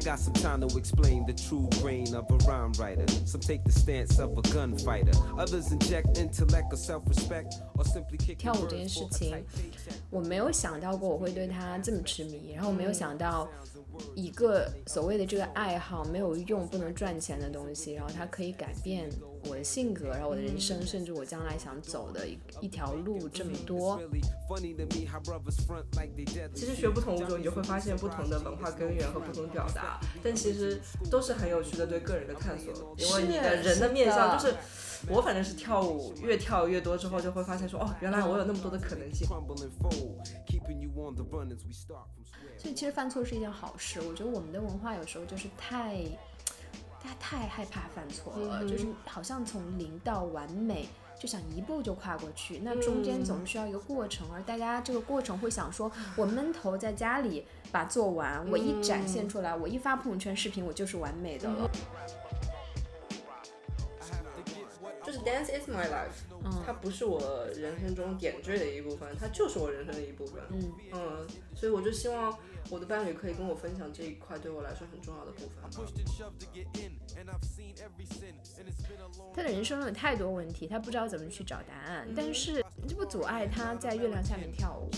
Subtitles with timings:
[0.00, 3.06] got some time to explain the true brain of a rhyme writer.
[3.24, 5.12] Some take the stance of a gunfighter.
[5.38, 9.42] Others inject intellect or self-respect, or simply kick 跳舞这件事情，
[10.10, 13.48] 我没有想到过我会对它这么痴迷，然后没有想到
[14.14, 19.08] 一个所谓的这个爱好没有用、不能赚钱的东西，然后它可以改变
[19.49, 23.99] 我的性格，然后我的人生，甚至我将来想走的一一条路这么多。
[26.53, 34.55] 其实学不同舞种，你就会发现不同的文化根源和不同表达，但其实都是很有趣的对个人的探索，因为你的人的面相就是。
[35.09, 39.27] 我反正是跳舞，越跳越多之后，就会发现说，哦，原来我有那么多的可能性。
[42.55, 43.99] 所以其实犯错是一件好事。
[44.01, 46.05] 我觉得我们的文化有时候就是太，
[47.03, 50.87] 大家太害怕犯错了，就是好像从零到完美
[51.19, 61.69] 就想一步就跨过去，那中间总需要一个过程，而大家这个过程会想说，我闷头在家里把做完，我一展现出来，我一发朋友圈视频，我就是完美的了。
[65.03, 66.21] 就是 Dance is my life，
[66.65, 67.19] 它不是我
[67.55, 70.41] 人生中点缀的一部分，它就是我人生的一部分。
[70.51, 70.71] 嗯。
[70.93, 72.31] 嗯，所以我就希望
[72.69, 75.49] 我的伴侣可以跟我分享这一块对我来说很重要的部分。
[79.33, 84.89] 他的人生中有太多问题，他不知道怎么去找答案，但是这不阻碍他在月亮下面跳舞。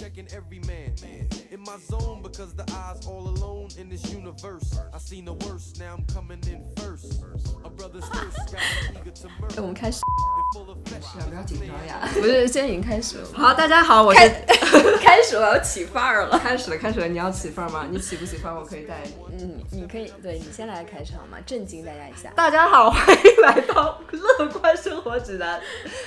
[9.56, 10.00] 哎，我们开始。
[11.02, 12.08] 是啊，不要紧张呀。
[12.14, 13.28] 不是，现在已经开始了。
[13.34, 14.20] 好，大家好，我是
[15.02, 16.38] 开 始，我要起范儿了。
[16.40, 17.88] 开始了，开始了，你要起范儿吗？
[17.90, 18.54] 你喜不喜欢？
[18.54, 19.14] 我可以带你。
[19.38, 22.32] 嗯，你可以，对你先来开场嘛，震惊大家一下。
[22.32, 25.62] 大家好，欢迎来到乐观生活指南。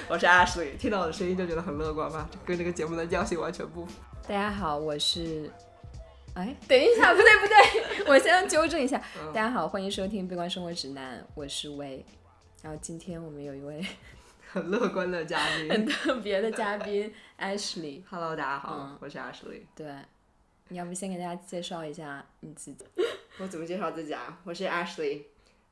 [0.09, 2.29] 我是 Ashley，听到我的声音就觉得很乐观吧？
[2.45, 3.93] 跟这个节目的调性完全不符。
[4.27, 5.51] 大家好，我是。
[6.35, 9.01] 哎，等一下，不对不对，我先纠正一下。
[9.33, 12.05] 大家好，欢迎收听《悲观生活指南》，我是薇。
[12.63, 13.87] 然后今天我们有一位
[14.53, 18.03] 很乐观的嘉宾，很特别的嘉宾 Ashley。
[18.11, 19.63] Hello，大家好，我是 Ashley。
[19.75, 19.87] 对，
[20.69, 22.85] 你要不先给大家介绍一下你自己？
[23.39, 24.41] 我怎么介绍自己啊？
[24.45, 25.23] 我是 Ashley，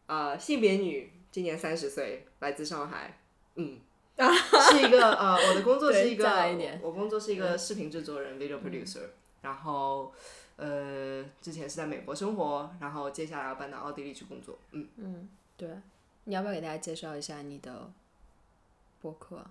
[0.07, 3.19] 呃，性别女，今年三十岁，来自上海。
[3.57, 3.81] 嗯，
[4.17, 6.25] 是一个呃，我的工作是一个，
[6.83, 9.09] 我工作是一个视频制作人，video producer。
[9.43, 10.13] 然后。
[10.57, 14.57] 呃，之前是在美国生活，然后接下来要搬到奥地利去工作。
[14.71, 15.69] 嗯嗯，对，
[16.23, 17.91] 你要不要给大家介绍一下你的
[19.01, 19.45] 播客？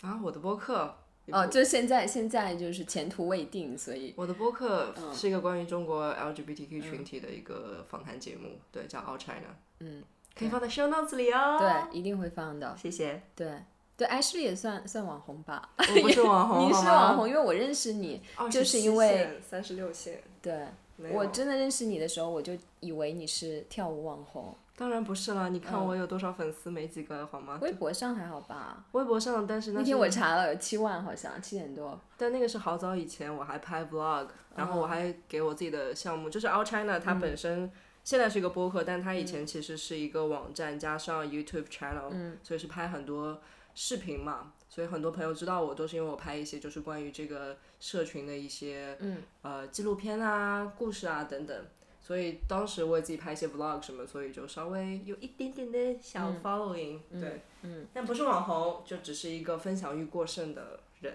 [0.00, 0.96] 啊，我的播客
[1.30, 9.56] 哦，就现在现在就是前途未定，所以我的播客是一个关于中国 LGBTQ 群体的一个访谈节目，对，叫 All China。
[9.80, 10.02] 嗯，
[10.36, 11.58] 可以放在 Show Notes 里哦。
[11.60, 12.76] 对，一定会放的。
[12.80, 13.22] 谢谢。
[13.36, 13.52] 对。
[13.94, 15.70] 对，Ashley 也算算网红吧。
[15.76, 20.20] 我不是网红， 你是网红，因为我认识你，就是因为三十六线。
[20.40, 20.66] 对，
[21.12, 24.52] 我真的认识你的时候，我就以为你是跳舞网红。
[24.74, 27.58] 当然不是了，你看我有多少粉丝，没几个好吗？
[27.60, 28.84] 微博上还好吧？
[28.92, 32.00] 微博上，但是那天我查了，有七万好像，七点多。
[32.16, 37.70] 但那个是好早以前，我还拍 vlog，然后我还给我自己的项目，就是 All China，它本身
[38.02, 42.10] 现在是一个播客，但它以前其实是一个网站加上 YouTube channel，
[42.42, 43.40] 所以是拍很多
[43.74, 44.52] 视频嘛。
[44.70, 48.96] 所以很多朋友知道我，都是因为我拍一些就是关于这个社群的一些，
[49.42, 51.62] 呃，纪录片啊、故事啊等等。
[52.02, 61.14] 所以当时我也自己拍一些 vlog 什么，所以就稍微有一点点的小 following，对，嗯，但不是网红，就只是一个分享欲过剩的人。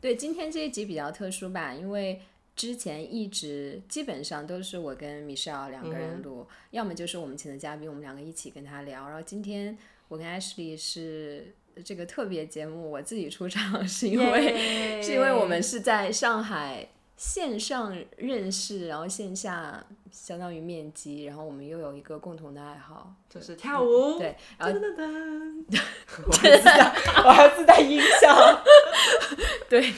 [0.00, 2.22] 对，今天这一集比较特殊吧，因为
[2.54, 9.06] 之前一直基本上都是我跟 Michelle 两个人录，要么就是我们请的嘉宾，我们两个一起跟他聊。
[9.06, 9.76] 然后今天
[10.08, 11.54] 我跟 Ashley 是。
[11.84, 24.18] 这个特别节目我自己出场， 是因为是因为我们是在上海线上认识，然后线下相当于面基，然后我们又有一个共同的爱好，就是跳舞。
[24.18, 24.78] 对，然后
[26.26, 26.94] 我还自带，
[27.24, 28.64] 我还自带音效。
[29.68, 29.92] 对，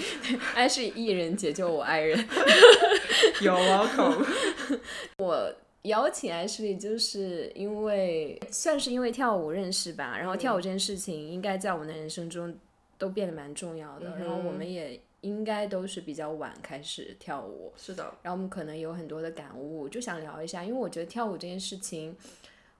[0.54, 2.28] 爱是艺人解救我爱人。
[3.42, 4.14] 有毛孔。
[5.18, 5.52] 我。
[5.82, 12.54] 邀请 Ashley 就是因为算是因为跳舞认识吧，然后跳舞这件事情应该在我们的人生中
[12.98, 22.16] 都变得蛮重要的，然后我们也应该都是比较晚开始跳舞，是的，然后我们可能有很多的感悟，就想聊一下，因为我觉得跳舞这件事情，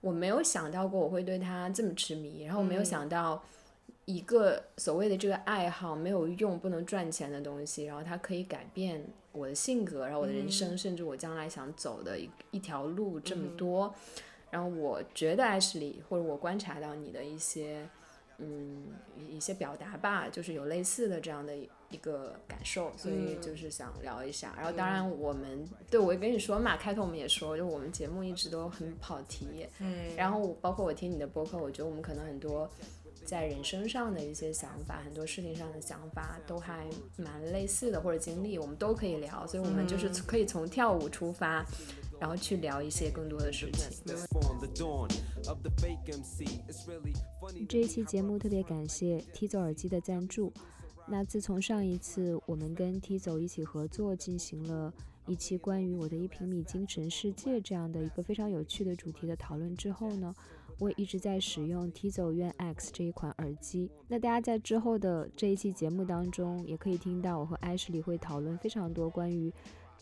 [0.01, 3.43] 我没有想到过我会对它这么痴迷，然后我没有想到。
[4.05, 13.95] 一个所谓的这个爱好没有用、不能赚钱的东西，然后它可以改变我的性格，然后我的人生，甚至我将来想走的一一条路这么多。
[14.51, 17.87] 然后我觉得艾什里，或者我观察到你的一些
[18.39, 18.87] 嗯
[19.31, 21.55] 一些表达吧，就是有类似的这样的
[21.91, 24.55] 一个感受，所以就是想聊一下。
[24.57, 29.67] 然后当然我们对我也跟你说嘛，开头我们也说，就我们节目一直都很跑题。
[29.81, 30.15] 嗯。
[30.17, 32.71] 然后包括我听你的播客，我觉得我们可能很多
[33.25, 36.87] 在人生上的一些想法，很多事情上的想法都还
[37.17, 39.47] 蛮类似的，或者经历我们都可以聊。
[39.47, 41.65] 所以我们就是可以从跳舞出发。
[42.21, 43.89] 然后去聊一些更多的事情。
[47.69, 50.53] 这一期节目特别感谢 T 走耳机的赞助。
[51.11, 54.93] 那自从上一次我们跟 T 走一起合作进行了
[55.27, 60.35] 一期关于我的一平米精神世界这样的一个非常有趣的主题的讨论之后呢，
[60.79, 63.91] 我也一直在使用 T 走院 X 这一款耳机。
[64.07, 69.53] 那大家在之后的这一期节目当中也可以听到我和艾什里会讨论非常多关于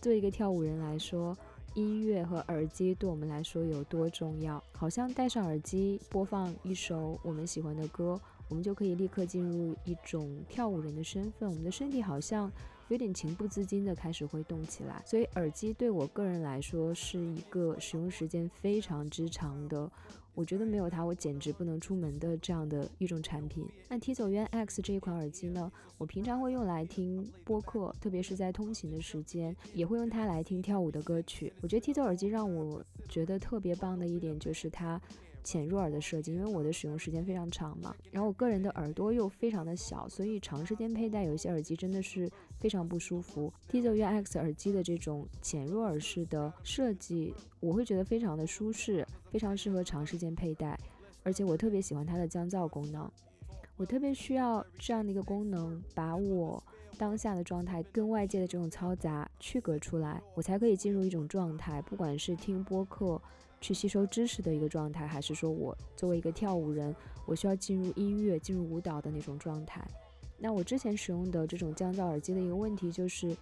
[0.00, 1.36] 做一个跳舞人来说。
[1.74, 4.62] 音乐和耳机对我们来说有多重要？
[4.72, 11.48] 好像戴上耳机播放一首我们喜欢的歌，我们就可以立刻进入一种跳舞人的身份。
[11.48, 12.50] 我们的身体好像
[12.88, 15.02] 有点情不自禁的开始会动起来。
[15.04, 19.90] 所以耳机对我个人来说是一个使用时间非常之长的。
[20.34, 23.66] 我觉得没有它，我简直不能出门的这样的一种产品。
[23.88, 31.50] 那 T 走渊 X 这一款耳机呢，我平常会用来听播客，特别是在通勤的时间，也会用它来听跳舞的歌曲。
[31.62, 35.00] 我觉得 T 走耳机让我觉得特别棒的一点就是它。
[35.46, 42.28] 浅入耳的设计，因为我的使用时间非常长嘛，然后我个人的耳朵又非常的小，所以长时间佩戴有些耳机真的是
[42.58, 43.52] 非常不舒服。
[43.68, 50.76] T 走 U X 耳机的这种浅入耳式的设计，我会觉得非常的舒适，非常适合长时间佩戴，
[51.22, 53.08] 而且我特别喜欢它的降噪功能，
[53.76, 56.60] 我特别需要这样的一个功能，把我
[56.98, 63.22] 当下的状态跟外界的这种嘈杂区隔出来，我才可以进入一种状态，不管是听播客。
[63.66, 69.84] 去吸收知识的一个状态，还是说我作为一个跳舞人，我需要进入音乐、进入舞蹈的那种状态？
[70.38, 73.36] 那我之前使用的这种降噪耳机的一个问题就是，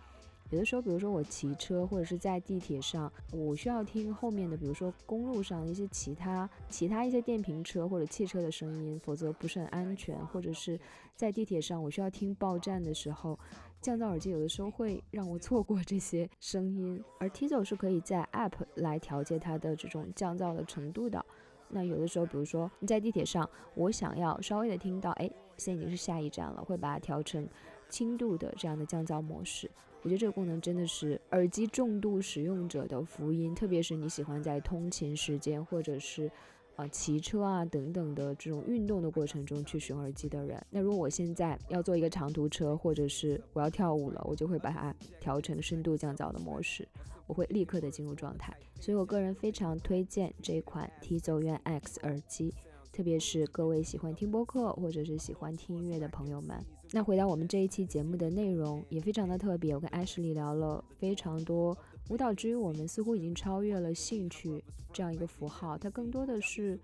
[0.49, 10.81] 有的时候，比如说我骑车或者是在地铁上，我需要听后面的，比如说公路上一些其他其他一些电瓶车或者汽车的声音，否则不是很安全；或者是
[11.15, 13.39] 在地铁上，我需要听报站的时候。
[13.85, 21.23] 降噪耳机有的时候会让我错过这些声音，而 Tizo 是可以在 App 来调节它的这种降噪的程度的。
[21.69, 27.47] 那有的时候，比如说你在地铁上，我想要稍微的听到，哎，现在已经是下一站了，会把它调成
[27.91, 29.71] 轻度的这样的降噪模式。
[30.01, 36.31] 我觉得这个功能真的是耳机重度使用者的福音，特别是你喜欢在通勤时间或者是。
[36.77, 46.87] 啊，骑车啊等等的这种运动的过程中去使用耳机的人，那如果我现在要做一个长途车，或者是我要跳舞了，我就会把它调成深度降噪的模式，
[47.29, 48.53] 我会立刻的进入状态。
[48.81, 52.53] 所以我个人非常推荐这款 T 走远 X 耳机，
[52.93, 56.61] 特别是各位喜欢听播客或者是喜欢听音乐的朋友们。
[56.91, 61.77] 那回到我们这一期节目的内容，也非常的特别，我跟艾什里聊了非常多。
[62.11, 64.63] 舞蹈之于我们似乎已经超越了兴趣
[64.93, 66.79] 这样一个符号，它更多的是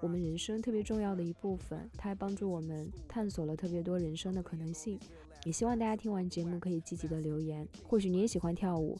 [0.00, 1.88] 我们人生特别重要的一部分。
[1.96, 4.98] 它还帮助我们探索了特别多人生的可能性。
[5.44, 7.66] 也希望大家听完节目可以积极的留言。
[7.84, 8.98] 或许你也喜欢跳舞，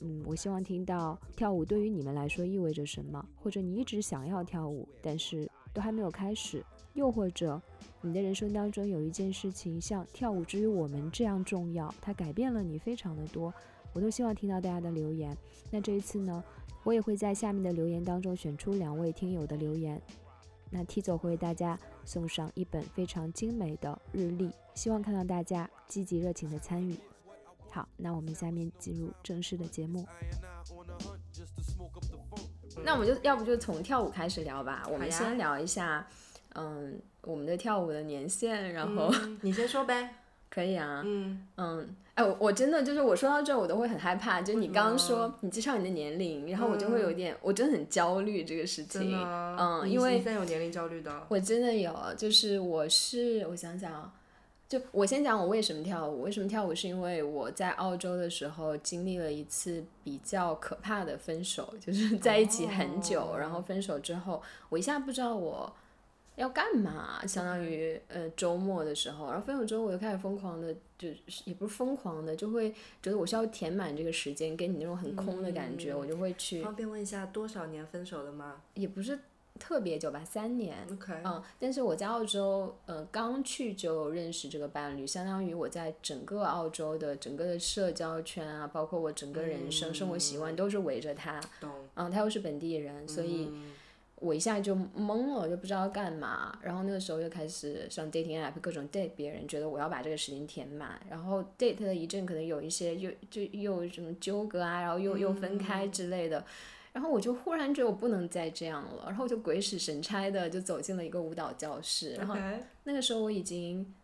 [0.00, 3.22] 嗯，我希望听到跳舞对于你们来说意味着什么。
[3.36, 6.64] 或者你一直想要跳舞，但是都还没有开始。
[6.94, 7.60] 又或者
[8.00, 13.52] 你的人生当中有一件事情像跳舞之于我们这样重要，它改变了你非常的多。
[13.92, 15.36] 我都希望听到大家的留言。
[15.70, 16.42] 那这一次呢，
[16.84, 20.00] 我也会在下面的留言当中选出两位听友的留言。
[20.70, 26.94] 那 T 总会为大家送上一本非常精美的日历，希望看到大家积极热情的参与。
[27.70, 30.06] 好，那我们下面进入正式的节目。
[32.84, 34.86] 那我们就要不就从跳舞开始聊吧。
[34.90, 36.06] 我们先聊一下，
[36.54, 40.14] 嗯，我们的跳舞的年限，然后你先说呗。
[40.50, 49.16] 可以啊，嗯嗯，哎，我真的就是我说到这我都会很害怕，就你刚刚说你介绍你的年龄，然后我就会有点，我真的很焦虑这个事情，
[49.56, 54.12] 嗯，因为现在有年龄焦虑的，我真的有，就是我是我想想，
[54.68, 65.72] 就我先讲我为什么跳舞，为什么跳舞是因为我在澳洲的时候经历了一次比较可怕的分手，就是在一起很久，然后分手之后，我一下不知道我。
[66.38, 67.26] 要干嘛？
[67.26, 72.70] 相当于呃周末的时候，然后分手之后我就开始疯狂的，就是也不是疯狂的，就会
[73.02, 76.62] 觉得我需要填满这个时间，给你那种很空的感觉，我就会去。
[76.62, 78.62] 方便问一下多少年分手的吗？
[78.74, 79.18] 也不是
[79.58, 80.76] 特别久吧，三年。
[80.92, 81.12] OK。
[81.24, 91.40] 嗯，但是我在澳洲，呃，刚去就认识这个伴侣，相当于我在整个澳洲的整个的社交圈啊，包括我整个人生生活习惯都是围着他。
[91.60, 91.68] 懂。
[91.94, 93.50] 嗯，他又是本地人，所以。
[94.20, 96.58] 我一下就懵了，就不知道干嘛。
[96.62, 101.00] 然后那个时候又开始上 dating app，各种 date 别人，觉得我要把这个时间填满。
[101.08, 106.44] 然后 date 了一阵，可能有一些又就又什么纠葛啊，然后又又分开之类的。
[106.92, 112.14] 然后我就忽然觉得我不能再这样了，然后就鬼使神差的就走进了一个舞蹈教室。
[112.14, 112.34] 然后
[112.84, 113.94] 那个时候我已经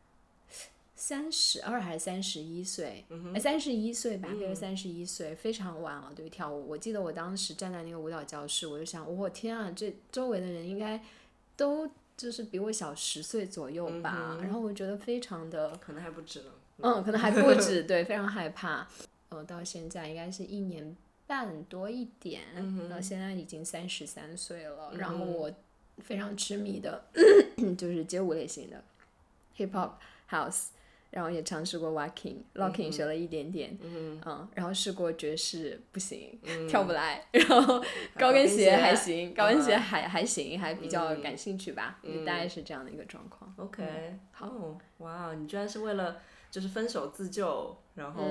[1.06, 6.66] 三十二还是三十一岁，哎，三十一岁吧，应该是三十一岁，非常晚了，对于跳舞。
[6.66, 10.99] 我记得我当时站在那个舞蹈教室，我就想，我天啊，这周围的人应该
[11.58, 14.38] 都就是比我小十岁左右吧。
[14.40, 16.50] 然后我觉得非常的，可能还不止呢。
[16.78, 18.88] 嗯，可能还不止，对，非常害怕。
[19.28, 20.96] 呃，到现在应该是一年。
[21.26, 22.42] 半多一点，
[22.88, 24.92] 到现在已经三十三岁了。
[24.96, 25.50] 然后我
[25.99, 27.04] 非常痴迷的，
[27.76, 28.82] 就是街舞类型的
[29.56, 29.92] ，hip hop
[30.28, 30.66] house，
[31.14, 34.21] 然后也尝试过 walking，locking 学了一点点，嗯，
[34.54, 37.80] 然后试过爵士不行，跳不来，然后
[38.18, 43.54] 高跟鞋还行，高跟鞋还还行，还比较感兴趣吧，大概是这样的一个状况。
[43.56, 43.85] OK，
[44.33, 46.16] 好，哇，你居然是为了。
[46.50, 48.23] 就是分手自救，然后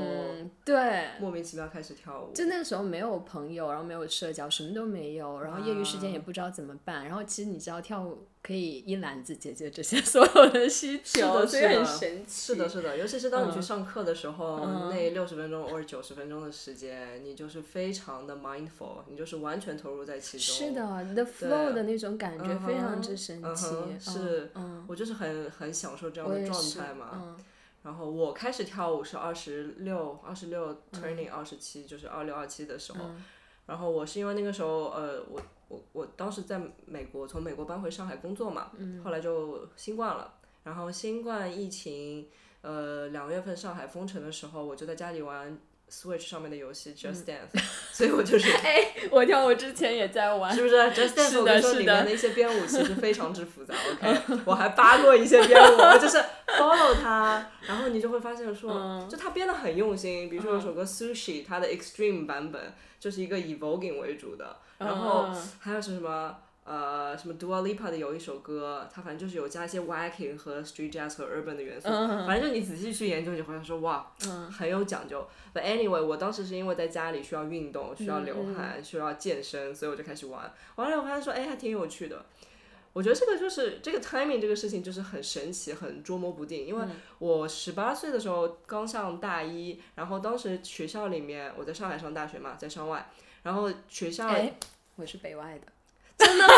[0.63, 2.31] 对莫名其妙开始跳舞。
[2.33, 7.03] 就那个时候没有朋友，然后没有社交，什么都没有，然后业余时间也不知道怎么办。
[7.03, 12.51] 然后其实你知道跳舞可以一揽子解决这些 所有的需求，所以很神奇。
[12.53, 14.59] 是的，是的，尤其是当你去上课的时候，
[14.91, 20.55] 那六十分钟或者九十分钟的时间，你就是非常的 mindful，你就是完全投入在其中。
[20.55, 23.67] 是的，你的 flow 的那种感觉非常之神奇。
[23.97, 24.51] 是，
[24.87, 27.37] 我就是很很享受这样的状态嘛。
[27.83, 32.99] 然后我开始跳舞是二十六，二十六 turning 二十七，就是二六二七的时候。
[33.65, 35.41] 然后我是因为那个时候，呃，我
[35.73, 38.71] 我我当时在美国，从美国搬回上海工作嘛。
[39.03, 42.27] 后来就新冠了，然后新冠疫情，
[42.61, 45.57] 呃，两月份上海封城的时候，我就在家里玩。
[45.93, 47.61] Switch 上面的游戏 Just Dance，
[47.93, 51.39] 所以我就是 哎，我跳舞之前也在玩，是不是 Just Dance？
[51.39, 66.35] 我跟你说里面的一些编舞其实非常之复杂， OK，我还扒过一些编舞，我就是 follow 它，然后你就会发现说，就他编的很用心，比如说有首歌 Sushi，它的 Extreme 版本就是一个以 Voguing 为主的，然后还有是什么？
[66.65, 74.11] 呃，什么 Dua Lipa 的有一首歌，它反正就是有加一些 Viking 和 Street Jazz 和 Urban 的元素，反正就你仔细去研究，你会说哇，
[74.49, 75.27] 很有讲究。
[75.53, 80.53] But anyway，我当时是因为在家里需要运动，需要流汗，需要健身，所以我就开始玩。
[80.75, 82.25] 玩了我发现说，哎，还挺有趣的。
[82.93, 86.65] 我觉得这个就是这个 timing 这个事情就是很神奇，很捉摸不定。
[86.65, 86.85] 因为
[87.17, 93.09] 我十八岁的时候刚上大一，然后当时学校里面我在上海上大学嘛，在上外，
[93.41, 94.33] 然后学校，
[94.95, 95.67] 我是北外的。
[96.17, 96.53] 真的吗？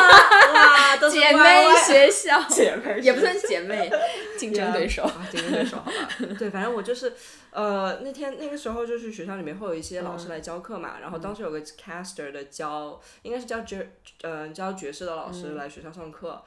[0.53, 3.89] 哇，都是姐妹学校，姐妹也不算姐妹，
[4.37, 6.09] 竞争对手，竞争对手，好吧。
[6.37, 7.13] 对，反正我就是，
[7.51, 16.43] 呃，那天那个时候就是学校里面会有一些老师来教课嘛，然后当时有个 caster 的教，应该是教爵，呃，教爵士的老师来学校上课，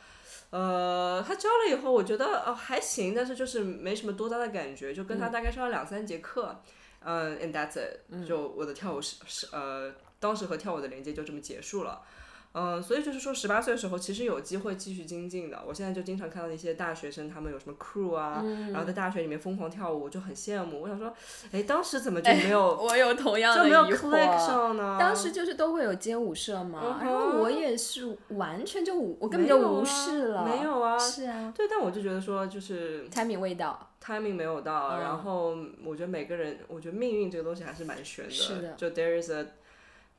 [0.50, 6.62] 呃，他教了以后，我觉得哦还行，但是就是没什么多大的感觉，就跟他大概上了两三节课，
[7.04, 12.02] 嗯，and that's it，就我的跳舞是是呃，当时和跳舞的连接就这么结束了。
[12.58, 15.62] 嗯，所以就是说，十八岁的时候其实有机会继续精进的。
[15.66, 20.80] 我现在就经常看到那些大学生，他们有什么 crew 啊，然后在大学里面疯狂跳舞，就很羡慕。
[20.80, 21.14] 我想说，
[21.52, 22.76] 哎，当时怎么就没有？
[22.76, 24.98] 我有同样的疑惑。
[24.98, 30.44] 当时就是都会有街舞社嘛，然后我也是完全就我根本就无视了。
[30.44, 30.98] 没有啊。
[30.98, 31.52] 是啊。
[31.54, 34.98] 对，但我就觉得说，就是 timing 未到，timing 没有到。
[34.98, 38.30] 然后我觉得每个人，我觉得命运这个东西还是蛮悬的。
[38.30, 38.72] 是的。
[38.76, 39.46] 就 there is a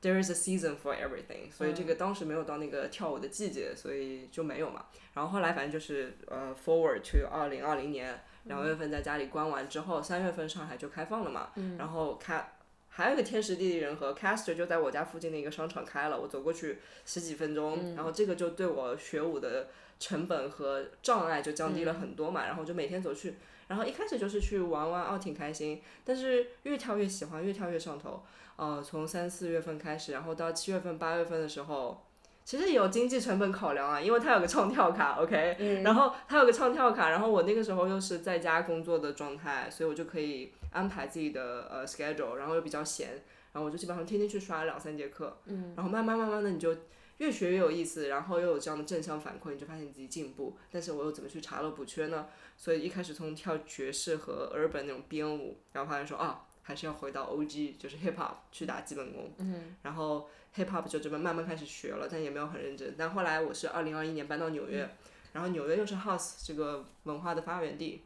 [0.01, 4.85] There is a season for everything，所以这个当时没有到那个跳舞的季节，所以就没有嘛。
[5.13, 11.49] 然后后来反正就是呃，forward to 二零二零年两月份在家里关完之后，三月份上海就开放了嘛。
[11.77, 12.49] 然后开
[12.87, 19.67] 还有一个天时地利人和，caster 就在我家附近的一个商场开了，我走过去十几分钟，然后这个就对我学舞的
[19.99, 22.45] 成本和障碍就降低了很多嘛。
[22.45, 23.33] 然后就每天走去，
[23.67, 28.23] 然后一开始就是去玩玩，哦挺开心，但是越跳越喜欢，越跳越上头。
[28.59, 32.05] 呃，从三四月份开始，然后到七月份、八月份的时候，
[32.43, 43.11] 其实有经济成本考量啊，因为它有个唱跳卡，OK，然后它有个唱跳卡，然后我那个时候又是在家工作的状态，所以我就可以安排自己的呃 schedule，然后又比较闲，
[43.53, 45.37] 然后我就基本上天天去刷两三节课，
[45.77, 46.75] 然后慢慢慢慢的你就
[47.19, 52.27] 越学越有意思，然后又有这样的正向反馈，你就发现你自己进步，但是我又怎么去查漏补缺呢？
[52.57, 56.47] 所以一开始从跳爵士和 urban 那种编舞，然后发现说啊。
[56.69, 57.77] 还是要回到 O.G.
[57.79, 59.33] 就是 hip hop 去打基本功，
[59.81, 62.93] 然后 hip hop 就这么慢慢开始学了，但也没有很认真。
[62.95, 64.87] 但后来我是二零二一年搬到纽约，
[65.33, 68.03] 然后纽约又是 house 这个文化的发源地，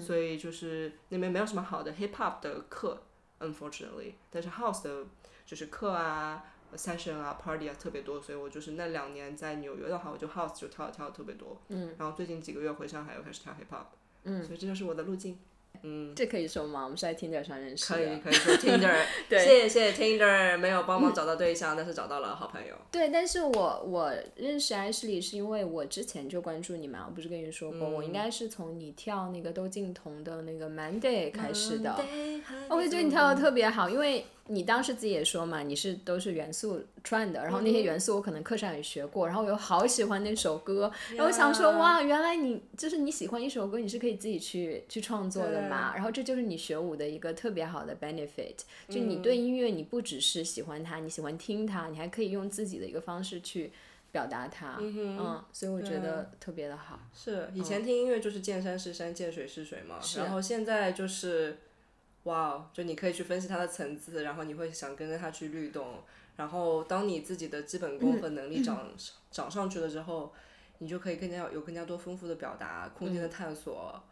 [0.00, 3.02] 所以就是那边没有什么好的 hip hop 的课
[3.40, 4.14] ，unfortunately。
[4.30, 5.04] 但是 house 的
[5.44, 6.42] 就是课啊
[6.74, 11.60] ，session 啊 party 啊特别多，所以我就是那两年在纽约的话，我就 house 就跳跳的特别多。
[11.68, 11.94] 嗯。
[11.98, 13.88] 然后最近几个月回上海又开始跳 hip hop。
[14.24, 14.42] 嗯。
[14.42, 15.38] 所以这就是我的路径。
[15.82, 16.84] 嗯，这可以说吗？
[16.84, 17.98] 我们是在 Tinder 上认识的。
[17.98, 18.96] 可以，可以说 Tinder。
[19.28, 22.74] 对，谢谢 Tinder，没有帮忙找到对象，但是找到了好朋友。
[22.90, 31.96] 对，但是我我认识 Ashley 是因为我之前就关注你嘛，我不是跟你说过，我应该是从你跳那个窦靖童的那个 Monday 开始的。
[32.68, 34.24] 我就觉得你跳的特别好，因为。
[34.48, 48.56] 你当时自己也说嘛，你是都是元素串的，然后那些元素我可能课上也学过，然后我又好喜欢那首歌，然后我想说哇，原来你就是你喜欢一首歌，你是可以自己去去创作的嘛，然后这就是你学舞的一个特别好的 benefit，
[48.88, 53.72] 就你对音乐你不只是喜欢它，你喜欢听它，你还可以用自己的一个方式去
[54.12, 57.00] 表达它，嗯，所以我觉得特别的好。
[57.12, 61.58] 是，以前听音乐就是见山是山，见水是水嘛，然后现在就是。
[62.26, 66.00] 哇哦，就你可以去分析它的层次，然后你会想跟着它去律动，
[66.36, 68.90] 然后当你自己的基本功和能力涨
[69.30, 70.32] 涨 上去了之后，
[70.78, 74.02] 你就可以更加有更加多丰富的表达空间的探索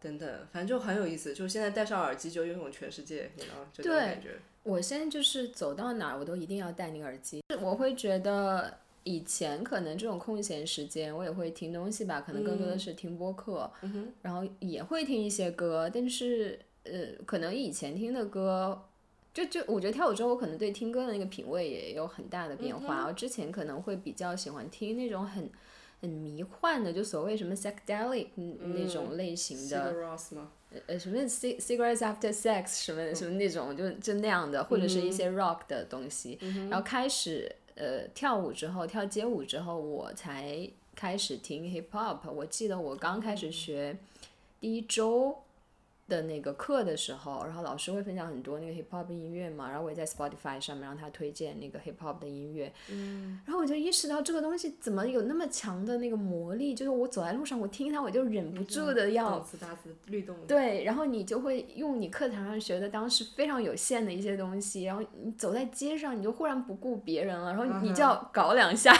[0.00, 1.34] 等等，反正就很有意思。
[1.34, 4.38] 就现在戴上耳机就拥有全世界，你知道这种感觉。
[4.62, 13.70] 我现在就是走到哪儿我都一定要戴那个耳机，我会觉得以前可能这种空闲时间我也会听东西吧，可能更多的是听播客，
[14.22, 16.58] 然后也会听一些歌，但是。
[16.84, 18.86] 呃，可能以前听的歌，
[19.34, 23.06] 就就我觉得跳舞之后，我可能对听歌的那个品味也有很大的变化。
[23.06, 25.50] 我之前可能会比较喜欢听那种很
[26.00, 29.92] 很迷幻的，就所谓什么 psychedelic 那种类型的，
[30.86, 36.38] 呃什么 cigarettes after sex 什么什么那种，就就那样的，或者是一些 rock 的东西。
[36.70, 42.30] 然后开始呃跳舞之后，跳街舞之后，我才开始听 hip hop。
[42.32, 43.98] 我记得我刚开始学
[44.58, 45.36] 第一周。
[46.10, 59.46] 的那个课的时候，然后老师会分享很多那个 hip hop 音乐嘛，然后我也在 Spotify 上面让他推荐那个 hip hop 的音乐，嗯，然后我就意识到这个东西怎么有那么强的那个魔力，就是我走在路上我听它我就忍不住的要，
[60.06, 68.92] 律动，对，然后你就会用你课堂上学的当时非常有限的一些东西，然后你走在街上你就忽然不顾别人了，然后你就要搞两下，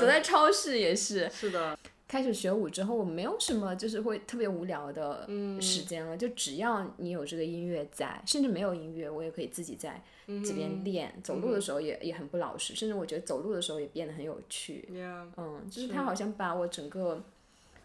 [0.00, 1.76] 走在超市也是，是的。
[2.10, 5.24] 开始学舞之后，我没有什么就是会特别无聊的
[5.60, 6.16] 时间了。
[6.16, 11.14] 就只要你有这个音乐在，甚至没有音乐，我也可以自己在这边练。
[11.22, 14.88] 走路的时候也也很不老实，甚至我觉得走路的时候也变得很有趣。
[15.36, 17.22] 嗯，就是他好像把我整个，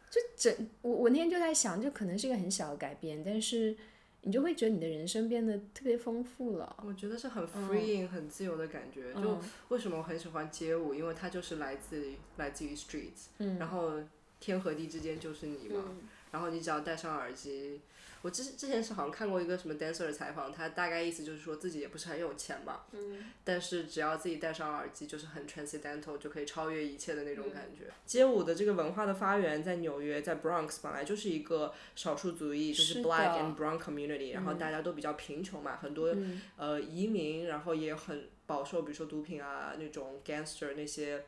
[0.09, 3.77] 就整我我那天就在想，就可能是一个很小的改变，但是
[4.25, 6.83] 你就会觉得你的人生变得特别丰富了。
[6.85, 9.13] 我觉得是很 freeing 很自由的感觉。
[9.13, 10.93] 就为什么我很喜欢街舞？
[10.93, 12.03] 因为它就是来自
[12.35, 14.03] 来自于 streets，然后。
[14.37, 15.81] 天和地之间就是你嘛，
[16.35, 17.79] 然后你只要戴上耳机。
[18.21, 22.81] 我之之前是好像看过一个什么 dancer 的采访，他大概意思就是说自己也不是很有钱嘛，
[23.45, 27.85] 但是只要自己戴上耳机，就是很 transcendental，就可以超越一切的那种感觉。
[28.05, 36.13] 街舞的这个文化的发源在纽约，在 Bronx 本来就是一个少数族裔，就是 black and brown community，然后大家都比较贫穷嘛，很多
[36.57, 41.23] 呃移民，然后也很饱受，比如说毒品啊那种 gangster 那些。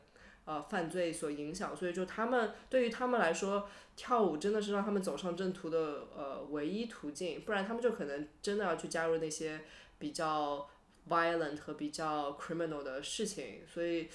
[0.47, 9.59] 呃，犯罪所影响，所以就他们对于他们来说，跳舞真的是让他们走上正途的呃唯一途径，不然他们就可能真的要去加入那些
[9.99, 10.65] 比较
[11.09, 13.59] violent 和比较 criminal 的事情。
[13.67, 14.07] 所以，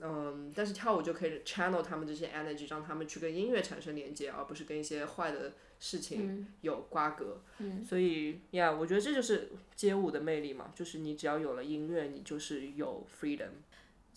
[0.00, 7.40] 嗯，但是跳舞就可以 channel 他们这些 energy，让他们去跟音乐产生连接，而不是跟一些坏的事情有瓜葛。
[7.86, 13.50] 所以呀，我觉得这就是街舞的魅力嘛，就是你只要有了音乐，你就是有 freedom。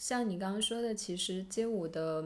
[0.02, 2.26] 像你刚刚说的，其实街舞的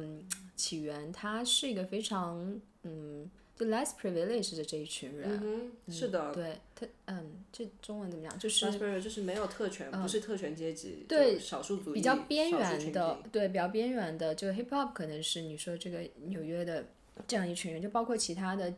[0.55, 5.41] 起源，它是一个非常嗯，就 less privileged 的这一群人。
[5.43, 6.33] 嗯，是的。
[6.33, 8.39] 对，他嗯，这中文怎么讲？
[8.39, 8.71] 就是。
[9.01, 11.03] 就是没有特权，不是特权阶级。
[11.05, 11.37] 对。
[11.37, 11.95] 少数族裔。
[11.95, 16.85] 比较边缘的，对，比较边缘的，就 hip hop 可能是你说这个纽约的
[17.27, 18.73] 这样一群人，就包括其他的。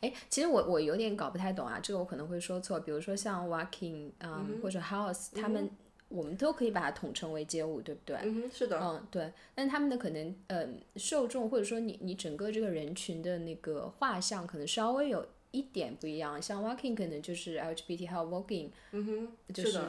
[0.00, 5.68] 哎，其实我我有点搞不太懂啊，这个我可能会说错，比如说像 walking 嗯或者 house 他们。
[6.10, 8.16] 我们都可以把它统称为街舞，对不对？
[8.22, 8.78] 嗯是的。
[8.78, 9.32] 嗯，对。
[9.54, 16.40] 但他们的可能，呃，受众或者说你你整个这个人群的那个画像，可能稍微有一点不一样。
[16.42, 19.80] 像 walking 可能就是 LGBT 还有 walking，嗯哼，是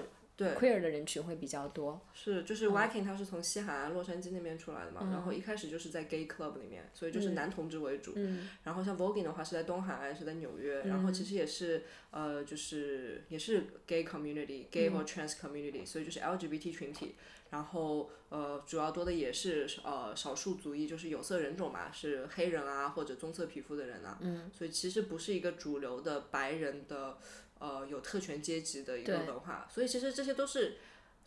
[0.43, 0.55] 的。
[0.55, 2.01] queer 的人群会比较多。
[2.13, 8.13] 是，就是 Viking，他是从西海岸洛杉矶那边出来的嘛，然后一开始就是在 gay club 里面，所以就是男同志为主。
[8.63, 17.15] 然后像 Voguing 的话是在东海岸，是在纽约，然后其实也是呃，就是也是 gay community，gay 或 trans community，所以就是 LGBT 群体。
[17.51, 24.17] 然后呃，主要多的也是呃少数族裔，就是有色人种嘛，是黑人啊或者棕色皮肤的人啊。
[24.21, 27.17] 嗯所以其实不是一个主流的白人的。
[27.61, 30.77] 呃，有特权阶级的一个文化，所以其实这些都是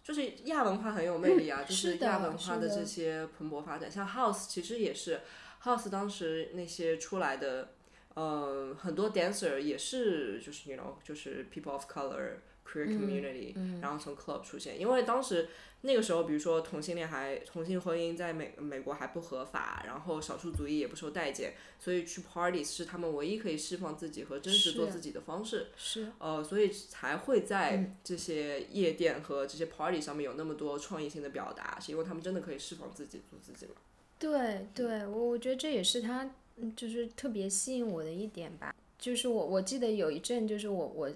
[0.03, 5.21] 就是亚文化很有魅力啊， 就是亚文化的这些蓬勃发展，像 House 其实也是
[5.63, 7.75] House 当时那些出来的，
[8.15, 12.33] 呃，很多 dancer 也是就是 you know 就是 people of color
[12.67, 15.49] queer community，、然后从 club 出现，因为当时
[15.87, 25.67] 那个时候，比如说同性恋还同性婚姻在美美国还不合法，然后少数族裔也不受待见，所以去 parties 是他们唯一可以释放自己和真实做自己的方式。
[25.77, 33.73] 是呃，所以才会在这些夜店和这些 party 上面有那么多创意性的表达，是因为他们真的可以释放自己，做自己嘛。
[34.19, 38.75] 对对，我我觉得这也是他嗯就是特别吸引我的一点吧。
[38.99, 41.11] 就是我我记得有一阵，就是我我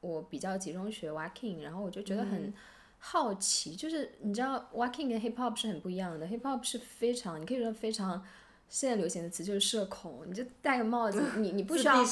[0.00, 2.54] 我比较集中学 walking，然后我就觉得很
[3.06, 8.24] 好奇，就是你知道 walking 跟 hip hop 是很不一样的，hip hop 是非常你可以说非常。
[8.66, 12.02] 现在流行的词就是社恐，你就戴个帽子，你你不需要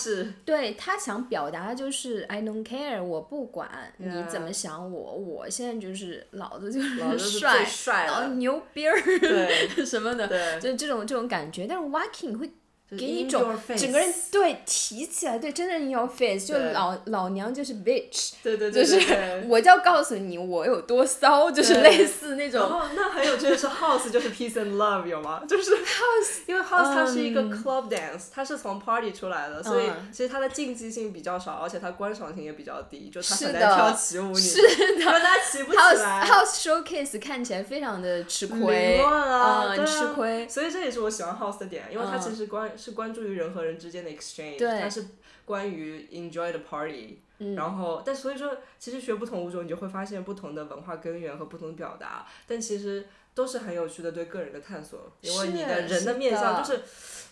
[0.44, 11.66] 对他想表达的就是 I don't care，我不管你怎么想我，我现在就是老子就是老子是帅老子，牛逼儿对 什么的，对，就这种这种感觉。
[11.66, 12.52] 但是 walking 会就是
[12.98, 22.68] 给你一种整个人对提起来，对，真的 in your face，就老老娘就是 bitch，对对对就是我就要告诉你我有多骚，就是类似那然种。
[22.68, 25.42] 后那还有趣的是，House 就是 Peace and Love 有吗？
[25.48, 30.10] 就是 House，因为 House 它是一个 club dance，、它是从 party 出来的，所以嗯。
[30.12, 36.26] 其实它的竞技性比较少，而且它观赏性也比较低，就它很难跳起舞，你是的，它起不起 House 来。
[36.26, 39.86] House Showcase 看起来非常的吃凌亏，乱啊，嗯，啊。
[39.86, 40.48] 吃亏。
[40.48, 42.20] 所以这也是我喜欢 House 的点，因为它嗯。
[42.22, 44.80] 其实关、是关注于人和人之间的 exchange，对。
[44.80, 45.06] 它是
[45.44, 56.62] 关于 enjoy the party，、然嗯后但所以说其实学不同物种，你就会发现不同的文化根源和不同的表达，但其实都是很有趣的对个人的探索，因为你的人的面相的。
[56.62, 56.82] 就是。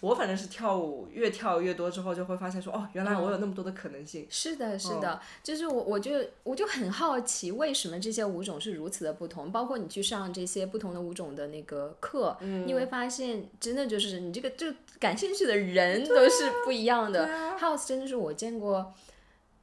[0.00, 4.26] 我反正是跳舞，越跳越多之后，就会发现说，哦，原来我有那么多的可能性。
[4.30, 9.52] 是的，是嗯的，就是我，我就我就很好奇，为什么这些舞种是如此的不同？
[9.52, 14.66] 包括你去上这些不同的舞种的那个课，嗯你会发现，真的就是你这个就
[14.98, 17.28] 感兴趣的人都是不一样的。
[17.58, 18.94] House 真的是我见过。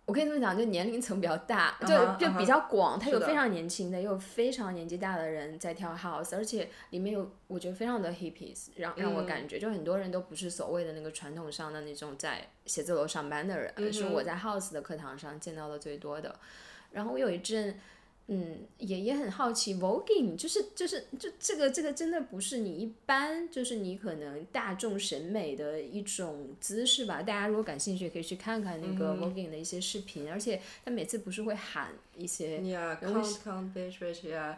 [0.08, 9.26] 我可以这么讲，就年龄层比较大，就就比较广，它有非常年轻的，也有非常年纪大的人在跳 house，而且里面有我觉得非常的 hippies，让让我嗯。
[9.26, 16.34] 感觉就很多人都不是所谓的那个传统上的那种在写字楼上班的人，嗯是我在 house 的课堂上见到的最多的。
[16.91, 17.78] 然后我有一阵，
[18.28, 27.22] 嗯，也也很好奇 voguing，就是就是就这个这个真的不是你一般，就是你可能大众审美的一种姿势吧。
[27.22, 32.58] 大家如果感兴趣，可以去看看那个 voguing 的一些视频，而且他每次不是会喊一些.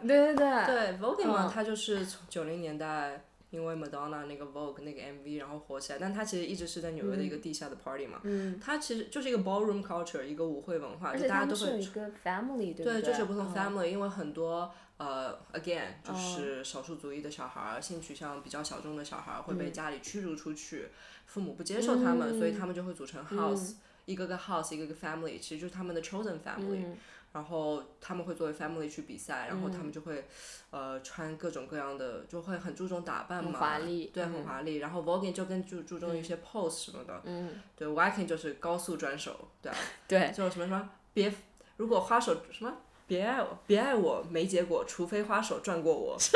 [0.06, 8.20] 对对对，对 Vogue 嘛，嗯它就是从九零年代，因为 Madonna 那个 Vogue 那个 MV 然后火起来，但它其实一直是在纽约的一个地下的 party 嘛。
[8.22, 13.46] 嗯，它其实就是一个 ballroom culture，一个舞会文化，大家都会是一个 family，对就是有不同？
[13.46, 13.54] 嗯。
[13.54, 19.58] family，、因为很多呃，again 就哦是少数族裔的小孩儿，性取向比较小众的小孩儿会嗯。
[19.58, 20.88] 被家里驱逐出去，
[21.26, 23.38] 父母不接受他们，所以他们就会组成嗯。
[23.38, 23.74] house，、
[24.06, 26.96] 一个个 house，一个个 family，其实就是他们的 chosen family，、嗯
[27.32, 30.26] 然后他们会作为 family 去比赛，然后他们就会
[30.70, 34.44] 呃穿各种各样的，就会很注重打扮嘛，华丽对，很嗯。
[34.44, 34.76] 华丽。
[34.76, 39.76] 然后 voguing 就更注注重一些 pose 什么的，嗯，对，walking 就是高速转手，对啊，
[40.08, 41.32] 对，就什么什么别，
[41.76, 42.72] 如果花手什么
[43.06, 46.16] 别爱我，别爱我没结果，除非花手转过我。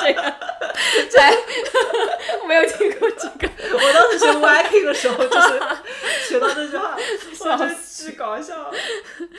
[0.00, 0.22] 这个
[1.10, 1.34] 在
[2.42, 5.60] 我没有听过这个，我当时学 walking 的时候，就是
[6.28, 7.74] 学到这句话，我觉得
[8.06, 8.70] 巨 搞笑。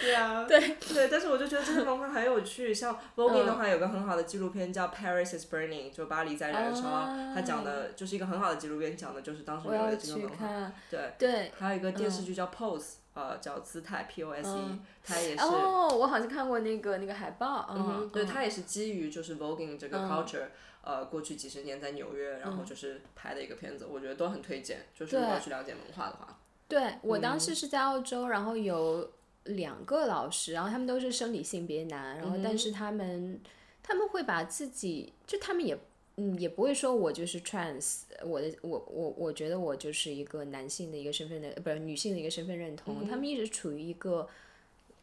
[0.01, 2.73] 对啊， 对对，但是我就觉得这些文化很有趣。
[2.73, 6.87] 像 voguing 的话，有个很好的纪录片叫《Paris is Burning》，就巴黎在燃烧。
[6.89, 10.71] 啊它讲的就是一个很好的纪录片，讲的就是当时纽约这个文化。
[10.89, 11.51] 对，对。
[11.57, 15.43] 还有一个电视剧叫 Pose，呃，叫姿态 P O S E，嗯它也是。
[15.43, 20.45] 哦，我好像看过那个那个海报，嗯哼，对，嗯它也是基于就是 voguing 这个嗯 culture，、
[20.83, 24.85] 呃，过去几十年在纽约，然后就是拍的一个片子，我觉得都很推荐。
[24.93, 26.37] 就是如果去了解文化的话，
[26.71, 27.39] 对我当嗯。
[27.39, 29.11] 时是在澳洲，然后有
[29.43, 33.39] 两个老师，然后他们都是生理性别男，然后嗯但是他们
[33.83, 35.77] 他们会把自己，就他们也
[36.17, 44.27] 嗯也不会说我就是 trans，我的我我我觉得我就是一个男性的一个身份的，呃不是女性的一个身份认同，他们一直处于一个。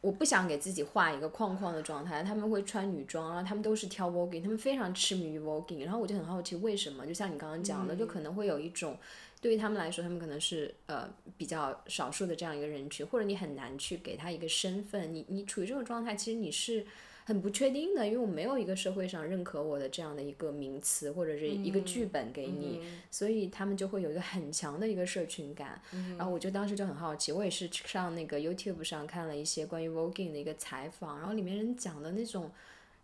[0.01, 8.97] 我不想给自己画一个框框的状态，他们会穿女装，然后他们都是挑 voguing，他们非常痴迷于 voguing，然后我就很好奇为什么，就像你刚刚讲的，就可能会有一种
[9.41, 16.85] 对于他们来说，他们可能是呃比较少数的这样一个人群，或者你很难去给他一个身份，你你处于这种状态，其实你是
[17.25, 25.81] 很不确定的，因为我没有一个社会上认可我的这样的一个名词或者是一个剧本给你，所以他们就会有一个很强的一个社群感。
[26.17, 32.51] 然后我就当时就很好奇，我也是上那个 YouTube 上看了一些关于 Voguing 的一个采访，然后里面人讲的那种，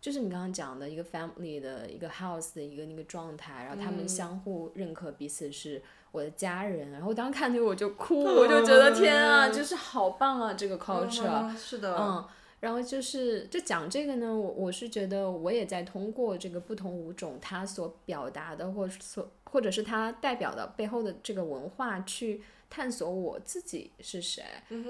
[0.01, 5.81] 就是你刚刚讲的一个 family 的一个 house 的一个那个状态，然后他们相互认可彼此是
[6.15, 12.25] 我的家人，然后当时看那个我就哭， 我就觉得天啊， 就是好棒啊，这个 culture，是的，嗯。
[12.61, 24.43] 然后就是就讲这个呢，我我是觉得我也在通过这个不同舞种它所表达的，或所或者是它代表的背后的这个文化去探索我自己是谁。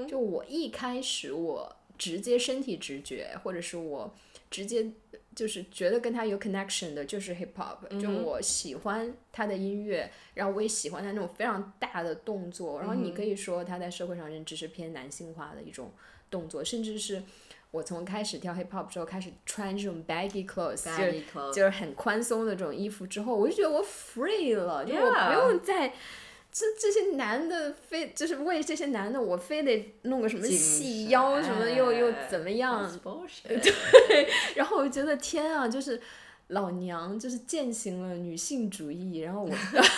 [0.07, 4.13] 就我一开始我直接身体直觉，或者是我
[4.55, 4.89] 直接
[5.35, 7.99] 就是觉得跟他有 connection 的，就是 hip hop。
[7.99, 12.79] 就我喜欢他的音乐，然后我也喜欢他那种非常大的动作。
[12.79, 15.91] 然后你可以说他在社会上认知是偏男性化的一种
[16.29, 17.21] 动作，甚至是。
[17.71, 25.93] 我从开始跳 hip hop 之后，开始穿这种 baggy clothes，就就是很宽松的这种衣服之后，我就觉得我 free 了，就我不用再
[26.57, 32.89] 这这些男的非就是为这些男的，我非得弄个什么细腰什么又又怎么样？
[33.43, 35.99] 对， 然后我就觉得天啊，就是
[36.47, 39.51] 老娘就是践行了女性主义，然后我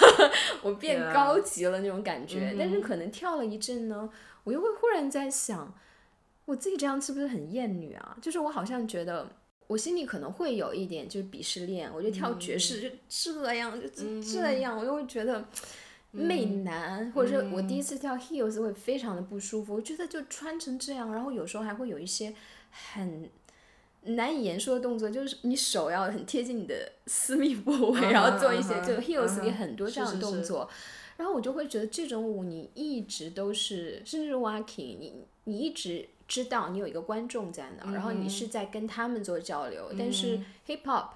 [0.63, 2.56] 我变高级了那种感觉。
[2.58, 4.10] 但是可能跳了一阵呢，
[4.43, 5.72] 我又会忽然在想。
[6.46, 8.17] 我自己这样是不是很厌女啊？
[8.20, 9.30] 就是我好像觉得，
[9.67, 11.93] 我心里可能会有一点就是鄙视链。
[11.93, 13.88] 我觉得跳爵士就这样，就
[14.22, 15.46] 这样，我就会觉得
[16.12, 19.74] 媚男，或者是我第一次跳 heels 会非常的不舒服。
[19.74, 22.34] 我觉得就穿成这样，然后有时候还会有一些
[22.72, 23.30] 很
[24.04, 30.70] 难以言说的动作，就是你手要很贴近你的私密部 位，然后做一些就 heels 里很多这样的动作，
[31.17, 36.10] 然后我就会觉得这种舞你一直都是，甚至是 walking，你你一直。
[36.30, 39.89] 知道你有一个观众在那，然后你是在跟他们做交流。
[39.98, 41.12] 但是 hip hop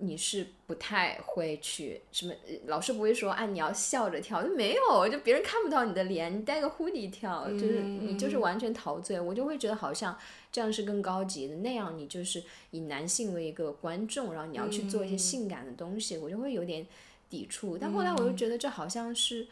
[0.00, 2.34] 你是不太会去什么，
[2.66, 9.20] 老师不会说啊你要笑着跳，就没有，就别人看不到你的脸，你戴个 hoodie 跳，就是你就是完全陶醉。
[9.20, 10.18] 我就会觉得好像
[10.50, 16.86] 这样是更高级的，那样你就是以男性为一个观众，然后你要去做一些性感的东西，我就会有点
[17.28, 17.78] 抵触。
[17.78, 19.46] 但后来我又觉得这好像是。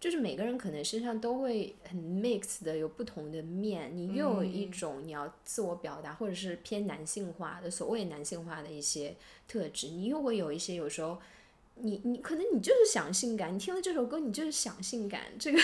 [0.00, 9.14] 就是每个人可能身上都会很 mix 的有不同的面，你又有一种你要自我表达或者是偏男性化的所谓男性化的一些
[9.46, 11.18] 特质，你又会有一些有时候，
[11.74, 15.58] 你你可能你就是想性感，你听了这首歌你就是想性感，这个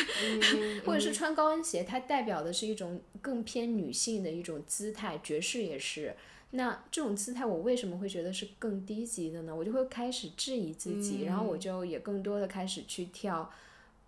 [0.85, 6.14] 或者是穿高跟鞋，它代表的是一种更偏女性的一种姿态，爵士也是。
[6.51, 9.57] 那这种姿态我为什么会觉得是更低级的呢？
[9.57, 13.51] 我就会开始质疑自己，然后我就也更多的开始去跳。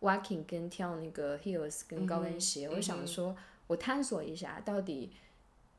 [0.00, 5.10] Walking 跟跳那个 heels 跟高跟鞋，我想说，我探索一下，到底，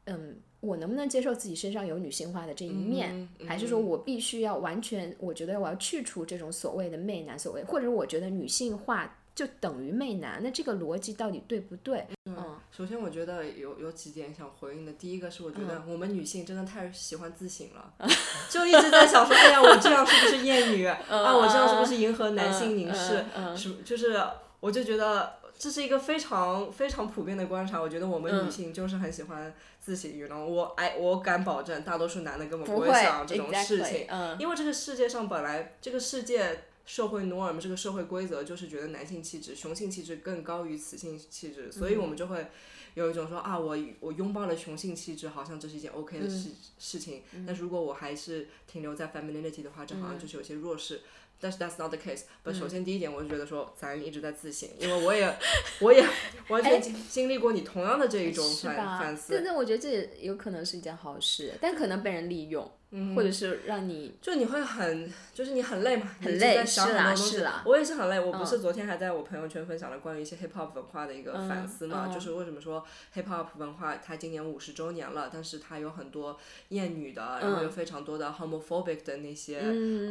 [0.06, 9.16] 嗯，我能不能接受自己身上有女性化的这一面，还是说我必须要完全，我觉得我要去除这种所谓的媚男，所谓，或者我觉得女性化。
[9.36, 12.06] 就等于媚男，那这个逻辑到底对不对？
[12.26, 14.92] 嗯，首先我觉得有有几点想回应的。
[14.94, 17.94] 第一个是我觉得我们女性真的太喜欢自省了，
[18.50, 20.86] 就一直在想说，哎呀，我这样是不是厌女？
[20.86, 23.24] 啊，我这样是不是迎合男性凝视？
[23.56, 23.78] 什么？
[23.86, 24.22] 就是
[24.60, 27.80] 我就觉得这是一个非常非常普遍的观察。
[27.80, 34.06] 我觉得我们女性就是很喜欢自省，然后我哎，我敢保证，大多数男的根本不会想这种事情，
[34.38, 36.66] 因为这个世界上本来这个世界。
[36.90, 42.48] 社会 norm 这个社会规则就是觉得男性气质、雄性气质更高于雌性气质，所以我们就会
[42.96, 46.50] 有一种说啊，我我拥抱了雄性气质，好像这是一件 OK 的事
[46.80, 47.22] 事情。
[47.46, 51.02] 但是如果我还是停留在 femininity 的话，这好像就是有些弱势。
[51.40, 52.24] 但是 that's not the case。
[52.42, 55.38] 不，首先第一点，我就觉得说咱一直在自省，因为我也
[55.82, 56.04] 我也
[56.50, 59.34] 完全经历过你同样的这一种反反思。
[59.36, 62.70] 但是我觉得这也有可能是一件好事，但可能被人利用。
[63.16, 67.62] 或者是让你，就你会很，就是你很累嘛，很累，是啦是啦。
[67.64, 79.60] 我也是很累，我不是昨天还在我朋友圈分享了关于一些 hip hop 文化的一个反思嘛，就是为什么说 hip hop 文化它今年五十周年了，但是它有很多厌女的，然后有非常多的 homophobic 的那些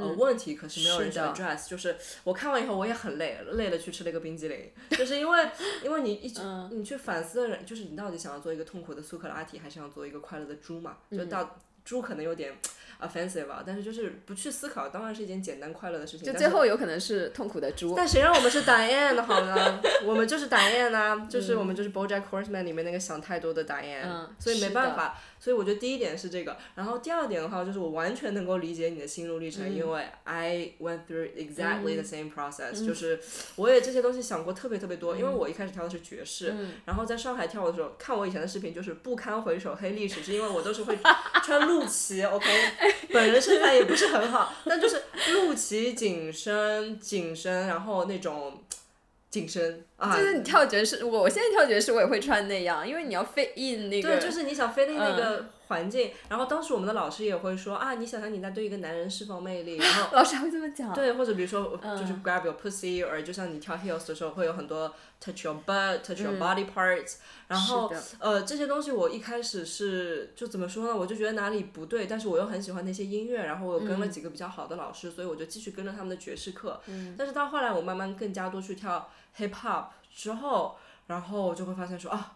[0.01, 1.69] 呃问题，可是没有人去 address。
[1.69, 5.49] 就是我看完以后我也很累，累了去吃了一个冰激凌，就是因为
[5.83, 10.99] 因为你一直你去反思的人，就是你到底想要做一个痛苦的苏格拉底，还是想做一个快乐的猪嘛？
[11.11, 11.59] 就到。
[11.89, 12.53] 猪可能有点
[13.01, 16.27] offensive 吧，但是就是不去思考，当然是一件简单快乐的事情。
[16.31, 17.95] 就最后有可能是痛苦的猪。
[17.97, 19.81] 但谁让我们是 Diane 的好呢？
[20.05, 25.19] 我们就是 Diane 啊，就是我们就是 BoJack Horseman 里面那个想太多的 Diane，所以没办法。
[25.41, 33.19] 所以我觉得第一点是这个，然后第二点的话就是我完全能够理解你的心路历程，因为 I went through exactly the same process，就是
[33.57, 40.99] 我也这些东西想过特别特别多，因为我一开始跳的是爵士，然后在上海跳的时候看我以前的视频就是不堪回首黑历史，是因为我都是会
[41.43, 42.47] 穿露露脐，OK，
[43.13, 45.01] 本人身材也不是很好，但就是
[45.33, 48.61] 露脐紧身紧身，然后那种
[49.31, 54.09] 紧身啊，就是你跳爵士，我我现在跳爵士我也会穿那样，因为你要 fit in 那个。
[54.09, 60.93] 对，就是你想 fit in 那个环境，然后当时我们的老师也会说啊，你想想你在对一个男人释放魅力，然后老师还会这么讲。
[60.93, 76.81] 对，或者比如说就是 grab your pussy，而就像你跳 heels 的时候会有很多 touch your butt，touch your body parts，然后呃这些东西我一开始是就怎么说呢，我就觉得哪里不对，但是我又很喜欢那些音乐，然后我又跟了几个比较好的老师，所以我就继续跟着他们的爵士课。
[77.17, 80.77] 但是到后来我慢慢更加多去跳 hip hop 之后，
[81.09, 82.33] 然后我就会发现说啊。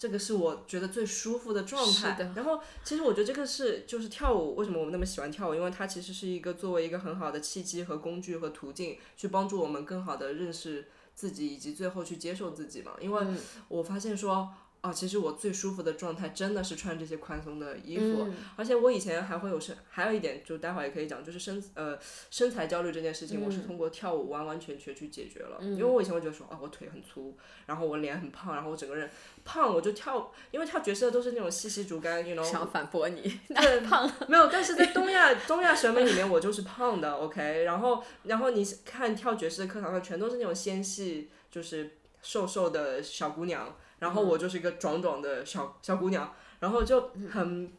[0.00, 2.32] 这个是我觉得最舒服的状态。
[2.34, 5.54] 然后，其实我觉得这个是就是跳舞，为什么我们那么喜欢跳舞？
[5.54, 12.92] 因为它其实是一个作为一个很好的契机和工具和途径，去帮助我们更好的认识自己，以及最后去接受自己嘛。
[12.98, 13.26] 因为
[13.68, 14.48] 我发现说。
[14.82, 21.98] 啊，其实我最舒服的状态真的是穿这些宽松的衣服，而且我以前还会有身，还有一点就待会儿也可以讲，就是身呃
[22.30, 25.58] 身材焦虑这件事情，我是通过跳舞完完全全去解决了。
[25.60, 29.10] 因为我以前会觉得说啊，我腿很粗，然后我脸很胖，然后我整个人
[29.44, 32.42] 胖，我就跳，因为跳爵士的都是那种细细竹竿，你 know。
[32.42, 34.10] 想反驳你，对，胖。
[34.28, 37.64] 没有，但是在东亚东亚审美里面，我就是胖的，OK。
[37.64, 43.76] 然后然后你看跳爵士的课堂上，全都是那种纤细，就是瘦瘦的小姑娘。
[44.00, 47.72] 然后我就是一个壮壮的小小姑娘，然后就很，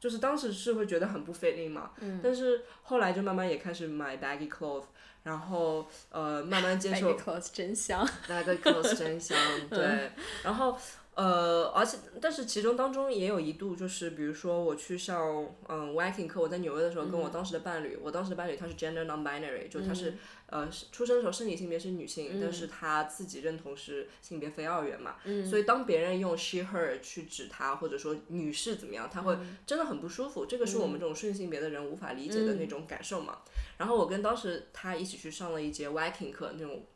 [0.00, 4.86] 就是当时是会觉得很不 fit in 嘛，但是后来就慢慢也开始买 baggy clothes，
[5.22, 9.38] 然后呃慢慢接 受 baggy clothes 真香，baggy clothes 真香，
[9.70, 10.10] 对，
[10.42, 10.76] 然后。
[11.14, 20.14] 呃，而且，但是其中当中也有一度，就是比如说我去上嗯 Viking 课，我在纽约的时候，跟我当时的伴侣，我当时的伴侣他是 gender non-binary，就他是
[20.46, 33.40] 呃出生的时候生理性别是女性，但是他自己认同是性别非二元嘛，所以当别人用 she her 去指他，或者说女士怎么样，他会真的很不舒服，这个是我们这种顺性别的人无法理解的那种感受嘛。
[33.76, 36.86] 然后我跟当时他一起去上了一节 Viking 课，那种。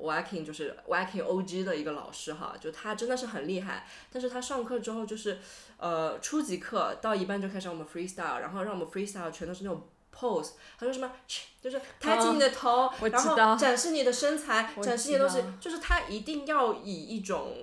[0.00, 3.86] Waking 就是 Waking OG 的一个老师哈，就他真的是很厉害。
[4.12, 5.38] 但是他上课之后就是，
[5.76, 10.52] 呃，初级课到一半就开始让我们 freestyle，然后让我们 freestyle 全都是那种 pose。
[10.78, 11.12] 他说什么？
[11.60, 15.44] 就是抬起你的头，然后展示你的身材，展示你的东西。
[15.60, 17.54] 就是他一定要以一种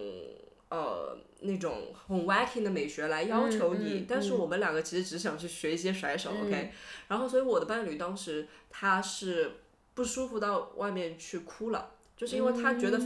[0.69, 4.05] 呃那种很 Waking 的美学来要求你。
[4.07, 6.71] 但是我们两个其实只想去学一些甩手，OK。
[7.07, 9.61] 然后所以我的伴侣当时他是
[9.95, 11.91] 不舒服到外面去哭了。
[12.17, 12.99] 就是因为他觉得，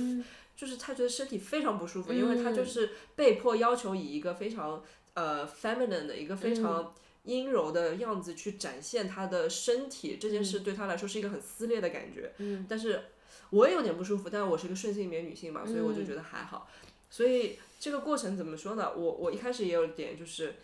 [0.55, 4.81] 就是他觉得身体非常不舒服，因为他就是被迫要求以一个非常
[5.13, 12.33] 呃 feminine 的一个非常阴柔的样子去展现他的身体，这件事对他来说是一个很撕裂的感觉。
[12.67, 13.03] 但是
[13.49, 16.69] 我也有点不舒服，但是我是一个顺性别女性嘛，所以我就觉得还好。
[17.09, 18.91] 所以这个过程怎么说呢？
[18.95, 20.55] 我我一开始也有点就是。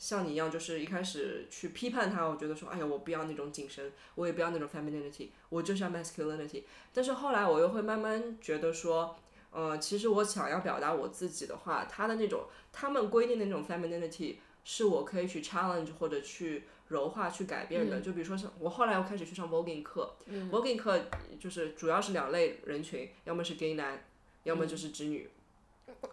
[0.00, 6.62] 像你一样，就是一开始去批判他，我觉得说，哎呀，我不要那种紧身，我也不要那种 femininity，我就是要 masculinity。
[6.94, 9.14] 但是后来我又会慢慢觉得说，
[9.50, 18.00] 呃，其实我想要表达我自己的话，他的那种他们规定的那种 femininity，是我可以去 challenge 或者去柔化、去改变的。
[18.00, 20.16] 就比如说，像我后来又开始去上 voguing 课
[20.50, 20.98] ，voguing 课
[21.38, 24.02] 就是主要是两类人群，要么是 gay 男，
[24.44, 25.28] 要么就是直女。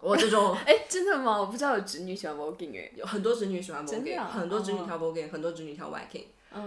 [0.00, 1.40] 我这种 哎，真的吗？
[1.40, 6.24] 我不知道有直女喜欢 voguing 哎，有很多直女喜欢 voguing，很多直女跳 voguing，很多直女跳 viking，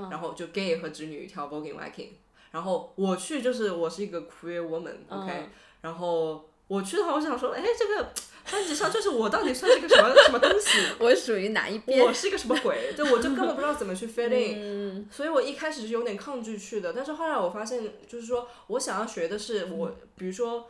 [0.10, 2.10] 然后就 gay 和直女跳 voguing viking，
[2.52, 5.50] 然后我去就是我是一个 queer woman，OK，
[5.82, 8.10] 然后我去的话，我想说，哎，这个
[8.52, 10.80] 班级上就是我到底算是个什么什么东西？
[11.00, 12.04] 我属于哪一边？
[12.06, 12.92] 我是一个什么鬼？
[12.98, 20.68] 对，我就根本不知道怎么去 fit in，所以我一开始是有点抗拒去的，但是后来我发现，就是说我想要学的是我，比如说。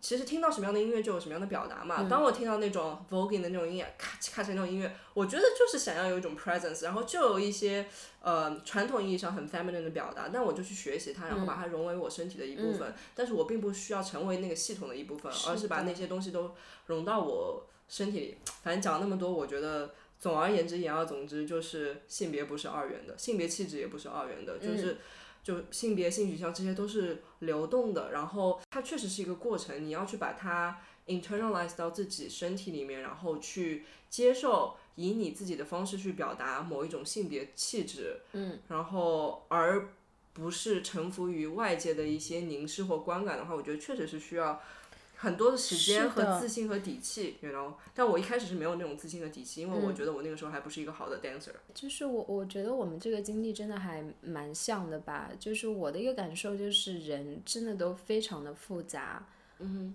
[0.00, 2.06] 其实听到什么样的音乐就有什么样的表达嘛。
[2.08, 7.86] 当我听到那种 voguing 的那种音乐，咔嚓咔嚓那种音乐，我觉得就是想要有一种 presence，然后就有一些
[8.20, 12.94] 呃传统意义上很 feminine 的表达，那我就去学习它，然后把它融为我身体的一部分。
[13.14, 16.54] 但是我并不需要成为那个系统的一部分，而是把那些东西都
[16.86, 18.38] 融到我身体里。
[18.62, 24.98] 反正讲那么多，我觉得总而言之言而总之就是性别不是二元的，性别气质也不是二元的，就是。
[25.46, 39.90] 就性别、性取向这些都是流动的，然后它确实是一个过程，你要去把它 internalize 到自己身体里面，然后去接受以你自己的方式去表达某一种性别气质，嗯，然后而
[40.32, 44.60] 不是臣服于外界的一些凝视或观感的话，我觉得确实是需要。
[45.16, 51.52] 很多的时间和自信和底气，you know，但我一开始是没有那种自信和底气，因为我觉得我那个时候还不是一个好的 dancer。
[51.74, 55.30] 就是我，我觉得我们这个经历真的还蛮像的吧。
[55.40, 59.26] 就是我的一个感受就是，人真的都非常的复杂。
[59.58, 59.94] 嗯。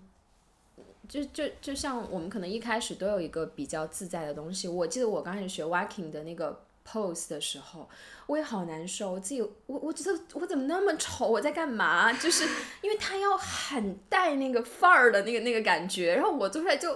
[1.08, 4.68] 就就就像我们可能一开始都有一个比较自在的东西。
[4.68, 7.88] 我记得我刚开始学 walking 的那个 pose 的时候，
[8.26, 12.12] 我也好难受，我自己我我觉得我怎么那么丑，我在干嘛？
[12.12, 12.44] 就是
[12.80, 16.92] 因为他要很带那个范儿的那个那个感觉，然后我做出来就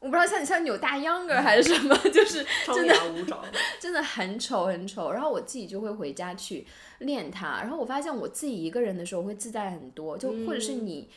[0.00, 2.94] 我不知道像你像扭大秧歌还是什么， 就是真的
[3.78, 5.12] 真的很丑很丑。
[5.12, 6.66] 然后我自己就会回家去
[6.98, 11.08] 练它，然后我发现我自己一个人的时候会自在很多，就或者是你。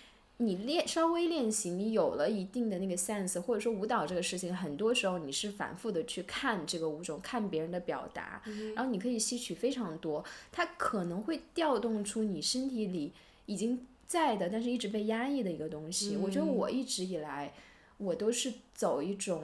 [0.46, 8.42] 你练稍微练习，你有了一定的那个 sense，或者说舞蹈这个事情，很多时候你是反复的去看这个舞种，看别人的表达，
[8.76, 13.12] 然后你可以吸取非常多，它可能会调动出你身体里
[13.46, 16.18] 已经在的，但是一直被压抑的一个东西。
[16.18, 17.54] 我觉得我一直以来，
[17.98, 19.44] 我都是走一种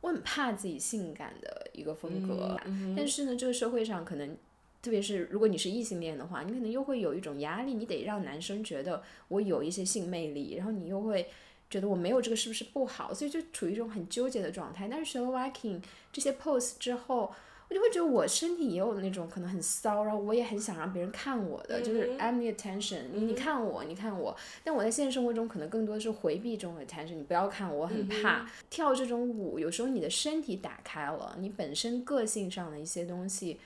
[0.00, 2.58] 我很怕自己性感的一个风格，
[2.96, 4.36] 但是呢，这个社会上可能。
[4.80, 11.28] 特别是如果你是异性恋的话，你可能又会有一种压力，你得让男生觉得我有一些性魅力，然后你又会
[11.68, 14.88] 觉得我没有这个是不是不好，所以就处于一种很纠结的状态。
[14.88, 17.34] 但是学了 walking 这些 pose 之后，
[17.68, 24.34] 我就会觉得我身体也有那种可能很骚，然后我也很想让别人看我的，就是 I'm the attention，你你看我，你看我。
[24.62, 28.48] 但我在现实生活中可能更多的是回避这种 attention，你不要看我，我很怕。
[28.70, 33.58] 跳这种舞，有时候你的身体打开了，你本身个性上的一些东西。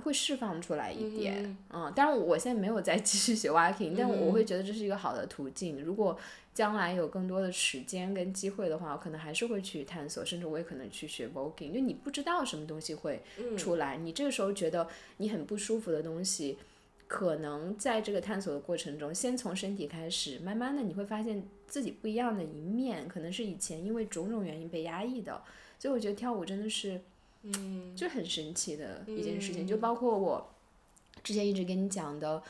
[0.00, 5.82] 会释放出来一点，嗯，当然我现在没有再继续学 walking，但我会觉得这是一个好的途径。
[5.82, 6.18] 如果
[6.52, 11.72] 将来有更多的时间跟机会的话，我可能还是会去探索，甚至我也可能去学 walking。
[11.72, 13.22] 就你不知道什么东西会
[13.56, 14.88] 出来，你这个时候觉得
[15.18, 16.58] 你很不舒服的东西，
[17.06, 25.40] 可能在这个探索的过程中，先从身体开始，慢慢的你会发现自己不一样的一面，可能是以前因为种种原因被压抑的。
[25.78, 27.00] 所以我觉得跳舞真的是。
[27.42, 30.50] 嗯，就很神奇的一件事情，就包括我
[31.22, 32.42] 之前一直跟你讲的，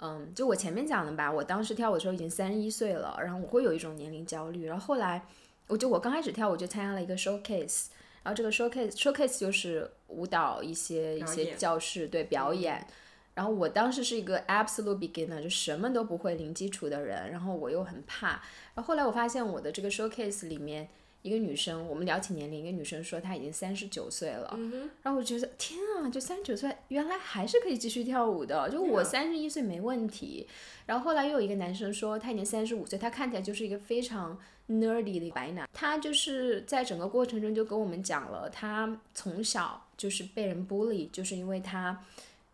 [0.00, 5.22] 嗯，就我前面讲的吧，我当时跳舞的时候已经三十一岁了，然后我会有一种年龄焦虑，然后后来，
[5.66, 7.88] 我就我刚开始跳舞就参加了一个 showcase，
[8.22, 12.86] 然后这个 showcase showcase 就是舞蹈一些一些教室对表演，
[13.34, 18.28] 然后我当时是一个 absolute beginner，就什么都不会零基础的人，然后我又很怕，
[18.74, 20.88] 然后后来我发现我的这个 showcase 里面。
[21.22, 24.56] 一个女生，我们聊起年龄，一个女生说她已经三十九岁了，
[25.02, 30.46] 然后我觉得天啊，就三十九岁，原来还是可以继续跳舞的，就我三十一岁没问题。
[30.86, 34.38] 然后后来又有一个男生说他已经三十五岁，他看起来就是一个非常
[34.68, 42.04] nerdy 的白男，他就是在整个过程中就跟我们讲了，他从小就是被人 bully，就是因为他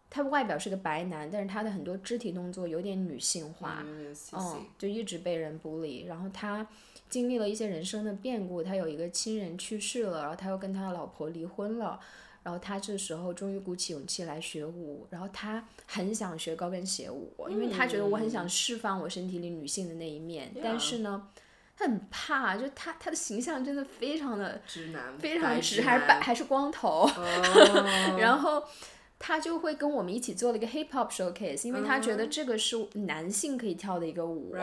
[0.09, 6.67] 他外表是个白男，但是他的很多肢体动作有点女性化，嗯，就一直被人 bully，然后他。
[7.09, 12.01] 经历了一些人生的变故，他有一个亲人去世了，然后他又跟他老婆离婚了，
[12.43, 21.29] 然后他这时候终于鼓起勇气来学舞，然后他很想学高跟鞋舞，因为他觉得我很想释放我身体里女性的那一面，但是呢，
[21.77, 27.09] 他很怕，就他他的形象真的非常的直男，非常直，还是白还是光头，
[28.19, 28.65] 然后。
[29.27, 34.55] 他就会跟我们一起做了一个 hip hop showcase，因为他觉得这个是男性可以跳的一个舞，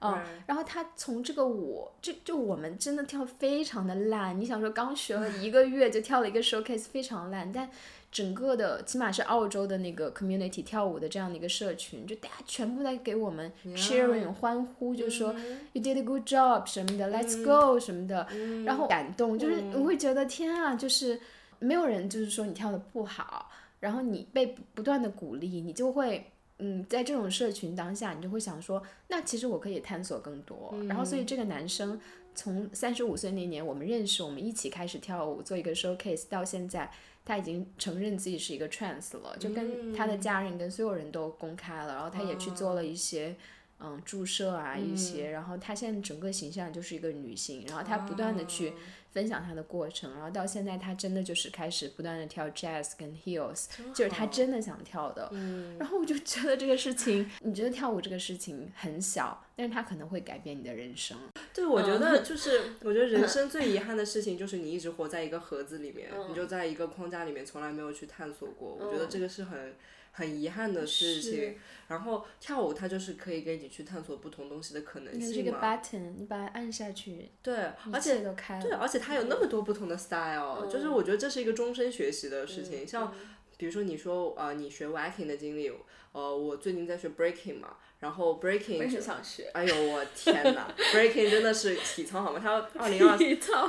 [0.00, 7.70] 嗯，然后他从这个舞，这就我们真的跳非常的烂，你想说刚学了一个月就跳了一个 showcase 非常烂，但
[8.12, 15.34] 整个的起码是澳洲的那个 community 跳舞的这样的一个社群，就大家全部在给我们 cheering 欢呼，就说
[15.72, 18.26] you did a good job 什么的，let's go 什么的，
[18.66, 21.18] 然后感动，就是我会觉得天啊，就是
[21.58, 23.50] 没有人就是说你跳的不好。
[23.80, 30.74] 然后你被不断的鼓励，你就会，嗯，在这种社群当下，你就会想说，那其实我可以探索更多。
[30.86, 31.98] 然后，所以这个男生
[32.34, 36.90] 从三十五岁那年我们认识，我们一起开始跳舞，做一个 showcase，到现在
[37.24, 41.94] 他已经承认自己是一个 trans 了，就跟他的家人跟所有人都公开了。
[41.94, 43.34] 然后他也去做了一些，
[43.78, 45.30] 嗯，注射啊一些。
[45.30, 47.64] 然后他现在整个形象就是一个女性。
[47.66, 48.74] 然后他不断的去。
[49.12, 55.28] 分享他的过程，然后到现在他真的就是开始不断的跳 jazz 跟 heels，就是他真的想跳的。
[55.32, 61.16] 嗯然后我就觉得这个事情， 你觉得跳舞这个事情很小，但是他可能会改变你的人生。
[61.52, 68.76] 对，我觉得就是，我觉得人生最遗憾的事情就是你一直活在一个盒子里面，你就在一个框架里面，从来没有去探索过。
[68.80, 69.74] 我觉得这个是很。
[70.20, 71.56] 很遗憾的事情，
[71.88, 75.34] 然后跳舞它就是可以给你去探索不同东西的可能性嘛。
[75.34, 77.54] 这个 button，你把它按下去，对，
[77.90, 78.20] 而且
[78.62, 82.86] 对，而且它有那么多不同的 style，就是我觉得这是一个终身学习的事情。
[82.86, 83.12] 像
[83.60, 85.70] 比如说你说呃你学 walking 的经历，
[86.12, 87.76] 呃我最近在学 breaking 嘛。
[88.00, 89.50] 然后 breaking，我也想学。
[89.52, 92.40] 哎呦我天哪， breaking 真的是体操好吗？
[92.42, 93.18] 他 二零二，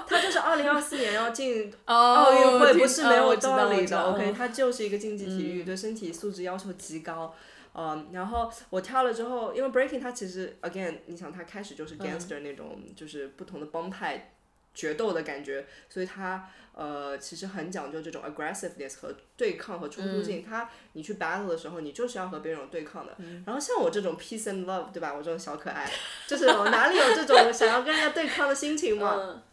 [0.08, 4.02] 他就是二零二四年要进 奥运会，不是没有道理的。
[4.02, 7.36] OK，他就是一个竞技体育，对身体素质要求极高。
[7.74, 14.34] 嗯，然后我跳了之后，因为 breaking 它其实 again，你想它开始就是 gangster 那种，就是不同的帮派。
[14.74, 20.44] 决斗的感觉，所以它呃其实很讲究这种 aggressiveness 和对抗和冲突性。
[20.44, 23.16] 它你去 battle 的时候，你就是要和别人有对抗的。
[23.46, 25.14] 然后像我这种 peace and love，对吧？
[25.14, 25.92] 我这种小可爱，
[26.28, 29.44] 就是我哪里有这种想要跟人家对抗的心情嘛？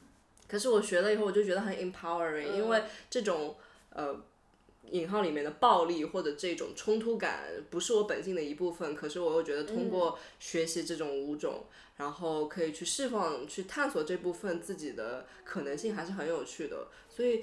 [0.49, 3.57] 可是我学了以后，我就觉得很 empowering，因为这种
[3.91, 4.21] 呃。
[4.91, 11.65] 引号里面的暴力或者这种冲突感不是我本性的一部分，可是我又觉得通过学习这种舞种，
[11.97, 16.89] 然后可以去释放、去探索这部分自己的可能性，还是很有趣的。
[17.09, 17.43] 所以，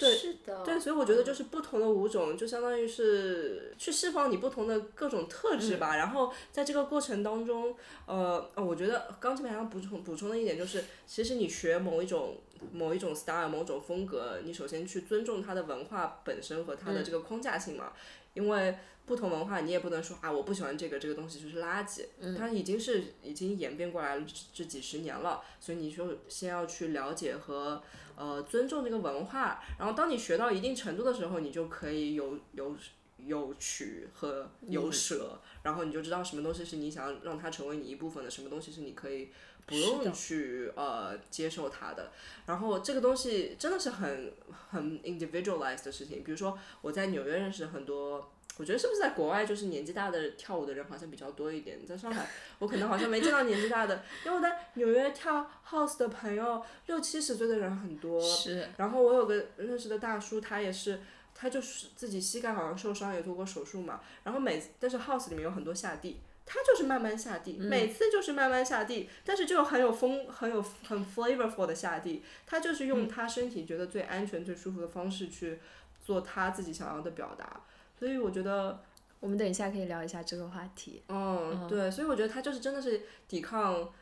[0.00, 5.96] 对对，所以我觉得就是不同的舞种，就相当于是去释放你不同的各种特质吧。
[5.96, 7.76] 然后在这个过程当中，
[8.06, 12.38] 呃，我觉得刚这边还要补充补充的一点就是，其实你学某一种。
[12.74, 17.90] 某一种 style，某种风格，你首先去尊重它的文化本身和它的这个框架性嘛，
[18.34, 18.76] 因为
[19.10, 22.04] 不同文化你也不能说啊我不喜欢这个这个东西就是垃圾，
[22.38, 27.82] 它已经是已经演变过来了这几十年了，所以你就先要去了解和
[28.14, 32.76] 呃尊重这个文化，然后当你学到一定程度的时候，你就可以有有
[33.18, 39.30] 有取和有舍，然后你就知道什么东西是你想要让它成为你一部分的，什么东西是你可以。
[39.66, 42.10] 不用去呃接受它的，
[42.46, 44.32] 然后这个东西真的是很
[44.70, 46.24] 很 individualized 的事情。
[46.24, 51.78] 比如说我在纽约认识很多，我觉得是不是在国外就是年纪大的跳舞的人好像比较多一点。
[51.86, 58.20] 在上海，我可能好像没见到年纪大的，因为我在纽约跳 house 的朋友六七十岁的人很多。
[58.20, 58.68] 是。
[58.76, 61.00] 然后我有个认识的大叔，他也是，
[61.34, 64.02] 他就是自己膝盖好像受伤，也做过手术嘛。
[64.24, 66.20] 然后每但是 house 里面有很多下地。
[66.52, 72.24] 他就是慢慢下地，每次就是慢慢下地，但是就很有风，很有很 flavorful 的下地。
[72.44, 75.60] 他就是用他身体觉得最安全、最舒服的方式去
[76.04, 77.60] 做他自己想要的表达。
[78.00, 78.82] 所以我觉得，
[79.20, 81.02] 我们等一下可以聊一下这个话题。
[81.08, 83.92] 嗯，对，所以我觉得他就是真的是抵抗，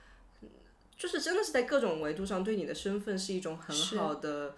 [0.96, 4.54] 就是真的是在各种维度上对你的身份是一种很好的，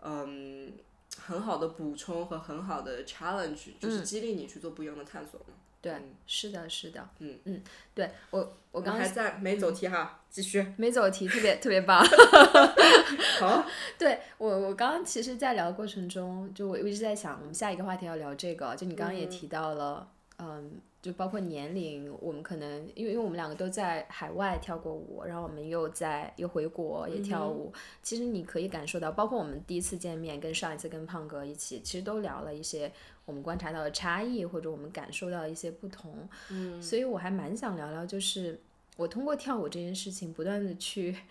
[0.00, 0.72] 嗯，
[1.18, 5.46] 很好的补充和很好的 challenge，就是激励你去做不一样的探索嘛。
[5.86, 5.94] 对，
[6.26, 7.62] 是的，是的，嗯嗯，
[7.94, 12.04] 对我我刚还在没走题哈，继续没走题，特别特别棒。
[13.40, 13.64] 好，
[13.98, 20.08] 对我我刚刚其实，在聊的过程中，就我我一直在想，我们下一个话题要聊这个，就你刚刚也提到了，
[20.38, 20.80] 嗯。
[21.02, 27.72] 就包括年龄，我们可能因为因为我们两个都在海外跳过舞，然后我们又在又回国也跳舞。
[28.02, 32.90] 其实你可以感受到，包括我们第一次见面，跟上一次跟胖哥一起，其实都聊了一些
[33.26, 36.26] 我们观察到的差异，或者我们感受到一些不同。
[36.48, 38.58] 嗯，所以我还蛮想聊聊，就是
[38.96, 41.14] 我通过跳舞这件事情，不断的去。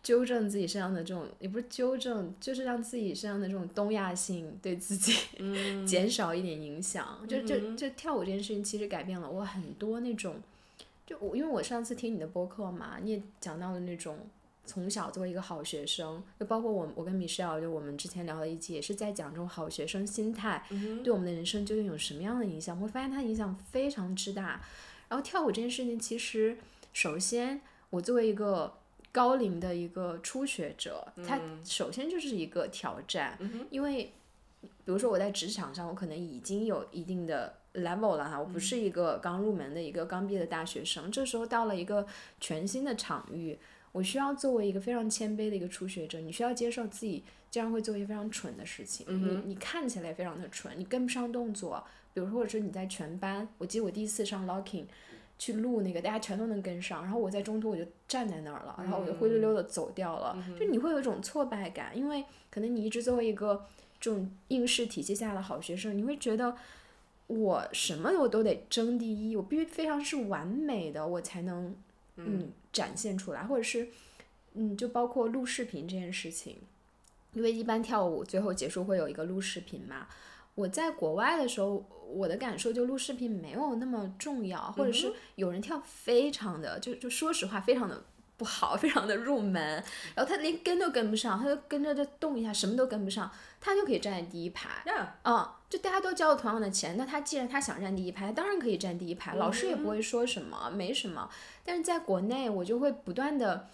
[0.00, 5.12] 纠正自己身上的这种，也不是纠正，就是让自己身上的这种东亚性对自己
[5.84, 7.18] 减少一点影响。
[7.28, 10.36] 就就就跳舞这件事情，其实改变了我很多那种。
[11.04, 14.16] 就我因为我上次听你的播客嘛，你也讲到了那种
[14.68, 20.62] 从小作为一个好学生，就包括我我跟米歇尔，就我们之前聊的一期也是在讲这种好学生心态
[21.02, 22.76] 对我们的人生究竟有什么样的影响。
[22.76, 24.62] 我会发现它影响非常之大。
[25.08, 26.58] 然后跳舞这件事情，其实
[26.92, 28.74] 首先我作为一个
[29.10, 33.38] 高龄的一个初学者，它首先就是一个挑战，
[33.70, 34.12] 因为
[34.60, 42.06] 比如说我在职场上，我可能已经有一定的 level 了哈，我不是一个刚入门的一个刚毕业的大学生，这时候到了一个
[42.38, 43.58] 全新的场域，
[43.92, 51.84] 我需要作为一个非常谦卑的一个初学者，你需要接受自己经常会做一些非常蠢的事情，你你看起来非常的蠢，你跟不上动作，
[52.14, 54.84] 比如说或者说你在全班，我记得我第一次上 locking。
[55.40, 60.36] 去录那个，大家全都能跟上，然后我在中途我就站在那儿了，然后我就灰溜溜的走掉了。
[60.58, 63.64] 就你会有一种挫败感，因为可能你一直作为一个
[64.00, 66.56] 这种应试体系下的好学生，你会觉得
[67.28, 71.72] 我什么我都得争第一，我必须非常是完美的，我才能
[72.26, 72.52] 嗯。
[72.70, 73.88] 展现出来，或者是
[74.52, 76.58] 嗯就包括录视频这件事情，
[77.32, 80.06] 因为一般跳舞最后结束会有一个录视频嘛。
[80.54, 88.04] 我在国外的时候，我的感受就录视频没有那么重要，或者是有人跳非常的，就就说实话非常的
[88.36, 89.82] 不好，非常的入门，
[90.14, 93.28] 然后他连跟都跟不上，他就跟着就动一下，什么都跟不上，
[93.60, 94.68] 他就可以站在第一排，
[95.22, 101.28] 嗯，就大家都交了同样的钱，那他既然他想站第一排，当然可以站第一排，老师也不会说什么，没什么。
[101.64, 103.68] 但是在国内，我就会不断的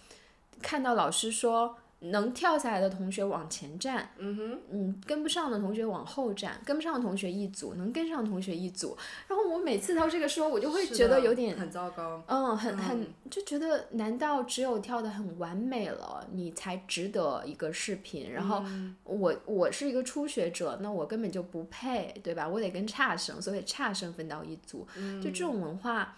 [0.61, 1.77] 看到老师说。
[2.11, 8.97] 能跳下来的同学往前站，嗯哼，嗯，跟不上的同学往后站，跟不上的同学一组，能跟上的同学一组。
[9.27, 18.31] 然后我每次到这个时候，我就会觉得有点很糟糕，嗯，很很就觉得，难道只有跳的很完美了，你才值得一个视频？
[18.31, 18.63] 然后
[19.03, 22.47] 我我是一个初学者，那我根本就不配，对吧？
[22.47, 24.87] 我得跟差生，所以差生分到一组，
[25.23, 26.15] 就这种文化。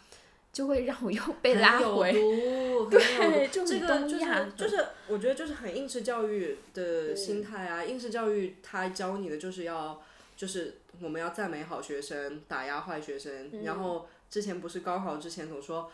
[0.58, 2.12] 就会让我又 被拉回。
[2.90, 7.86] 对，这个就是就是，我觉得就是很应试教育的心态啊。
[7.86, 10.02] 应试教育他教你的就是要，
[10.36, 13.52] 就是我们要赞美好学生，打压坏学生。
[13.64, 15.92] 然后之前不是高考之前总说，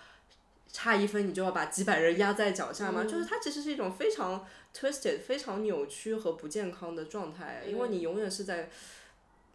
[0.71, 3.03] 差一分你就要把几百人压在脚下吗？
[3.03, 8.69] 就是它其实是一种非常 twisted、非常扭曲和不健康的状态，因为你永远是在，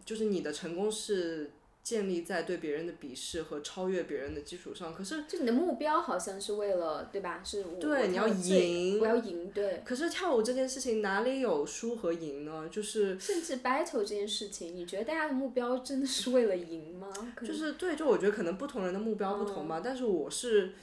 [0.05, 1.53] 就是你的成功是。
[1.89, 7.41] 建立在对别人的鄙视和超越别人的基础上，可是就你的目标好像是为了对吧？
[7.43, 9.81] 是对你要赢，我要赢，对。
[9.87, 12.69] 可是跳舞这件事情哪里有输和赢呢？
[12.71, 17.11] 就是甚至 battle 这件事情，你觉得大家的目标真的是为了赢吗？
[17.41, 19.81] 就是对，就我觉得可能不同人的目标不同吧。
[19.83, 20.75] 但是我是，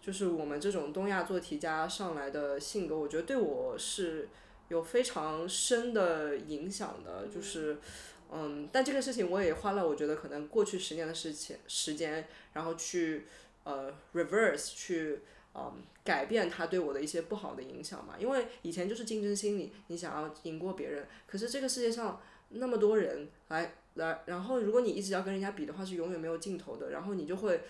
[0.00, 4.30] 就是我们这种东亚做题家上来的性格，我觉得对我是
[4.68, 7.74] 有非常深的影响的，就是。
[7.74, 7.78] 嗯，
[8.72, 13.26] 但这个事情我也花了，我觉得可能过去十年的事情时间，然后去
[13.62, 15.20] 呃 reverse 去
[15.54, 18.16] 嗯改变他对我的一些不好的影响嘛。
[18.18, 26.90] 因为以前就是竞争心理，你想要赢过别人，可是这个世界上那么多人来来，然后如果你一直要跟人家比的话，是永远没有尽头的。
[26.90, 27.60] 然后你就会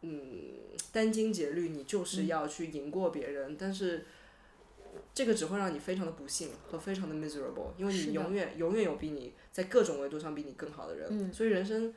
[0.00, 0.54] 嗯
[0.92, 4.06] 殚精竭虑，你就是要去赢过别人，但是。
[5.14, 11.94] 这个只会让你非常的不幸和非常的 miserable，因为你永远永远有比你在各种维度上比你更好的人，所以人生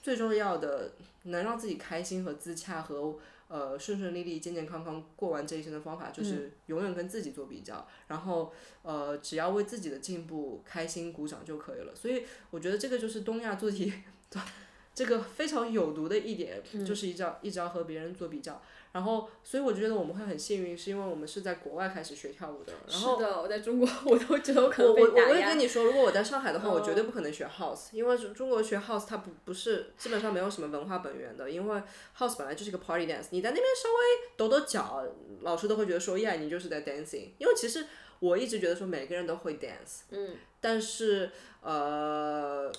[0.00, 0.92] 最重要的
[1.24, 3.16] 能让自己开心和自洽和
[3.48, 11.94] 呃顺顺利利健健康康过完这一生的方法，就是永远跟自己做比较，然后呃只要为自己的进步开心鼓掌就可以了。
[11.94, 13.92] 所以我觉得这个就是东亚做题
[14.94, 18.62] 这个非常有毒的一点，就是一直要一直要和别人做比较。
[18.92, 22.72] 然后，所以我觉得我们会很幸运，是因为我们是在国外开始学跳舞的。
[22.86, 31.82] 是的，我在中国我都觉得我可能被打我我也跟你说，如果我在上海的话，我绝对不可能学 house，因为中国学 house 它不不是基本上没有什么文化本源的，因为
[32.18, 35.02] house 本来就是一个 party dance，你在那边稍微抖抖脚，
[35.40, 37.30] 老师都会觉得说，yeah，你就是在 dancing。
[37.38, 37.86] 因为其实
[38.18, 41.30] 我一直觉得说每个人都会 dance，嗯，但是
[41.62, 42.70] 呃。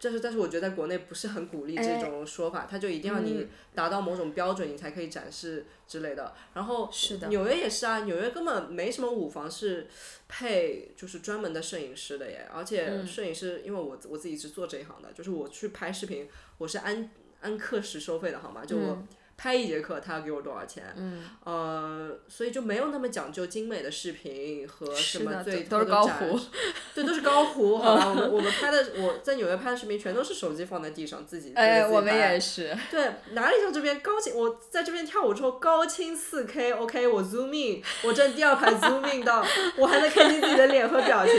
[0.00, 6.34] 但是，但是我觉得在国内不是很鼓励这种说法，他就一定要你达到某种标准，你才可以展示之类的。
[6.54, 6.90] 然后
[7.28, 9.86] 纽约也是啊，纽约根本没什么舞房是
[10.28, 16.28] 配就是专门的摄影师的耶，而且摄影师，因为我我自己是做这一行的，就是我去拍视频，
[16.58, 18.64] 我是按按课时收费的好吗？
[18.64, 19.02] 就我。
[19.36, 20.82] 拍一节课，他要给我多少钱？
[20.96, 26.40] 嗯，呃，所以就没有那么讲究精美的视频和什么最都是高糊，
[26.94, 28.08] 对，都是高糊， 好吧？
[28.08, 32.74] 我们我们拍的我在纽约拍的视频全都是手机放在地上自己哎，我们也是。
[32.90, 34.34] 对，哪里像这边高清？
[34.34, 39.44] 我在这边跳舞之后高清四 K，OK，我 zoom in，我站第二排 zoom in 到，
[39.76, 41.34] 我还能看清自己的脸和表情，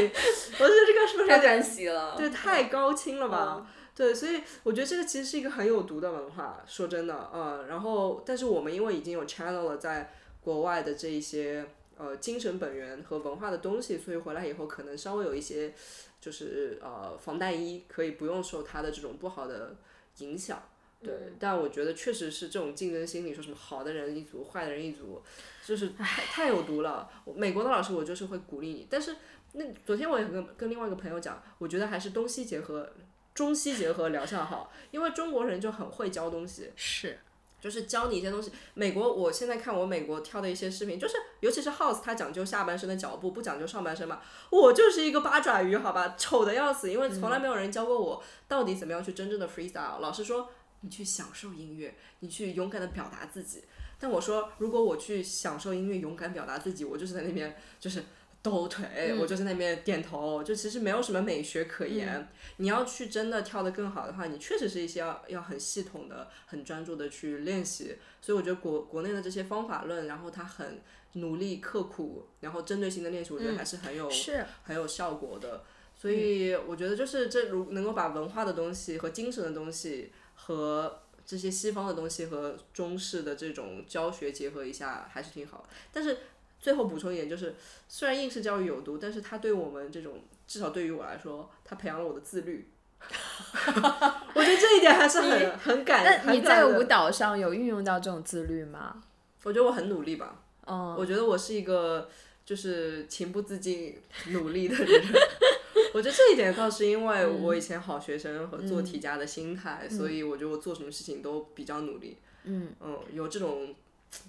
[0.60, 2.16] 我觉得这个是不是太欢喜了？
[2.16, 3.66] 对，太高清了吧？
[3.98, 11.66] 对，所以我觉得这个其实是一个很有毒的文化，说真的，嗯，然后，但是我们因为已经有 channel 了，在国外的这一些
[11.98, 15.74] 呃精神本源和文化的东西，所以回来以后可能稍微有一些，
[16.22, 19.76] 就是呃防弹衣可以不用受它的这种不好的
[20.20, 20.62] 影响，
[21.02, 25.24] 对，但我觉得确实是这种竞争心理，说什么好的人一组，坏的人一组，
[25.66, 27.10] 就是太太有毒了。
[27.36, 29.16] 美国的老师我就是会鼓励你，但是
[29.54, 32.88] 那昨天我也跟跟另外一个朋友讲，我觉得还是东西结合。
[33.38, 37.20] 中西结合疗效好，因为中国人就很会教东西，是，
[37.62, 38.52] 就是教你一些东西。
[38.74, 44.22] 美国，我现在看我美国跳的一些视频，就是尤其是 House，它讲究下半身的脚步，不讲究上半身嘛。
[44.50, 50.00] 我就是一个八爪鱼，好吧，丑的要死，因为从来没有人教过我到底怎么样去真正的 freestyle。
[50.00, 50.50] 老师说
[50.82, 53.66] 你去享受音乐，你去勇敢的表达自己。
[54.00, 58.04] 但我说如果我去享受音乐，勇敢表达自己，我就是在那边就是。
[58.50, 62.30] 抖腿，我就在那边点头，就其实没有什么美学可言。
[62.56, 67.98] 你要去真的跳得更好的话，你确实是一些要要很系统的、很专注的去练习。
[68.22, 70.80] 所以我觉得国国内的这些方法论，然后他很
[71.14, 74.10] 努力、刻苦，然后针对性的练习，我觉得还是很有
[74.64, 75.64] 很有效果的。
[75.94, 85.68] 所以我觉得就是这如能够把文化的东西和精神的东西和这些西方的东西和中式的这种教学结合一下，还是挺好。
[85.92, 86.18] 但是。
[86.60, 87.56] 最后补充一点，就是
[87.88, 92.68] 虽然应试教育有毒，但是它对我们这种，至少对于我来说，它培养了我的自律。
[93.00, 96.04] 我觉得这一点还是很很感。
[96.26, 99.04] 那你在舞蹈上有运用到这种自律吗？
[99.44, 100.42] 我觉得我很努力吧。
[100.66, 100.96] 嗯。
[100.98, 102.10] 我觉得我是一个
[102.44, 104.02] 就是情不自禁
[104.32, 105.04] 努力的人。
[105.94, 112.18] 我觉得这一点倒是因为我以前好学生和做题家的心态，所以我觉得我做什么事情都比较努力。
[112.46, 112.74] 嗯。
[112.82, 113.76] 嗯，有这种。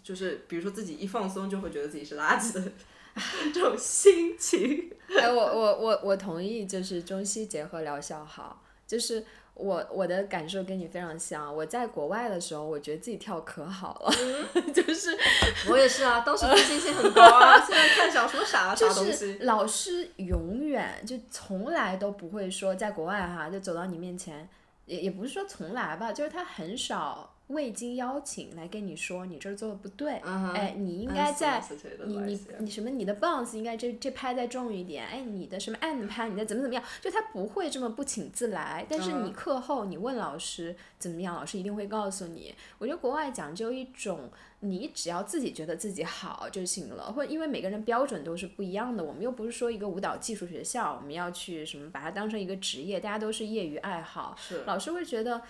[0.02, 2.72] 就是比如说自己一放松就会觉得自己是垃圾的
[3.52, 4.90] 这种心情。
[5.18, 8.62] 哎，我我我我同意，就是中西结合疗效好。
[8.86, 9.22] 就是
[9.52, 11.54] 我我的感受跟你非常像。
[11.54, 14.12] 我在国外的时候，我觉得自己跳可好了，
[14.72, 15.14] 就是
[15.68, 17.60] 我也是啊，当时自信心很高啊。
[17.60, 24.48] 现在看小说啥啥东就西是，老师永远就从来都不会说，在国外哈，就走到你面前，
[24.86, 30.14] 也也不是说从来吧，就是他很少未经邀请来跟你说你这儿做的不对，
[30.54, 31.62] 哎，你应该在
[32.06, 42.54] 你你你什么你的 bounce 应该这这拍再重一点，哎，你的什么 end 拍你再怎么怎么样，就他不会这么不请自来，但是你嗯课后你问老师怎么样，老师一定会告诉你。
[42.78, 44.30] 我觉得国外讲究一种，
[44.60, 55.40] 你只要自己觉得自己好就行了，或者因为每个人标准都是不一样的，我们又不是说一个舞蹈技术学校，我们要去什么把它当成一个职业，大家都是业余爱好，是老师会觉得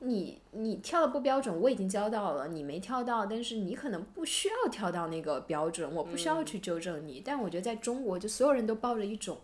[0.00, 7.20] 你你跳的不标准，我已经教到了，你没跳到，但是你可能不需要跳到那个标准，我不需要去纠正你。
[7.24, 9.36] 但我觉得在中国，就所有人都抱着一种，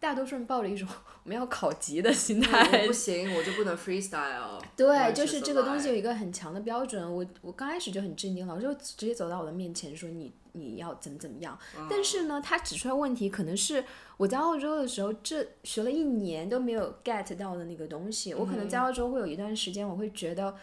[0.00, 0.88] 大多数人抱着一种
[1.24, 4.58] 我们要考级的心态我不 行，我就不能 freestyle。
[4.74, 7.14] 对，就是这个东西有一个很强的标准。
[7.14, 11.58] 我我刚开始就很震惊，老师就直接走到我的面前说你你要怎么怎么样。
[11.88, 13.84] 但是呢，他指出来问题可能是
[14.16, 18.34] 我在澳洲的时候，这学了一年都没有 get 到的那个东西。
[18.34, 20.54] 我可能在澳洲会有一段时间，我会觉得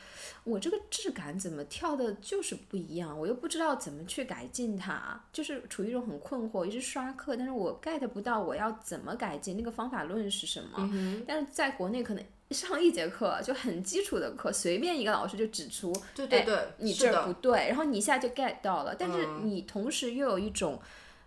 [0.44, 11.24] 我这个质感怎么跳的就是不一样，我又不知道怎么去改进它，就是处于一种很困惑，一直刷课，但是我 get 不到我要怎么改进，那个方法论是什么。
[11.26, 19.41] 但是在国内可能上一节课就很基础的课，随便一个老师就指出，哎对对对，你这儿不对，然后你一下就 get 到了，但是嗯。
[19.46, 20.80] 你同时又有一种，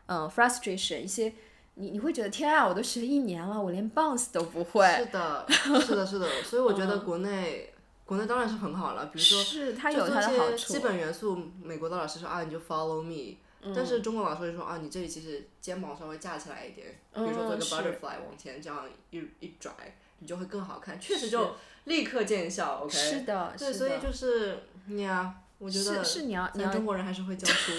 [0.06, 1.32] 嗯、frustration，一些
[1.74, 6.28] 你你会觉得天啊，我都学了一年了，我连 bounce 都不会，是的，是的，是的。
[6.44, 7.72] 所以我觉得国内
[8.04, 13.36] 国内当然是很好了，比如说是它就有它的好处，基本元素，美国的老师说啊，你就 follow me。
[13.60, 19.72] 但嗯是中国老师会说啊，你这里其实肩膀稍微架起来一点，比如说做一个 butterfly 往前这样一一拽，
[20.18, 21.54] 你就会更好看，确实就
[21.84, 22.80] 立刻见效。
[22.82, 27.72] OK，是的，对，所以就是你呀，我觉得是是你要你中国人还是会教书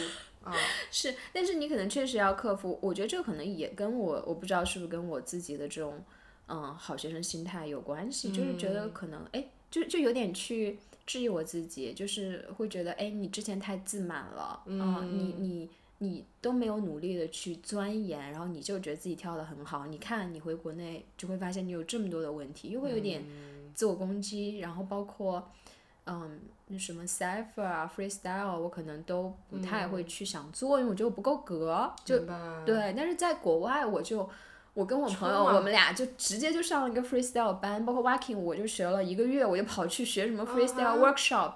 [0.44, 0.54] 啊。
[0.92, 6.04] 是，但是你可能确实要克服，我觉得这可能也跟我我不知道是不是跟我自己的这种
[6.48, 15.70] 嗯好学生心态有关系，就是觉得可能哎，就就有点去质疑我自己，就是会觉得哎，你之前太自满了，嗯，你你
[16.00, 23.24] 你都没有努力的去钻研，然后你就觉得自己跳的很好，你看你回国内就会发现你有这么多的问题，又会有点
[23.74, 25.50] 自我攻击，然后包括。
[26.12, 26.40] 嗯，
[26.70, 31.94] 那什么 cipher 啊，freestyle，我可能都不太会去想做，因为我觉得我不够格。
[32.04, 32.18] 就
[32.66, 34.28] 对，但是在国外，我就
[34.80, 41.56] 我跟我朋友，我们俩就直接就上了一个 freestyle 班，包括 walking，我就学了一个月，我就跑去学什么 freestyle workshop，、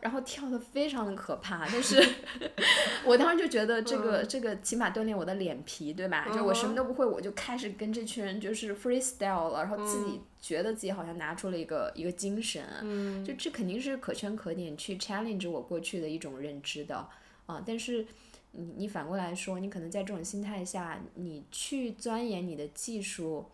[0.00, 2.02] 然后跳的非常的可怕，但是
[3.04, 6.26] 我当时就觉得这个、这个起码锻炼我的脸皮，对吧？
[6.34, 17.06] 就我什么都不会，我就开始跟这群人就是 freestyle 了，然后自己觉得自己好像拿出了一个一个精神，就这肯定是可圈可点去 challenge 我过去的一种认知的
[17.44, 18.06] 啊，但是。
[18.52, 23.46] 你你反过来说，你可能在这种心态下，你去钻研你的技术，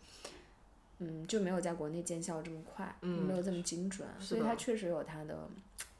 [0.98, 5.48] 嗯，就没有在国内见效这么快，没有这么精准，所以它确实有它的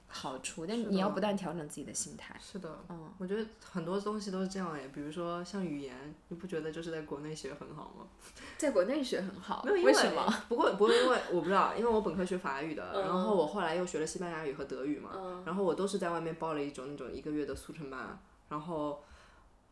[0.09, 2.35] 好处，但是你要不断调整自己的心态。
[2.41, 5.95] 是的，嗯，我觉得很多东西都是这样诶，比如说像语言，
[6.29, 8.07] 你不觉得就是在国内学很好吗？
[8.59, 10.27] 在国内学很好，没有，因为什么？？
[10.49, 18.19] 不过不过因为我不知道，因为我本科学法语的，然后我后来又学了西班牙语和德语嘛，然后我都是在外面报了一种那种一个月的速成班，
[18.49, 19.03] 然后。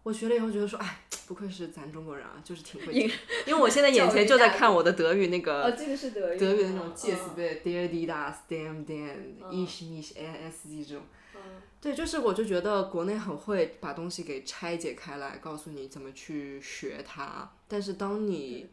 [0.02, 3.18] 我学了以后觉得说，哎，不愧是咱中国人啊，就是挺会讲。
[3.44, 10.84] 因为我现在 眼前就在看我的德语那个哦，这个是德语，德语的那种嗯介词对 d e r d i d a s dem den ich mich s d
[10.84, 11.02] 这种。
[11.80, 17.50] 对，就是我就觉得国内很会把东西给拆解开来，告诉你怎么去学它。
[17.66, 18.68] 但是当你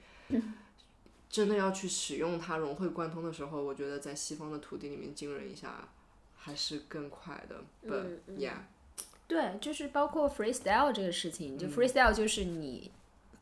[1.31, 5.89] 真的要去使用它、融会贯通的时候，我觉得在西方的土地里面浸润一下，
[6.35, 7.55] 还是更快的。
[7.89, 8.53] But 嗯 yeah，
[9.27, 12.91] 对，就是包括 freestyle 这个事情，嗯就 freestyle 就是你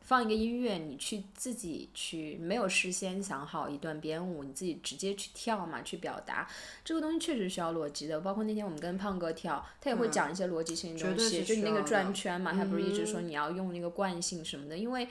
[0.00, 6.48] 放一个音乐，你去自己去没有事先想好一段编舞，你自己直接去跳嘛，去表达
[6.84, 8.20] 这个东西确实需要逻辑的。
[8.20, 15.08] 包括那天我们跟胖哥跳，他也会讲一些逻辑性的东西，就你那个转圈嘛，他不是一直说嗯你要用那个惯性什么的，因为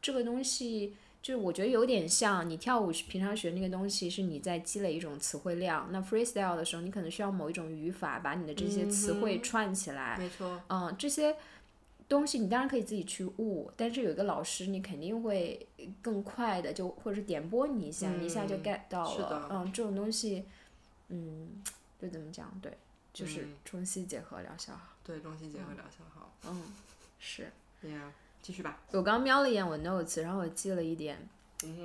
[0.00, 0.94] 这个东西。
[1.22, 5.88] 就是我觉得有点像你跳舞平常学那个东西，是你在积累一种词汇量。
[5.92, 10.16] 那 freestyle 的时候，你可能需要某一种语法，把你的这些词汇串起来。
[10.18, 11.36] 没错，嗯，这些
[12.08, 15.68] 东西你当然可以自己去悟，但是有一个老师，你肯定会
[16.00, 19.48] 更快的就或者是点拨你一下，你一下就 get 到是的了。
[19.50, 20.44] 嗯，这种东西，
[21.08, 21.62] 嗯，
[22.00, 22.50] 就怎么讲？
[22.62, 22.72] 对，
[23.12, 24.96] 就是嗯中西结合疗效好。
[25.04, 26.32] 对，中西结合疗效好。
[26.48, 26.62] 嗯，
[27.18, 27.52] 是
[27.84, 28.08] Yeah，
[28.42, 28.80] 继续吧。
[28.92, 31.16] 我刚瞄了一眼我 notes，然后我记了一点，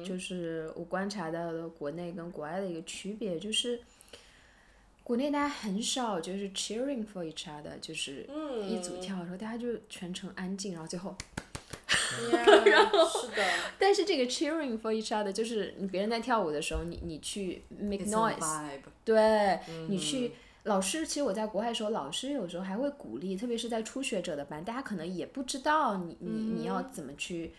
[0.06, 3.80] 就是我观察到的国内跟国外的一个区别，就是
[5.04, 8.28] 国内大家很少就是 cheering for each other，就是
[8.68, 11.16] 一组跳的时候大家就全程安静，然后最后。
[12.66, 13.44] 然后是的，
[13.78, 20.32] 但是这个 cheering for each other 就是你别人在跳舞的时候，你你去 make noise，对，你去
[20.66, 27.54] 老师，其实我在国外的时候，老师有时候还会鼓励，特别是在初学者的班，大家可能也不知道你你你要怎么去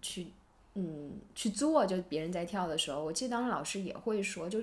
[0.00, 0.28] 去
[0.74, 4.60] 嗯去做，就别人在跳的时候，我记得当时老师也会说，就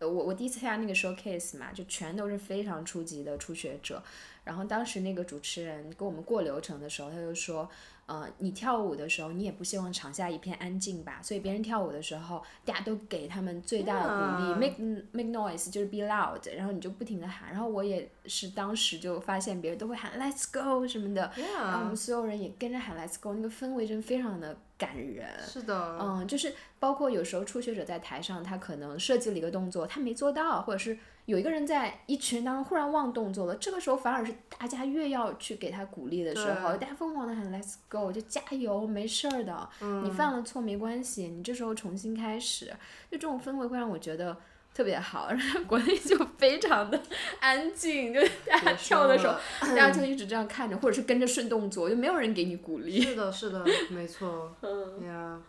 [0.00, 4.02] 我我第一次参加那个 showcase 嘛，就全都是非常初级的初学者，
[4.42, 7.70] 然后当时那个主持人跟我们过流程的时候，他就说。
[8.10, 11.20] 呃，你跳舞的时候，你也不希望场下一片安静吧？
[11.22, 17.52] 所以别人跳舞的时候，大家都给他们最大的鼓励，make make noise，就是 be loud，然后你就不停的喊。
[17.52, 25.28] 然后我也是当时就发现别人都会喊 let's go 什么的，然后我们所有人也跟着喊 let's go，那个氛围真的非常的感人。
[25.46, 25.98] 是的。
[26.00, 30.98] 嗯，就是包括有时候初学者在台上，他可能设计了一个动作，他没做到，或者是。
[31.30, 39.68] 有一个人在一群人当中忽然忘动作了，这个时候反而是大家越要去给他鼓励的时候，大家疯狂的喊 Let's go，就加油，没事儿的，
[40.02, 42.66] 你犯了错没关系，你这时候重新开始，
[43.10, 44.36] 就这种氛围会让我觉得
[44.74, 45.30] 特别好。
[45.30, 47.00] 然后国内就非常的
[47.38, 53.00] 安静，就大家跳的时候，大家就一直这样看着，或者是跟着顺动作，就没有人给你鼓励。
[53.00, 54.52] 是的，是的， 没错。
[54.62, 55.40] 嗯呀，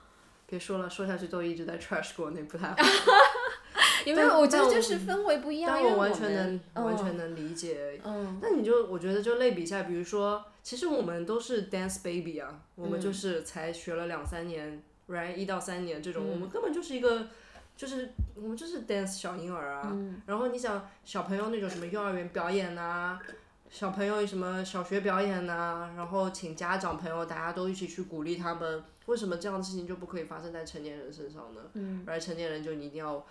[0.46, 2.76] 别说了，说下去都一直在 trash 国内，不太好。
[4.06, 6.34] 因为我觉得就是氛围不一样，但我完全
[6.74, 8.00] 能完全能理解。
[8.04, 17.28] 嗯，那你就我觉得就类比一下，比如说，其实我们都是 dance baby 啊，我们就是才学了两三年，right 一到三年这种，我们根本就是一个，
[17.76, 19.96] 就是我们就是 dance 小婴儿啊。
[20.26, 23.20] 然后你想小朋友那种什么幼儿园表演呐，
[23.70, 31.62] 小朋友什么小学表演呐，然后请家长朋友大家都一起去鼓励他们，为什么这样的事情就不可以发生在成年人身上呢？
[31.74, 33.26] 嗯，而成年人就你一定要。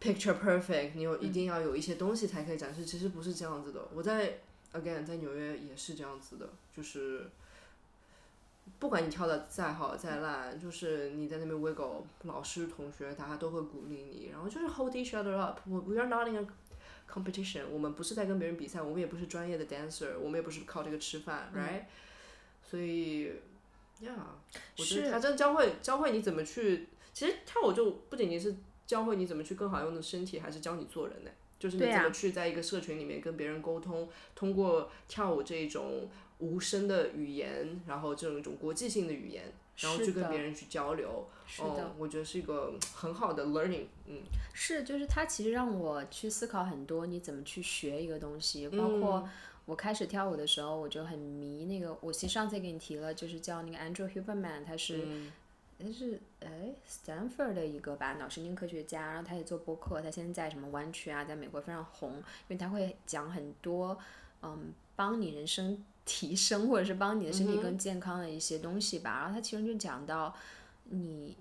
[0.00, 3.86] Picture perfect，你有一定要有一些东西才可以展示，其实不是这样子的。
[3.94, 4.38] 我在
[4.72, 7.28] again 在纽约也是这样子的，就是
[8.78, 15.60] 不管你跳的再好再烂，就是你在那边 wiggle，老师同学大家都会鼓励你，然后就是 hold each other up。
[15.66, 16.46] 我 we are not in a
[17.06, 21.82] competition，我们不是在跟别人比赛，我们也不是专业的 dancer，我们也不是靠这个吃饭，right？
[22.64, 23.32] 所以
[24.02, 24.14] ，yeah，
[24.78, 28.56] 我觉得他真教会教会你怎么去，其实跳舞就不仅仅是。
[28.90, 31.30] 教会你怎么去更好用的身体，还是教你做人呢？
[31.60, 39.44] 就是你怎么去在一个社群里面跟别人沟通，通过跳舞这种无声的语言，然后这种一种国际性的语言，
[39.76, 41.28] 然后去跟别人去交流。
[41.46, 43.84] 是的，我觉得是一个很好的 learning。
[44.06, 44.22] 嗯，
[44.52, 48.66] 是，就是它其实让我去思考很多，你怎么去学一个东西。
[48.70, 49.28] 包括
[49.66, 55.06] 我开始跳舞的时候，我就很迷那个，我其实上次给你提了，就是叫那个 Andrew Huberman，他是。
[55.82, 63.98] 他是哎，Stanford 的一个吧，脑神经科学家，然后他也做播客，他现在在什么湾区啊，在美国非常红，因为他会讲很多，
[64.42, 69.20] 嗯，帮你人生提升或者是帮你的身体更健康的一些东西吧。
[69.20, 70.34] 然后他其中就讲到，
[70.84, 71.36] 你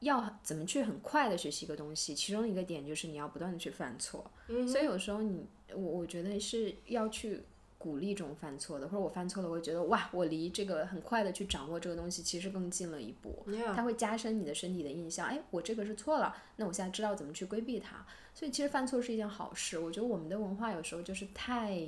[0.00, 4.30] 要怎么去很快的学习一个东西，其中一个点就是你要不断的去犯错，
[4.66, 7.42] 所以有时候你我我觉得是要去。
[7.84, 13.44] 鼓励这种犯错的，或者我犯错了，我会觉得哇，我离这个很快的去掌握这个东西，其实更近了一步。
[13.76, 15.26] 它会加深你的身体的印象。
[15.26, 18.06] 哎，我这个是错了，那我现在知道怎么去规避它。
[18.32, 19.78] 所以其实犯错是一件好事。
[19.78, 21.86] 我觉得我们的文化有时候就是太，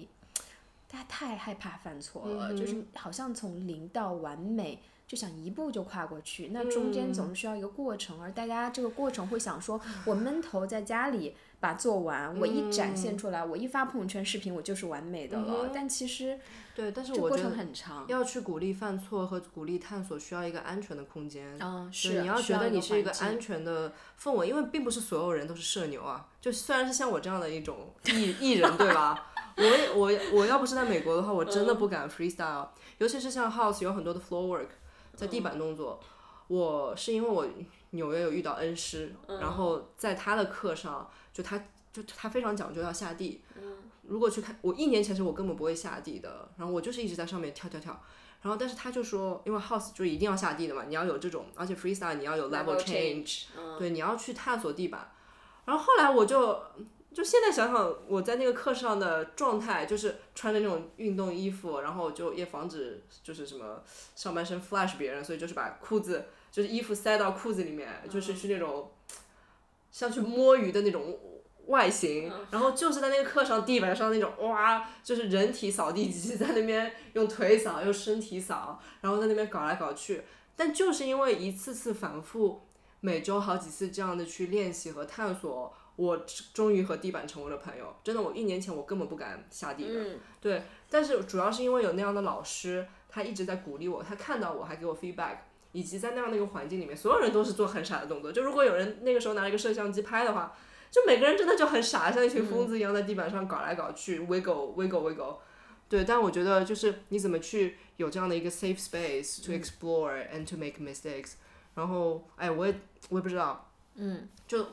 [0.90, 4.78] 大家太害怕犯错了，就是好像从零到完美。
[5.09, 15.71] 就想一步就跨过去，那中间总是需要一个过程，而大家这个过程会想说，我闷头在家里把做完，我一展现出来，我一发朋友圈视频，我就是完美的了。
[15.73, 16.39] 但其实，
[16.75, 18.05] 对，但是我觉得很长。
[18.09, 21.57] 要去鼓励犯错和鼓励探索，需要一个安全的空间。
[21.61, 22.21] 嗯，是。
[22.21, 26.29] 你要觉得你是一个安全的氛围，因为并不是所有人都是社牛啊。
[26.41, 29.33] 就虽然是像我这样的一种艺 艺人，对吧？
[29.57, 34.69] 我我我要不是在美国的话，我真的不敢 freestyle，尤其是像 house 有很多的 floor work。
[35.15, 35.99] 在地板动作，
[36.47, 37.49] 我是因为我
[37.93, 41.62] 纽约有遇到恩师，然后在他的课上，就他
[41.93, 43.43] 就他非常讲究要下地。
[44.03, 48.03] 如果去看我一年前是我根本不会下地的，然后我就是一直在上面跳跳跳。
[48.41, 53.45] 然后但是他就说，因为 house 就一定要下地的嘛，你要有这种，而且 freestyle 你要有 level change，
[53.78, 55.12] 对，你要去探索地板。
[55.66, 56.62] 然后后来我就。
[57.14, 63.82] 就现在想想，我在那个课上的状态，就是穿着那种运动衣服，然后就也防止就是什么
[64.14, 68.91] 上半身 flash 别人，所以就是把裤子就是衣服塞到裤子里面，就是去那种
[69.97, 71.18] 像去摸鱼的那种
[71.68, 72.30] 外形。
[72.51, 80.22] 然后就是在那个课上地板上那种哇，就是人体扫地机 在那边用腿扫，用身体扫，然后在那边搞来搞去。
[80.55, 82.61] 但就是因为一次次反复。
[83.01, 86.16] 每周好几次这样的去练习和探索，我
[86.53, 87.94] 终于和地板成为了朋友。
[88.03, 89.86] 真的，我一年前我根本不敢下地
[90.40, 90.62] 对。
[90.90, 95.36] 但是主要是因为有那样的老师，他一直在鼓励我，他看到我还给我 feedback，
[95.77, 98.33] 以及在那样的一个环境里面，所有人都是做很傻的动作。
[98.33, 100.57] 就如果有人那个时候拿了一个摄像机拍的话，
[100.91, 105.37] 就每个人真的就很傻，像一群疯子一样在地板上搞来搞去，wiggle wiggle wiggle。
[105.87, 111.33] 对，但我觉得就是你怎么去有这样的一个 safe space to explore and to make mistakes。
[111.74, 112.74] 然后，哎，我也
[113.11, 114.64] 我也不知道，嗯，就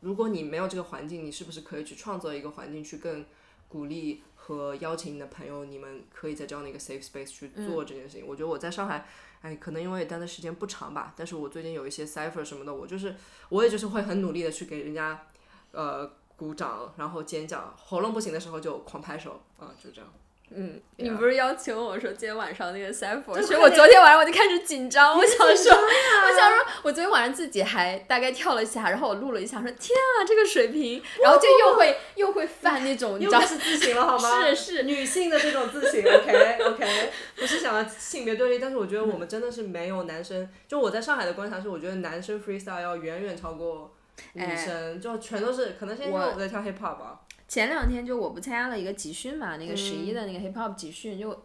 [0.00, 3.26] 如果你没有这个环境，你是不是可以去创造一个环境，去更
[3.68, 8.24] 鼓励和邀请你的朋友，你们可以在这样的一个 safe space 去做这件事情。
[8.24, 9.04] 我觉得我在上海，
[9.40, 13.16] 哎，可能因为待的时间不长吧，但是我最近有一些 cipher 什么的，我就是
[13.48, 15.26] 我也就是会很努力的去给人家，
[15.72, 20.08] 呃，鼓掌，然后尖叫，喉咙不行的时候就狂拍手，啊，就这样。
[20.54, 34.46] 嗯，你不是邀请我说今天晚上那个就所以我昨天晚上我就开始紧张，我想说， 我想说，我昨天晚上自己还大概跳了一下，然后我录了一下，说天啊，这个水平，然后就又会又会犯那种，你知道又开，始自省了好吗？
[34.46, 34.82] 是是。
[34.84, 43.92] 女性的这种自省，OK OK，不是想要性别对立，但是我觉得我们真的是没有男生，就我在上海的观察是，我觉得男生 freestyle 要远远超过
[44.34, 51.44] 女生，就全都是，可能是因为我我在跳 hip hop 吧，前两天就我不参加了一个集训嘛，那个十嗯一的那个 hip hop 集训，就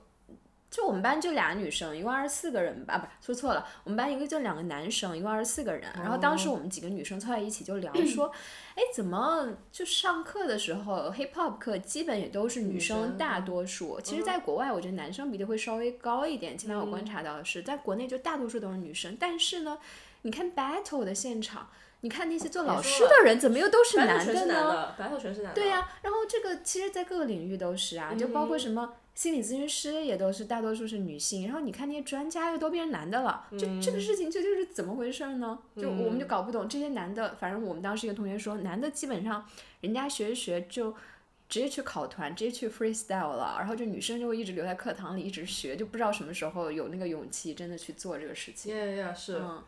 [0.70, 5.84] 就我们班就俩女生，一共二十四个人吧，啊不说错了，我们班一个就两个男生，一共二十四个人。
[5.96, 8.32] 然后当时我们几个女生凑在一起就聊说，
[8.74, 14.00] 哎，怎么就上课的时候 hip hop 课基本也都是女生大多数。
[14.02, 19.16] 其实，在国外我觉得男生比例会稍微高一点，起码我观察到的是，在国内就大多数都是女生。
[19.20, 19.78] 但是呢，
[20.24, 21.70] 你看 battle 的现场。
[22.02, 24.94] 你看那些做老师的人，怎么又都是男的呢？
[24.98, 35.58] 白头全是男的，对呀、然后这个其实，在各个领域都是啊，就包括什么心理咨询师也都是大多数是女性，然后你看那些专家又都变成男的了，就这个事情究竟是怎么回事呢？
[35.78, 39.46] 就我们就搞不懂这些男的，反正我们当时一个同学说，男的基本上
[39.82, 40.94] 人家学一学就。
[41.52, 48.74] 直接去考团，直接去 freestyle 了，然后就女生就会一直留在课堂里一直学，就不知道什么时候有那个勇气真的去做这个事情。
[48.74, 49.38] ，yeah yeah 是。
[49.38, 49.62] 嗯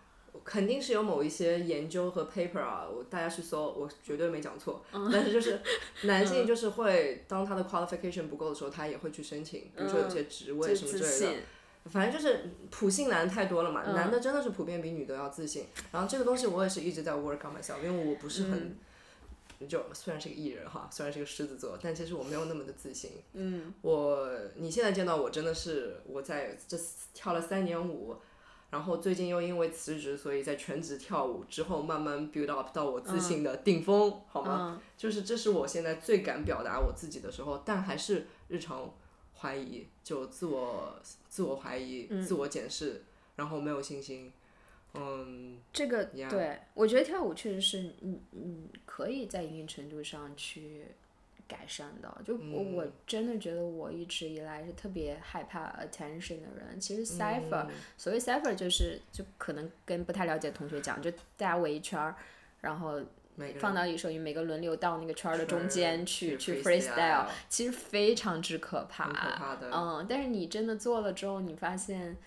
[0.44, 4.84] 肯定是有某一些研究和 paper 啊，我大家去搜，我绝对没讲错。
[4.92, 5.62] 嗯但是就是
[6.04, 11.42] 男性就是会，当他的 qualification 不够的时候，他也会去申请，比如说有些职位什么之类的。，
[11.86, 15.66] 反正就是普信男太多了嘛，嗯男的真的是普遍比女的要自信。
[15.92, 18.78] 然后这个东西我也是一直在 work on myself，因为我不是很，
[19.60, 23.12] 嗯就虽然是个艺人哈，虽然是个狮子座，但其实我没有那么的自信。
[23.34, 26.78] 嗯我你现在见到我真的是我在这
[27.14, 28.16] 跳了三年舞，
[28.74, 34.74] 然后最近又因为辞职，所以在全职跳舞之后慢慢 build up 到我自信的顶峰，好吗？
[34.74, 34.82] 嗯。
[34.98, 38.92] 就是这是我现在最敢表达我自己的时候，但还是日常
[39.38, 41.00] 怀疑，就自我
[41.30, 43.04] 自我怀疑、自我检视，
[43.36, 44.34] 然后没有信心，
[44.96, 50.86] 嗯，这个对我觉得跳舞确实是，嗯嗯，可以在一定程度上去
[51.54, 52.22] 改善的。
[52.26, 56.80] 就我、我真的觉得我一直以来是特别害怕 attention 的人。
[56.80, 62.16] 其实 cipher，、所谓 cipher 就是就可能跟不太了解的同学讲，就大家围一圈儿，
[62.62, 63.00] 然后
[63.36, 69.08] 每放到一手语，每个轮流到那个圈儿的中间去去 freestyle，freestyle 其实非常之可怕。
[69.10, 72.18] 可怕的嗯，但是你真的做了之后，你发现。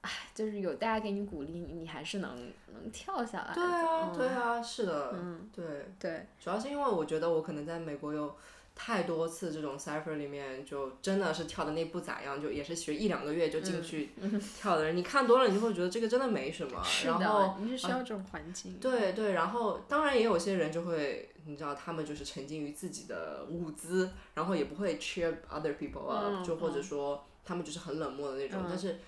[0.00, 3.54] 唉，就是有大家给你鼓励，你你还是能能跳下来的。
[3.56, 5.64] 对啊，嗯对啊，是的，嗯，对，
[5.98, 8.32] 对，主要是因为我觉得我可能在美国有
[8.80, 14.10] 太多次这种 cipher 里面，就真的是跳的那不咋样，就也是学一两个月就进去
[14.56, 16.80] 跳的人，你看多了，你就会觉得这个真的没什么。
[16.80, 18.78] 嗯是然后的，你是需要这种环境。
[18.80, 28.60] 对对，然后当然也有些人就会，你知道，他们就是沉浸于自己的舞姿，然后也不会 cheer other people up，、嗯就或者说他们就是很冷漠的那种。
[28.68, 29.00] 但是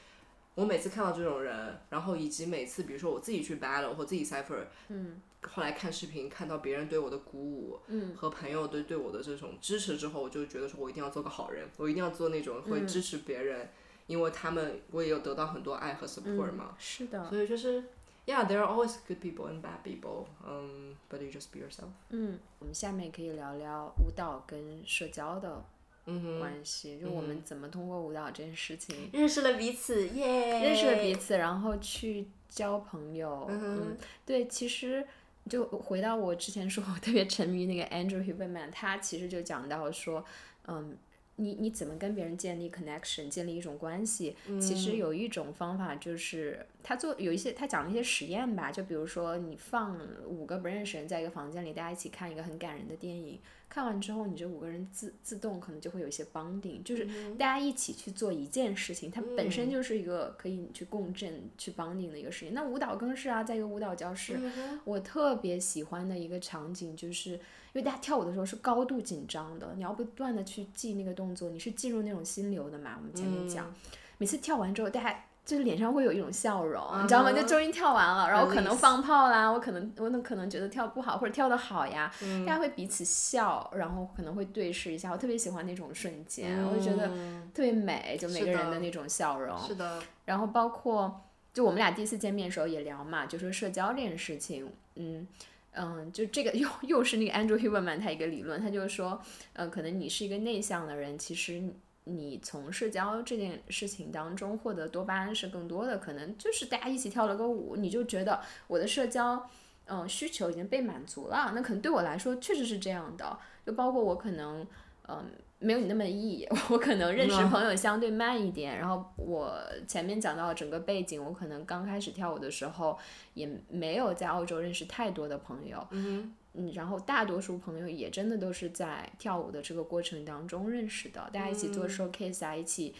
[0.54, 13.70] 我每次看到这种人，然后以及每次比如说我自己去 battle 或自己 cipher，嗯，后来看视频看到别人对我的鼓舞，嗯，和朋友对对我的这种支持之后，我就觉得说我一定要做个好人，我一定要做那种嗯会支持别人，
[14.06, 16.74] 因为他们我也有得到很多爱和 support 嘛。
[16.78, 17.82] 是的，所以就是
[18.26, 20.26] ，Yeah, there are always good people and bad people.
[20.44, 21.90] Um, but you just be yourself.
[22.10, 25.64] 嗯，我们下面可以聊聊舞蹈跟社交的
[26.04, 30.60] 关系，就我们怎么通过舞蹈这件事情认识了彼此，耶！
[30.62, 33.46] 认识了彼此，然后去交朋友。
[33.48, 35.06] 嗯，对，其实
[35.48, 40.24] 就回到我之前说，我特别沉迷那个 Andrew Huberman，他其实就讲到说，
[40.66, 40.96] 嗯。
[41.40, 44.36] 你你怎么跟别人建立 connection，建立一种关系？
[44.60, 53.38] 其实有一种方法就是他做有一些他讲了一些实验吧，就比如说你放五个不认识人在一个房间里，大家一起看一个很感人的电影。
[53.68, 57.04] 看完之后，你这五个人自自动可能就会有一些 bonding，就是
[57.38, 62.52] 大家一起去做一件事情，它本身就是一个可以去共振、去 bonding 的一个事情。
[62.52, 64.36] 那舞蹈更是啊，在一个舞蹈教室，
[64.82, 67.38] 我特别喜欢的一个场景，就是
[67.72, 72.96] 因为大家跳舞的时候是高度紧张的，你要不断的去记那个动作，你是进入那种心流的嘛？
[72.98, 73.74] 我们前面讲，
[74.18, 75.24] 每次跳完之后，大家。
[75.42, 77.32] 就是脸上会有一种笑容，你知道吗？
[77.32, 82.12] 就终于跳完了，然后可能放炮啦，我可能我可能觉得跳不好或者跳得好呀，
[82.46, 87.08] 大家会彼此笑，然后可能会对视一下，我特别喜欢那种瞬间，我就觉得
[87.52, 89.58] 特别美，就每个人的那种笑容。
[89.66, 90.00] 是的。
[90.24, 91.20] 然后包括
[91.52, 95.26] 就我们俩第一次见面的时候也聊嘛，就说社交这件事情，嗯
[95.72, 99.20] 嗯，就这个又又是那个 Andrew Huberman 他一个理论，他就是说，
[99.54, 101.62] 嗯，可能你是一个内向的人，其实。
[102.04, 109.48] 你从社交这件事情当中获得多巴胺是更多的，可能就是大家一起跳了个舞，你就觉得我的社交，
[109.84, 111.52] 嗯，需求已经被满足了。
[111.54, 114.66] 那可能对我来说确实是这样的，就包括我可能，
[115.10, 118.78] 嗯，没有你那么易， 我可能认识朋友相对慢一点。
[118.78, 119.52] 然后我
[119.88, 122.98] 前面讲到整个背景，我可能刚开始跳舞的时候
[123.34, 125.86] 也没有在澳洲认识太多的朋友。
[125.90, 126.34] 嗯。
[126.52, 132.92] 嗯，然后大多数朋友也真的都是在跳舞的这个过程当中认识的，大家一起做 showcase 啊，一起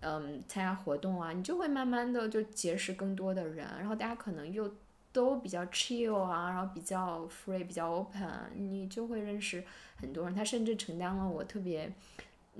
[0.00, 4.70] 嗯参加活动啊，你就会慢慢的就结识更多的人，然后大家可能又
[5.18, 9.64] 都比较 chill 啊，然后比较 free，比较 open，你就会认识
[9.96, 11.92] 很多人，他甚至承担了我特别。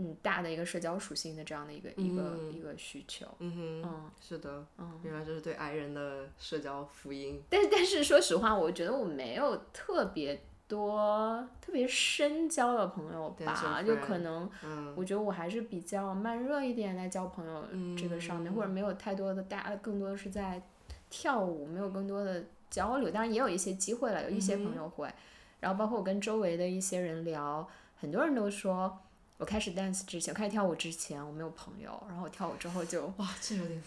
[0.01, 7.43] 嗯，大的一个社交属性的这样的一个一个一个需求，嗯哼，嗯，是的，嗯，原来这是对 I 人的社交福音。
[7.51, 14.49] 但是但是说实话，我觉得我没有特别多特别深交的朋友吧，就可能，
[14.95, 17.65] 我觉得我还是比较慢热一点在交朋友
[17.97, 20.63] 这个上面，或者没有太多的大，更多的是在
[21.11, 23.11] 跳舞，没有更多的交流。
[23.11, 25.09] 当然也有一些机会了，有一些朋友会，
[25.61, 27.69] 然后包括我跟周围的一些人聊，
[28.01, 28.99] 很多人都说。
[29.39, 31.91] 我开始 dance 之前，开始跳舞之前，我没有朋友。
[32.09, 33.81] 然后我跳舞之后就哇，这有点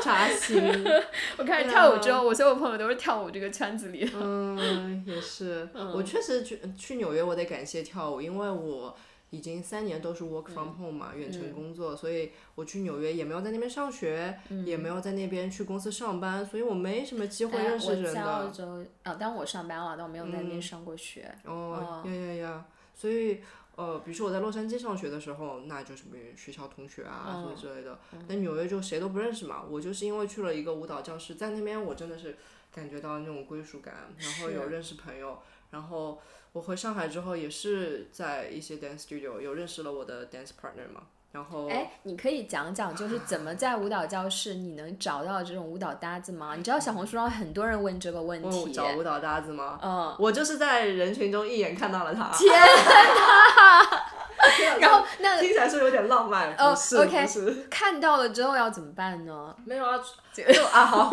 [0.00, 0.62] 扎心。
[1.36, 4.08] 我开始跳舞之后，我所有朋友都是跳舞这个圈子里。
[4.14, 5.68] 嗯，也是。
[5.74, 8.96] 我确实去去纽约，我得感谢跳舞，因为我
[9.30, 18.08] 已经三年都是 work from home 嘛，远程工作，所以我去纽约也没有在那边上学，也没有在那边去公司上班，所以我没什么机会认识人的。
[18.08, 21.34] 我在澳洲，啊，但我上班了，但我没有在那边上过学。
[21.44, 22.66] 哦，呀呀呀！
[22.94, 23.40] 所以。
[23.78, 27.96] 呃，比如说我在洛杉矶上学的时候，那就是别学校同学啊什么之类的。
[28.26, 29.62] 那纽约就谁都不认识嘛。
[29.70, 32.36] 我就是因为去了一个舞蹈教室，在那边我真的是
[32.74, 35.38] 感觉到那种归属感，然后有认识朋友。
[35.70, 36.20] 然后
[36.52, 41.02] 我回上海之后，也是在一些 dance studio 有认识了我的 dance partner 嘛。
[41.30, 46.54] 然后，哎，你可以讲讲，就是 怎么在舞蹈教室你能找到这种舞蹈搭子吗？
[46.56, 48.72] 你知道小红书上很多人问这个问题。
[48.72, 49.78] 找舞蹈搭子吗？
[49.82, 50.16] 嗯。
[50.18, 52.30] 我就是在人群中一眼看到了他。
[52.32, 54.02] 天哪！
[54.80, 57.66] 然后 那听起来是有点浪漫，哦是不是？
[57.68, 59.54] 看到了之后要怎么办呢？
[59.64, 59.98] 没有啊，
[60.32, 61.10] 就 啊好，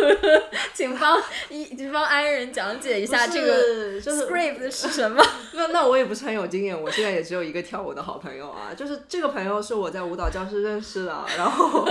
[0.73, 1.19] 请帮
[1.49, 5.23] 一请帮安人讲解一下这个 script 是什么？
[5.53, 11.87] 那那我也不是很有经验，我现在也只有一个跳舞的好朋友啊，就是这个朋友是我在舞蹈教室认识的，然后，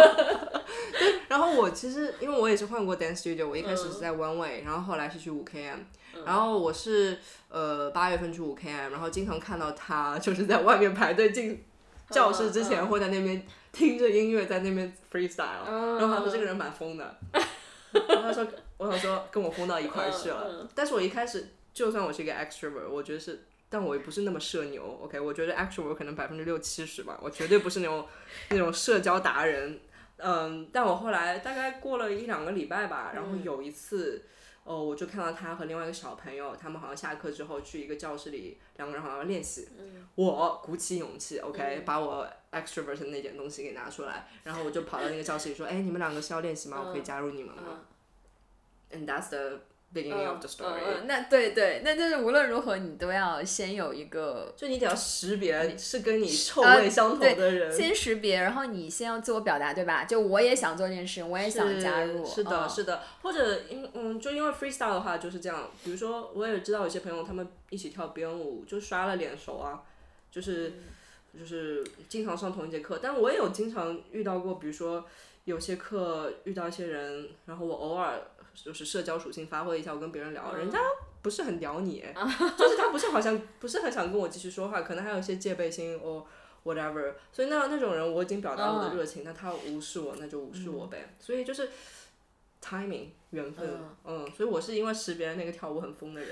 [1.28, 5.78] 然后我其实因为我也是换过 dance studio，我一开始是在 One Way，然后后来是去五 KM。
[6.24, 11.64] 然后我是呃八月份去五 KM，然后经常看到他就是在外面排队进
[12.10, 15.64] 教室之前，会在那边听着音乐在那边 freestyle，
[15.98, 17.16] 然后他说这个人蛮疯的，
[17.92, 18.46] 然后他说
[18.76, 28.06] 我想说跟我疯到一块儿去了，但是我一开始就算我是一个 extrovert，我觉得是，但我也不是那么社牛，OK，我觉得 extrovert 可能百分之六七十吧，我绝对不是那种
[28.50, 29.80] 那种社交达人，
[30.18, 34.24] 嗯，但我后来大概过了一两个礼拜吧，然后有一次。
[34.64, 39.68] 哦，我就看到他和另外一个小朋友，他们好像下课之后去一个教室里，两个人好像练习。
[40.14, 46.82] 我鼓起勇气，OK，把我 extrovert 的那点东西给拿出来，然后我就跑到那个教室里说：“哎，你们两个是要练习吗？
[46.86, 47.80] 我可以加入你们吗
[48.90, 49.60] ？”And that's the
[49.94, 50.80] beginning of the story。
[51.06, 60.04] 那对对，那就是无论如何你都要先有一个，就你得要识别是跟你臭味相同的人，先识别，然后你先要自我表达，对吧？
[60.04, 62.26] 就我也想做这件事，我也想加入。
[62.26, 65.70] 是的，是的，或者因嗯，就因为 freestyle 的话就是这样。
[65.84, 69.82] 比如说，我也知道有些朋友他们一起跳编舞，就刷了脸熟啊，
[70.32, 70.72] 就是
[71.38, 72.98] 就是经常上同一节课。
[73.00, 75.04] 但我也有经常遇到过，比如说
[75.44, 78.20] 有些课遇到一些人，然后我偶尔。
[78.54, 80.78] 就是社交属性发挥一下，我跟别人聊，人家
[81.22, 82.02] 不是很聊你，
[82.56, 85.98] 就是他不是好像不是很想跟我继续说话，可能还有一些戒备心。
[86.02, 86.24] 哦
[86.64, 91.14] whatever，所以那那种人我已经表达我的热情，那他无视我，那就无视我呗。
[91.20, 91.68] 所以就是
[92.62, 93.68] timing 缘分，
[94.02, 96.30] 嗯，所以我是因为识别那个跳舞很疯的人。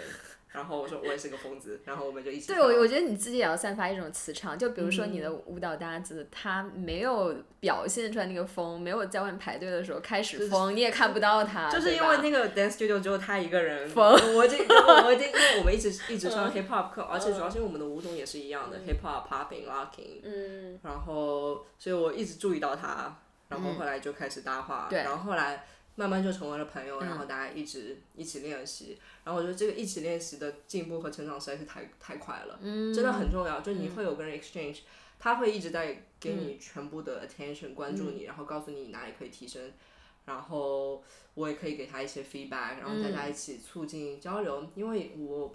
[0.52, 2.48] 然后我说我也是个疯子，然后我们就一起。
[2.48, 11.70] 对，我我觉得你自己也要散发一种磁场，就比如说你的舞蹈搭子，他没有表现出来那个疯，没有在外面排队的时候开始疯，你也看不到他。
[11.70, 14.12] 就是因为那个 dance studio 只有他一个人疯。
[14.36, 20.20] 我这我我这因为我们一直一直上 hip hop 课，而且主要是因为我们的舞种也是一样的 hip hop popping locking。
[20.22, 20.78] 嗯。
[20.82, 23.16] 然后，所以我一直注意到他，
[23.48, 25.64] 然后后来就开始搭话，然后后来。
[25.94, 32.58] 慢慢就成为了朋友，然后大家一直一起练习，然后我觉得这个一起练习的进步和成长实在是太太快了，
[32.94, 33.60] 真的很重要。
[33.60, 34.78] 就你会有个人 exchange，
[35.18, 39.70] 他会一直在给你全部的 attention，关注你，然后告诉你哪里可以提升，
[40.24, 41.04] 然后
[41.34, 44.66] 我也可以给他一些 feedback，然后大家一起促进交流。
[44.74, 45.54] 因为我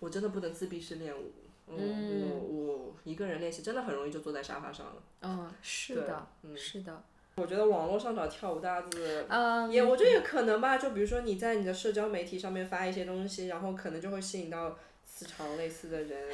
[0.00, 1.32] 我真的不能自闭式练舞，
[1.68, 5.02] 嗯，我我一个人练习真的很容易就坐在沙发上了。
[5.22, 7.02] 嗯，是的，是的。
[7.36, 9.26] 我觉得网络上找跳舞搭子，
[9.70, 10.76] 也我觉得也可能吧。
[10.76, 14.76] 就比如说你在你的社交媒体上面发一些东西，然后可能就会吸引到
[15.06, 16.28] 磁场类似的人。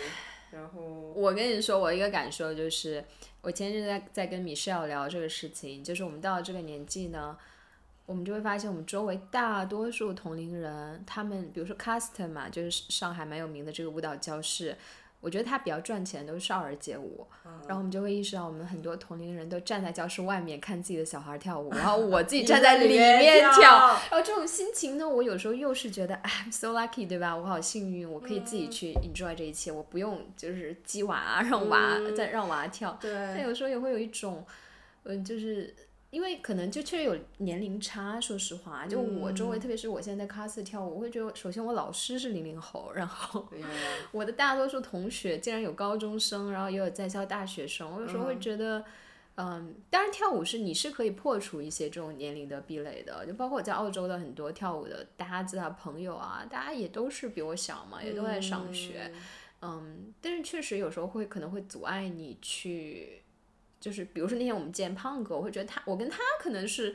[0.51, 0.81] 然后
[1.15, 3.05] 我跟你说，我一个感受就是，
[3.43, 7.39] 我前阵在在跟米 e 聊这个事情，就是我们到了这个年纪呢，
[8.05, 14.77] 我们就会发现我们周围大多数同龄人，他们比如说 Custom 嘛，就是上海蛮有名的这个舞蹈教室。
[15.21, 17.27] 我觉得他比较赚钱都是少儿街舞，
[17.67, 27.37] 然后我们就会意识到，我们很多同龄人都站在教室外面看自己的小孩跳舞， 然后我自己站在里面跳，然后这种心情呢，我有时候又是觉得，I'm so lucky，对吧？
[27.37, 34.47] 我好幸运，我可以自己去 enjoy 这一切，我不用就是鸡娃啊，让娃再让娃跳，但有时候也会有一种，
[35.03, 35.75] 嗯，就是。
[36.11, 43.47] 因为可能就确实有年龄差，说实话，就我周围，特别是我现在在 class 跳舞，我会觉得，首先我老师是零零后，然后
[44.11, 48.83] 我的大多数同学竟然有高中生，然后也有在校大学生，我有时候会觉得，
[49.35, 59.13] 嗯，当然跳舞是你是可以破除一些这种年龄的壁垒的，就包括我在澳洲的很多跳舞的搭子啊、朋友啊，大家也都是比我小嘛，也都在上学，
[59.61, 63.21] 嗯，但是确实有时候会可能会阻碍你去。
[63.81, 66.95] 就是比如说那天我们见胖哥，我会觉得他，我跟他可能是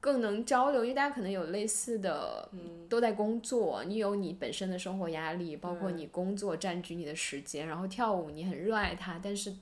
[0.00, 2.50] 更能交流，因为大家可能有类似的，
[2.88, 9.54] 都在工作，你有你本身的生活压力，包括你工作占据你的时间，然后跳舞你很热爱它，但是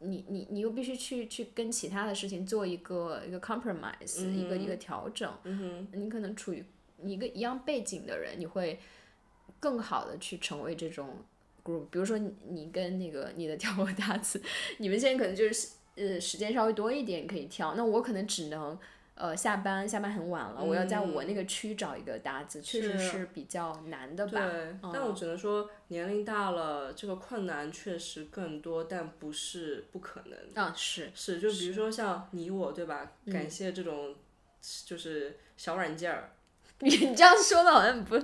[0.00, 5.32] 你你你又必须去去跟其他的事情做一个一个 compromise，一个一个调整，
[5.92, 6.64] 你可能处于
[7.02, 8.78] 一个一样背景的人，你会
[9.58, 11.16] 更好的去成为这种
[11.64, 14.42] group，比如说你跟那个你的 跳舞搭子，
[14.78, 15.77] 你们现在可能就是。
[15.98, 18.78] 呃，时间稍微多一点可以跳，那我可能只能，
[19.14, 24.48] 呃，下班下班很晚了，我要在我那个区找一个搭子，确实是比较难的吧。
[24.48, 30.64] 对，但我只能说年龄大了，这个困难确实更多，但不是不可能。
[30.64, 33.12] 啊，是是，就比如说像你我，对吧？
[33.32, 34.14] 感谢这种，
[34.86, 36.30] 就是小软件儿。
[36.80, 38.16] 你 你这样说的好像不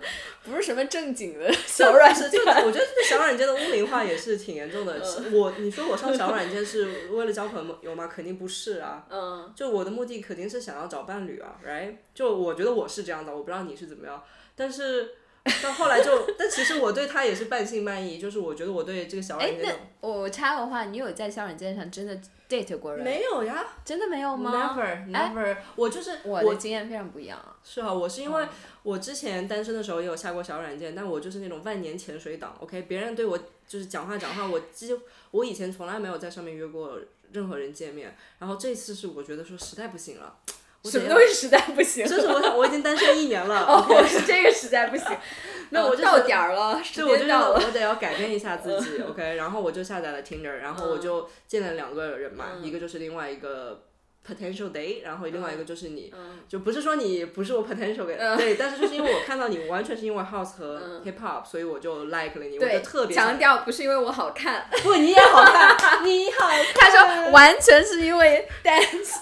[0.45, 2.25] 不是什么正经的 小软件，
[2.65, 5.01] 我觉得这个小软件的污名化也是挺严重的。
[5.33, 8.07] 我你说我上小软件是为了交朋友吗？
[8.07, 9.05] 肯定不是啊。
[9.11, 9.53] 嗯。
[9.57, 11.97] 就我的目的肯定是想要找伴侣啊，right？
[12.15, 14.23] 就我觉得我是这样的，我不知道你是怎么样，
[14.55, 15.15] 但是。
[15.63, 19.67] 到后来就，但其实我对他也是半信半疑，就是我觉得我对这个小软件。
[19.67, 22.19] 哎，那我插个话，你有在小软件上真的
[22.49, 23.05] date 过人？
[23.05, 27.39] 没有呀，真的没有吗？Never，never，我就是我的经验非常不一样。
[27.63, 28.49] 是啊，我是因为
[28.83, 32.57] 我之前单身的时候也有下过小软件，但我就是那种万年潜水党。
[32.61, 33.39] OK，别人对我
[33.69, 34.99] 就是讲话讲话，我几
[35.31, 36.99] 我以前从来没有在上面约过
[37.33, 40.37] 任何人见面，然后这次是我觉得说实在不行了。
[40.91, 42.07] 什么东西实在不行？
[42.07, 43.65] 就是我，我已经单身一年了。
[43.67, 45.07] 哦，是这个实在不行。
[45.71, 49.03] 那我就到点儿了，时间到了，我得要改变一下自己。
[49.09, 53.85] OK，然后我就下载了 Tinder，然后我就见了两个人嘛，一个就是另外一个
[54.25, 56.13] potential date，然后另外一个就是你，
[56.49, 65.43] 就不是说你不是我 potential 给，对，但是就是因为我看到你完全是因为 house 和 hip hop，所以我就 like 了你，我就特别强调不是因为我好看，不你也好
[65.77, 69.15] 看，你好，他说完全是因为 dance。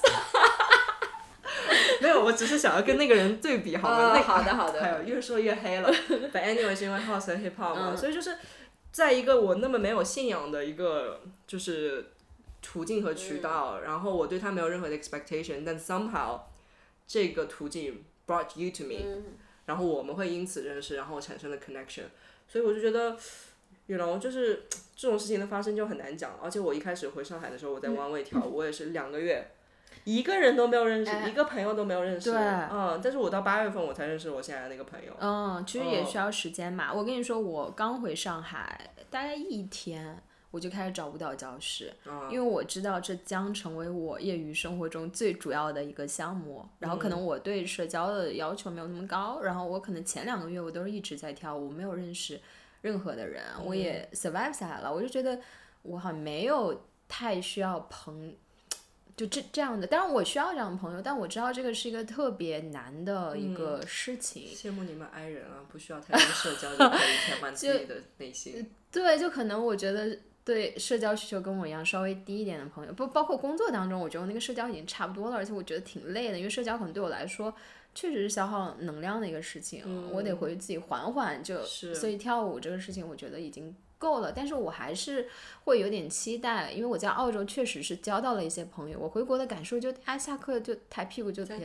[2.03, 4.20] 没有，我只是想要跟那个人对比，好吗？
[4.20, 4.83] 好的好的。
[4.83, 5.89] 还有越说越黑了。
[6.33, 8.37] But anyway，是因为 house 和 hip hop 嘛，所以就是
[8.91, 12.07] 在一个我那么没有信仰的一个就是
[12.61, 16.41] 途径和渠道，然后我对他没有任何的 expectation，但 somehow
[17.07, 19.23] 这个途径 brought you to me，
[19.66, 22.05] 然后我们会因此认识，然后产生了 connection，
[22.49, 23.16] 所以我就觉得
[23.87, 24.65] ，you know，就是
[24.97, 26.39] 这种事情的发生就很难讲。
[26.43, 29.51] 而且我一开始回上海的时候，我在弯位跳，我也是两个月。
[30.05, 32.31] 一个人都没有认识，一个朋友都没有认识。
[32.31, 32.41] 对。
[32.41, 35.12] 嗯，但是我到八月份我才认识我现在那个朋友。
[35.20, 36.93] 嗯，其实也需要时间嘛。
[36.93, 40.20] 我跟你说，我刚回上海，大概一天，
[40.51, 46.66] 我就开始找舞蹈教室，嗯因为我知道这将成为我业余生活中最主要的一个项目。
[46.79, 52.41] 然后可嗯能我对社交的要求没有那么高，然后我可能前两个月我都是一直在跳舞，没有认识
[52.81, 54.93] 任何的人，我也嗯 survive 下来了。
[54.93, 55.39] 我就觉得
[55.83, 58.35] 我好像没有太需要朋。
[59.16, 64.44] 就这这样的，当然我需要这样的朋友，但我知道这个是一个特别难的一个事情。
[64.55, 68.70] 羡慕你们 i 人啊，不需要太多社交就可以填满自己的内心。
[68.90, 77.55] 对，就可能我觉得对社交需求跟我一样稍微低一点的朋友，不包括工作当中，我觉得我那个社交已经差不多了，而且我觉得挺累的，因为社交可能对我来说
[77.94, 83.74] 确实是消耗能量的一个事情，我得回去自己缓缓就，所以跳舞这个事情我觉得已经。
[84.03, 85.29] 够了，但是我还是
[85.62, 88.99] 会有点期待，因为我在澳洲确实是交到了一些朋友。
[88.99, 91.57] 我回国的感受就，大家下课就抬屁股就抬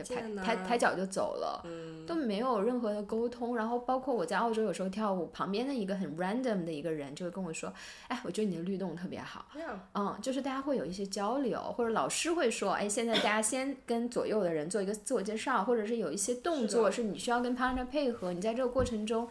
[0.44, 1.60] 抬抬脚就走了，
[2.06, 3.56] 都没有任何的沟通。
[3.56, 7.72] 然后包括我在澳洲有时候跳舞，旁边的一个很 random 的一个人就会跟我说
[8.06, 9.46] ：“哎，我觉得你的律动特别好。”
[9.94, 19.28] 嗯，就是大家会有一些交流，或者老师会说：“哎，现在大家先跟左右的人做一个自我介绍，或者是有一些动作是你需要跟 partner 配合，你在这个过程中。”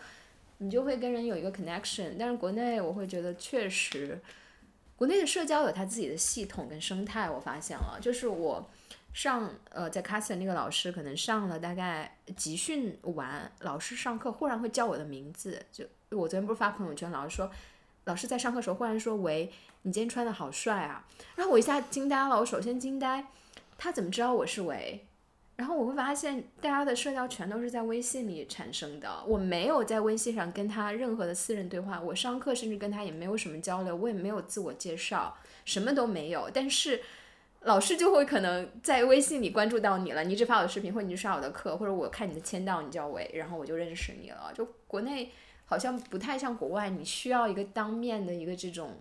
[0.60, 4.20] 你就会跟人有一个 connection，但是国内我会觉得确实，
[4.96, 7.30] 国内的社交有它自己的系统跟生态。
[7.30, 8.68] 我发现了，就是我
[9.14, 17.52] 上呃在 c a s t 那个老师可能上了大概集训完，老师上课忽然会叫我的名字，就我昨天不是发朋友圈，老师说
[18.06, 19.52] 老师在上课时候忽然说喂，
[19.82, 21.06] 你今天穿的好帅啊，
[21.36, 23.26] 然后我一下惊呆了，我首先惊呆，
[23.78, 25.07] 他怎么知道我是喂？
[25.58, 29.24] 然后我会发现，大家的社交全都是在微信里产生的。
[29.26, 35.36] 我没有在微信上跟他任何的私人对话，我上课甚至跟他也没有什么交流，我也没有自我介绍，
[35.66, 36.48] 什么都没有。
[36.54, 37.02] 但是
[37.62, 44.52] 老师就会可能在微信里关注到你了，你一直发我的视频，或者你刷我的课，或者我看你的签到，你叫喂，然后我就认识你了。
[44.54, 45.32] 就国内
[45.66, 48.96] 好像不太像国外，你需要一个当面的一个这种。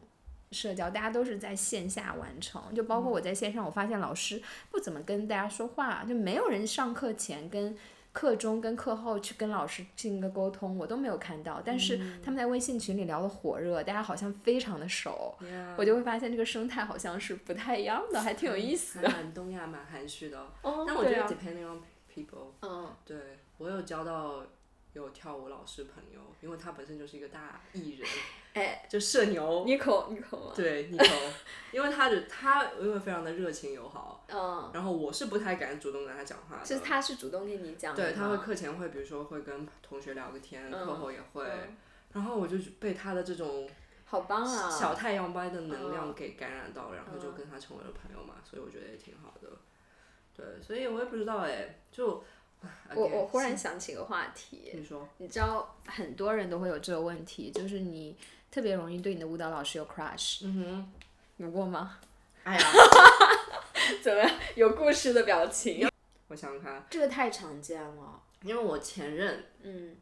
[0.52, 4.40] 社交大家都是在线下完成，就包括我在线上，我发现老师
[4.70, 7.76] 不怎么跟大家说话，就没有人上课前跟
[8.12, 11.60] 课中跟课后去跟老师进行一个沟通，我都没有看到。
[11.62, 15.36] 但是他们在微信群里聊得火热，大家好像非常的熟，
[15.76, 19.08] 我就会发现这个生态好像是不太一样的，还挺有意思的。
[19.10, 20.38] 蛮东亚，蛮含蓄的。
[20.62, 24.44] 哦，但我觉得 depending on people，嗯，对我有交到
[24.94, 28.08] 有跳舞老师朋友，因为他本身就是一个大艺人。
[28.56, 30.52] 哎，就社牛，妮可，妮可吗？
[30.56, 31.04] 对，妮可，
[31.72, 41.44] 因为他的他因为非常的热情友好，嗯，然后我是不太敢主动跟他讲话的，是他是主动跟你讲的，对，他会课前会比如说会跟同学聊个天，课后也会，
[42.14, 43.68] 然后我就被他的这种
[44.06, 49.50] 好棒啊，小太阳般的能量给感染到，然后就跟他成为了朋友嘛，所以我觉得也挺好的，
[50.34, 52.24] 对，所以我也不知道哎，就。
[52.96, 58.16] 我我忽然想起个话题，你说，你知道很多人都会有这个问题，就是你
[58.56, 60.92] 特别容易对你的舞蹈老师有 crush，嗯哼，
[61.36, 61.98] 有过吗？
[62.42, 62.60] 哎呀，
[64.02, 64.30] 怎么样？
[64.54, 65.86] 有故事的表情？
[66.28, 69.94] 我想想看，这个太常见了，因为我前任，嗯，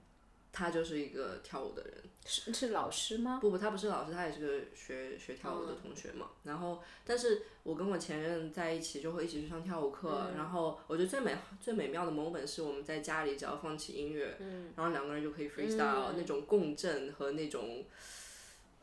[0.52, 1.94] 他就是一个跳舞的人，
[2.24, 3.40] 是是老师吗？
[3.40, 6.28] 不不，他不是老师，他也是个学学跳舞的同学嘛。
[6.44, 10.30] 然后，但是我跟我前任在一起就会一起去上跳舞课。
[10.36, 17.84] 然后，我觉得最美最美妙的 moment 是我们在家里只要放起音乐，嗯然后两个人就可以 freestyle，、那种共振和那种，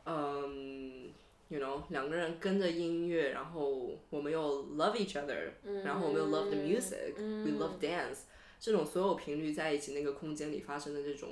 [0.04, 1.10] 嗯
[1.48, 5.52] ，you know，两个人跟着音乐，然后我们又 love each other，、
[5.84, 8.20] 然后我们又 love the music，we love dance，
[8.60, 11.28] 这种所有频率在一起那个空间里发生的这种。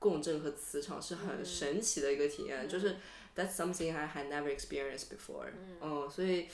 [0.00, 2.96] 共振和磁场是很神奇的一个体验，就是
[3.34, 5.46] that's something I had never experienced before。
[5.80, 6.46] 嗯，所以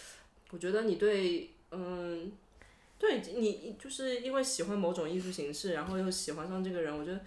[0.51, 2.31] 我觉得你对，嗯，
[2.97, 7.21] 对你就是因为喜欢某种艺术形式，然后又喜欢上这个人，我觉得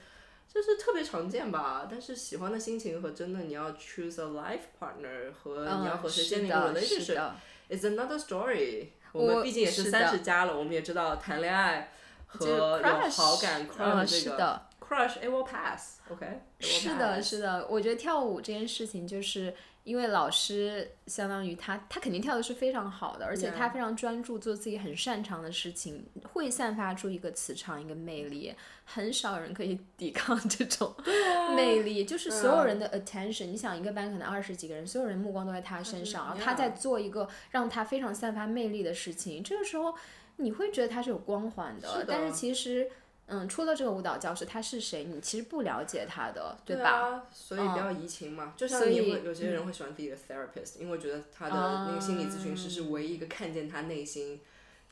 [0.54, 1.88] 这是特别常见吧。
[1.90, 8.90] 但是喜欢的心情和真的你要 choose a life partner 和你要和谁建立一个 relationship，is another story。
[9.12, 11.92] 我们毕竟也是三十加了，我们也知道谈恋爱
[12.28, 14.62] 和有好感 crush 这个。
[14.80, 16.00] Crush, it will pass.
[16.10, 16.42] OK.
[16.60, 28.54] 是的，是的，我觉得跳舞这件事情，就是因为老师相当于他，他肯定跳的是非常好的，而且他非常专注做自己很擅长的事情，会散发出一个磁场，一个魅力，
[28.86, 30.94] 很少人可以抵抗这种
[31.56, 32.06] 魅力。
[32.06, 39.94] 就是所有人的 attention，你想一个班可能二十几个人，所有人目光都在他身上，然后他在做一个让他非常散发魅力的事情，这个时候
[40.38, 42.90] 你会觉得他是有光环的，但是其实。
[43.28, 45.06] 嗯，出了这个舞蹈教室，他是谁？
[45.06, 46.90] 你其实不了解他的，对吧？
[46.92, 48.54] 啊、所以不要移情嘛。
[48.58, 54.42] 就像你会有些人会喜欢自己的 therapist，、因为觉得他的那个心理咨询师是唯一一个看见他内心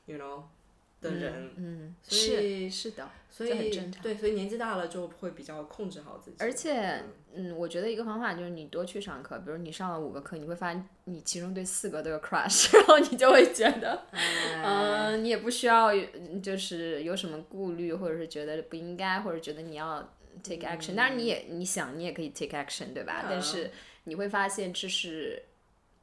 [0.06, 0.44] ，you know，
[1.02, 6.38] 的人，嗯，所以是是的，所以很正常以对，所以年纪大了就会比较控制好自己。
[6.40, 7.04] 而且，
[7.34, 15.92] 嗯，我觉得一个方法就是你多去上课，比如你上了五个课，你会发现你其中对四个都有 crush， 然后你就会觉得，哎嗯、你也不需要
[16.44, 20.14] 就是有什么顾虑，或者是觉得不应该，或者觉得你要
[20.44, 20.94] take action。
[20.96, 23.26] 当然你也你想你也可以 take action，对吧？
[23.28, 23.72] 但是
[24.04, 25.42] 你会发现这是，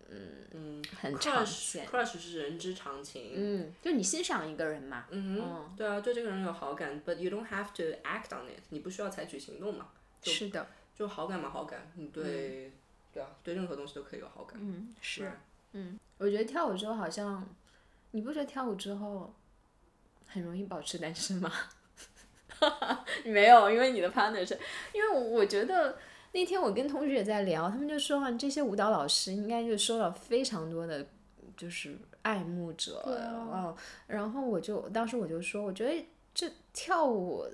[0.08, 1.86] 嗯嗯，很常 crush 见。
[1.86, 3.32] crush 是人之常情。
[3.34, 9.88] 嗯，就你欣赏一个人嘛，嗯哼，对啊，对这个人有好感，but you don't have to act on it，你不需要采取行动嘛，
[10.22, 10.66] 是的，
[10.96, 12.72] 就好感嘛，好感，你对，
[13.12, 14.58] 对啊，对任何东西都可以有好感。
[14.60, 15.30] 嗯，是
[15.72, 17.46] 嗯，我觉得跳舞之后好像，
[18.12, 19.34] 你不觉得跳舞之后
[20.26, 21.52] 很容易保持单身吗？
[23.24, 24.58] 没有，因为你的 partner 是，
[24.92, 25.98] 因为我我觉得
[26.32, 31.06] 那天我跟同学也在聊，他们就说啊，这些舞蹈老师应该就收到非常多的
[31.56, 33.74] 就是爱慕者，哦，
[34.06, 37.44] 然后我就当时我就说，我觉得这跳舞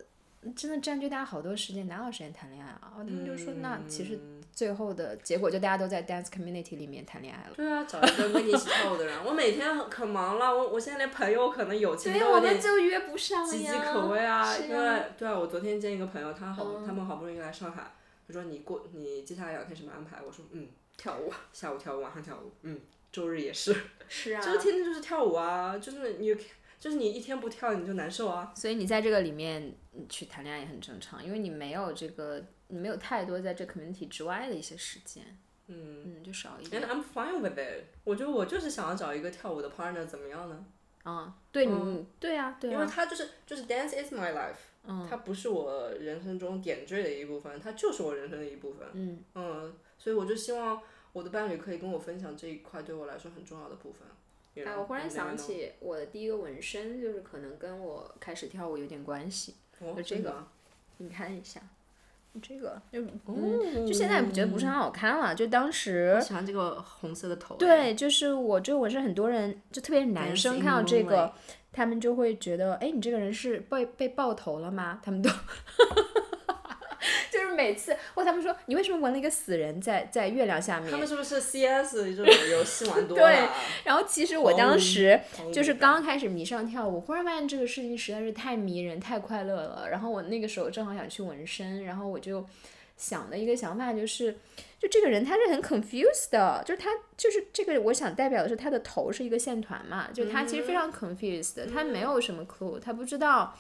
[0.57, 2.93] 真的占据大家好多时间，哪有时间谈恋爱啊？
[2.97, 4.19] 他们就说，那其实
[4.53, 7.55] 最后的结果就大家都在 dance community 里面谈恋爱了。
[7.57, 9.17] 对啊，找一个跟你一起跳舞的人。
[9.25, 13.73] 我每天可忙了，我我现在连朋友可能友情对呀，我都有点们就约不上岌呀。
[13.73, 14.59] 岌可危啊。
[14.59, 17.91] 因为对啊，我昨天见一个朋友，他好，他们好不容易来上海，
[18.27, 20.23] 他说你过你接下来两天什么安排？
[20.23, 22.81] 我说嗯，跳舞，下午跳舞，晚上跳舞，嗯，
[23.13, 23.75] 周日也是，
[24.09, 26.35] 是啊就是天天就是跳舞啊，就是你
[26.79, 28.53] 就是你一天不跳你就难受啊。
[28.57, 35.25] 所以你在这个里面嗯去谈恋爱也很正常，因为你没有这个，你没有太多在这 community 之外的一些时间，
[35.69, 36.89] 嗯嗯，就少一 And 点。
[36.89, 37.85] I'm fine with it。
[38.05, 40.65] 我觉得我就是想要找一个跳舞的 partner，怎么样呢？
[41.05, 44.57] 啊，对你，对啊，对因为啊，他就是就是 dance is my life，
[44.87, 48.89] 嗯，它不是我人生中点缀的一部分，它就是我人生的一部分，
[49.35, 50.81] 嗯所以我就希望
[51.13, 54.67] 我的伴侣可以跟我分享这一块对我来说很重要的部分。
[54.67, 59.55] 哎我忽然想起我的第一个纹身，就是可能跟我开始跳舞有点关系。
[59.81, 60.47] 哦就这个
[60.99, 61.61] 你看一下，
[62.41, 67.57] 这个就嗯，就现在觉得不是很好看了，就当时喜欢这个红色的头。
[67.57, 71.33] 对，就是我这个纹身，很多人就特别是男生看到这个，
[71.75, 75.01] 他们就会觉得，哎，你这个人是被被爆头了吗？
[75.05, 75.29] 他们都。
[77.31, 80.91] 就是每次，或他们说你为什么纹了一个死人在在月亮下面？
[80.91, 83.49] 他们是不是 CS 这种游戏玩多了 对？
[83.85, 85.21] 然后其实我当时
[85.53, 89.89] 就是刚开始迷上跳舞，忽然发现这个事情实在是太迷人、太快乐了。
[89.91, 92.47] 然后我那个时候正好想去纹身，然后我就
[92.97, 94.39] 想的一个想法就是，
[94.85, 103.57] 就这个人他是很 confused 的，就是他就是这个我想代表的是他的头是一个线团嘛，就他其实非常 confused，、的，他没有什么 clue，他不知道。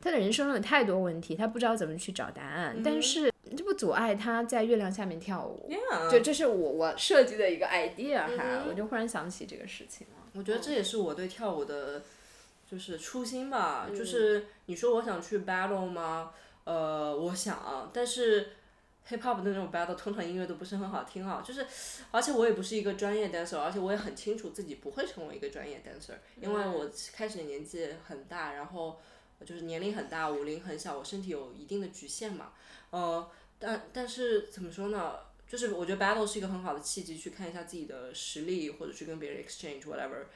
[0.00, 5.68] 他的人生中有太多问题，他不知道怎么去找答案，但是这不阻碍他在月亮下面跳舞。
[6.08, 10.30] 就这是我我设计的一个 idea 哈，我就忽然想起这个事情了。
[10.34, 12.02] 我觉得这也是我对跳舞的，
[12.70, 13.86] 就是初心吧。
[13.88, 16.30] 嗯就是你说我想去 battle 吗？
[16.62, 18.50] 呃，我想，但是
[19.08, 21.42] hip hop 的那种 battle 通常音乐都不是很好听啊。
[21.46, 21.66] 就是，
[22.10, 29.00] 而且我也不是一个专业 dancer，而且我也很清楚自己不会成为一个专业 dancer，因为我开始的年纪很大，然后
[29.44, 32.52] 就是年龄很大，舞龄很小，我身体有一定的局限嘛。
[32.90, 35.16] 呃，但但是怎么说呢？
[35.48, 40.26] 就是我觉得 battle 是一个很好的契机，去看一下自己的实力，或者去跟别人 exchange whatever。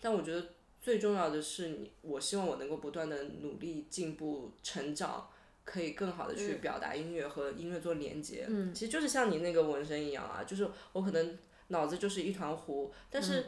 [0.00, 0.48] 但我觉得
[0.82, 5.30] 最重要的是你，我希望我能够不断的努力进步成长，
[5.66, 8.46] 可以更好的去表达音乐和音乐做连接。
[8.48, 11.36] 嗯，其实就是像你那个纹身一样啊，就是我可能
[11.68, 13.46] 脑子就是一团糊，但是。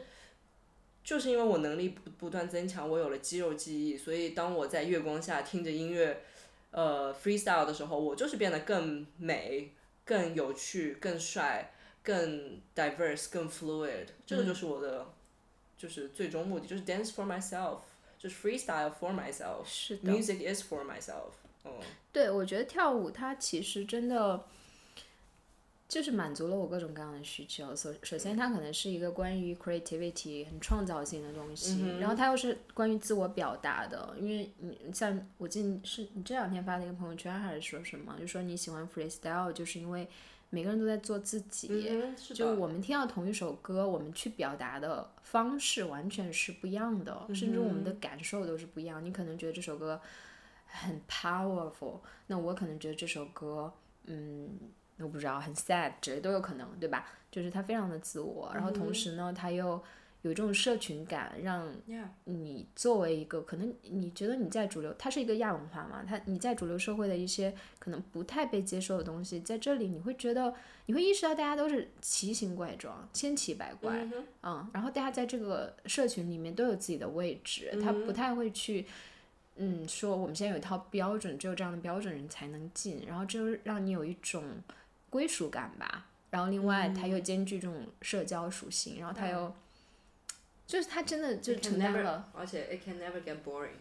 [1.01, 6.21] 就是因为我能力不不断增强，我有了肌肉记忆，所以当我在月光下听着音乐，
[6.69, 9.71] 呃，freestyle 的时候，我就是变得更美、
[10.05, 11.73] 更有趣、更帅、
[12.03, 14.07] 更 diverse、更 fluid。
[14.27, 15.07] 这个就是我的，
[15.77, 17.79] 就是最终目的，就是 dance for myself，
[18.19, 19.65] 就是 freestyle for myself。
[19.65, 21.31] 是的 Music is for myself。
[21.65, 21.71] 嗯，
[22.11, 24.45] 对，我觉得跳舞它其实真的
[25.87, 27.75] 就是满足了我各种各样的需求。
[27.75, 34.15] 首首先，它可能是一个关于 creativity 很创造性的东西，然后它又是关于自我表达的。
[34.19, 40.07] 因为你像我记得是你这两天发的一个朋友圈还是说什么，就说你喜欢 freestyle，就是因为
[40.51, 41.67] 每个人都在做自己。
[41.89, 42.53] 嗯，是就。
[42.53, 49.03] 我们听到同一首歌，我们去表达的方式完全是不一样的，甚至我们的感受都是不一样。
[49.03, 49.99] 你可能觉得这首歌
[50.69, 53.73] 很 powerful，那我可能觉得这首歌，
[54.05, 54.49] 嗯，
[54.97, 57.05] 我不知道很 sad 之类都有可能，对吧？
[57.31, 59.81] 就是它非常的自我，然后同时呢，它又
[60.21, 61.73] 有这种社群感，让
[62.25, 70.53] 你作为一个可能你觉得你在主流，它是一个亚文化嘛，它你在主流社会的一些可能不太被接受的东西，在这里你会觉得
[70.87, 78.85] 你会意识到大家都是奇形怪状、千奇百怪，嗯嗯，然后大家在这个社群里面都有自己的位置，他不太会去，嗯，
[79.87, 84.43] 说我们现在有一套标准，只有这样的标准人才能进，然后这就让你有一种
[85.09, 86.05] 归属感吧。
[86.29, 89.53] 然后另外它又兼具这种社交属性，然后它又，
[90.67, 93.79] 就是它真的就承担 never- 了，而且 it can never get boring。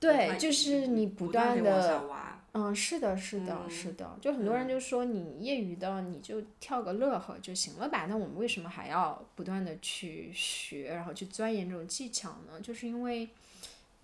[0.00, 2.04] 对，就是你不断的。
[2.52, 12.58] 嗯，是的，是的，嗯是的，就很多人就说你业余的你就跳个乐呵就行了吧，那我们为什么还要不断的去学，然后去钻研这种技巧呢？
[12.60, 13.28] 就是因为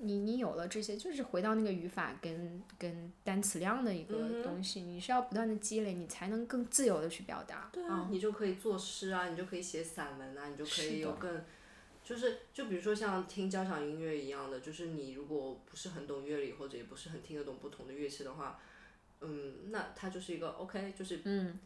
[0.05, 7.71] 你你有了这些，就是回到那个语法跟跟单词量的一个东西，你是要不断的积累，你才能更自由的去表达。
[7.73, 11.43] 对啊，你就可以作诗啊，你就可以写散文啊，你就可以有更，
[12.05, 18.61] 就是就比如说像听交响音乐一样的，就是你如果不是很懂乐理，或者也不是很听得懂不同的乐器的话，
[19.23, 21.59] 嗯，那它就是一个 OK，就是嗯，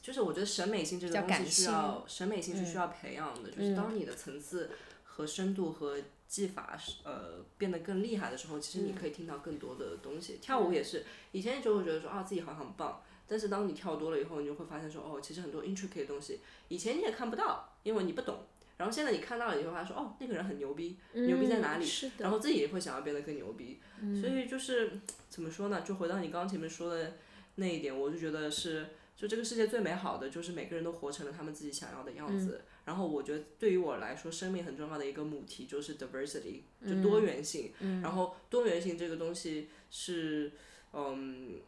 [0.00, 4.70] 就是我觉得审美性这个东西需要审美性是需要培养的，就是当你的层次
[5.02, 5.98] 和深度和
[6.30, 10.38] 技法是呃变得更厉害的时候，其实你可以听到更多的东西。
[10.40, 16.38] 跳舞也是，以前就会觉得说啊自己好像很棒，但是当你跳多了以后，你就会发现说哦，其实很多 intricate 的东西
[16.68, 18.38] 以前你也看不到，因为你不懂。
[18.76, 21.86] 然后现在你看到了，你会发现说哦，那个人很牛逼，牛逼在哪里？
[22.16, 23.78] 然后自己也会想要变得更牛逼。
[24.18, 25.82] 所以就是怎么说呢？
[25.82, 27.14] 就回到你刚刚前面说的
[27.56, 32.62] 那一点，我就觉得是，就这个世界最美好的就是每个人都活成了他们自己想要的样子。
[32.84, 37.72] 然后我觉得对于我来说，生命很重要的一个母题就是 diversity，就多元性。
[38.02, 40.52] 然后多元性这个东西是，
[40.92, 41.60] 嗯。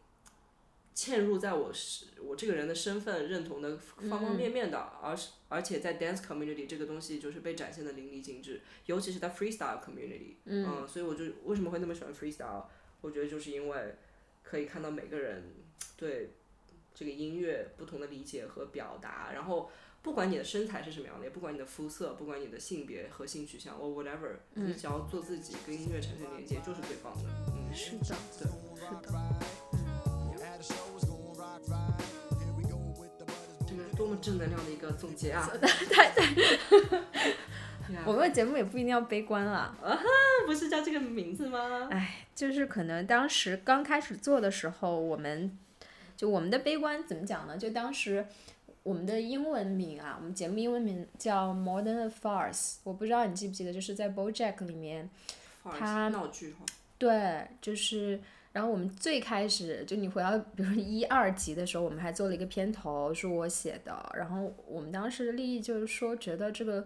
[0.95, 12.65] 嵌入在我是我这个人的身份认同的方方面面的，而是而且在 dance community 这个东西就是被展现的淋漓尽致，尤其是在 freestyle community，嗯所以我就为什么会那么喜欢 freestyle？
[13.01, 13.95] 我觉得就是因为
[14.43, 15.55] 可以看到每个人
[15.97, 16.33] 对
[16.95, 19.71] 这个音乐不同的理解和表达，然后
[20.03, 27.31] 不管你的身材是什么样的，也不管你的肤色，不管你的性别和性取向，or whatever，、你只要做自己，跟音乐产生连接，就是最棒的。
[27.49, 28.49] 嗯，是的，对。
[28.77, 29.09] 是的。
[33.67, 35.49] 这个多么正能量的一个总结啊！
[38.05, 39.75] 我们的节目也不一定要悲观啦，
[40.47, 41.89] 不是叫这个名字吗？
[41.91, 45.57] 哎，就是可能当时刚开始做的时候，我们
[46.17, 47.57] 就我们的悲观怎么讲呢？
[47.57, 48.27] 就当时
[48.83, 55.09] 我们的英文名啊，我们节目英文名叫 Modern Farce，我不知道你记不记得，就是在 BoJack 里面，
[55.63, 56.65] 他闹剧哈。
[56.99, 58.21] 对，就是。
[58.53, 64.13] 然后我们最开始就你回到比如说一二集的时候，我们还做了一个片头，是我写的。
[64.15, 66.85] 然后我们当时的立意就是说，觉得这个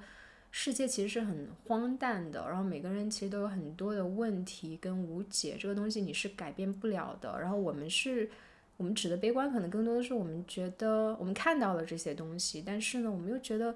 [0.52, 7.36] 世界其实是很荒诞的，然后每个人其实都有很多的问题跟无解，这个东西你是改变不了的。
[7.40, 8.30] 然后我们是，
[8.76, 13.74] 我们指的悲观，可能更多的是我们觉得我们看到了这些东西，但是呢，我们又觉得。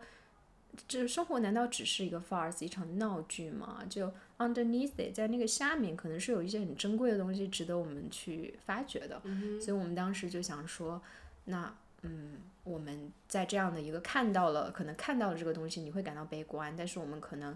[0.86, 3.82] 这生活难道只是一个 farce 一场闹剧吗？
[3.90, 9.20] 就 underneath it，在那个下面可能是有一些很珍贵的东西值得我们去发掘的。
[9.60, 11.02] 所以我们当时就想说，
[11.47, 17.55] 那嗯，我们在这样的一个看到了，可能看到了这个东西，你会感到悲观，但是我们可能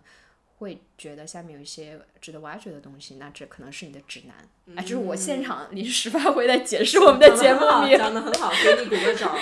[0.65, 4.35] 会觉得下面有一些值得挖掘的东西，那这可能是你的指南。
[4.75, 9.37] 哎，这是我现场临时发挥在解释我们的节目名，讲的很好，给你鼓个掌。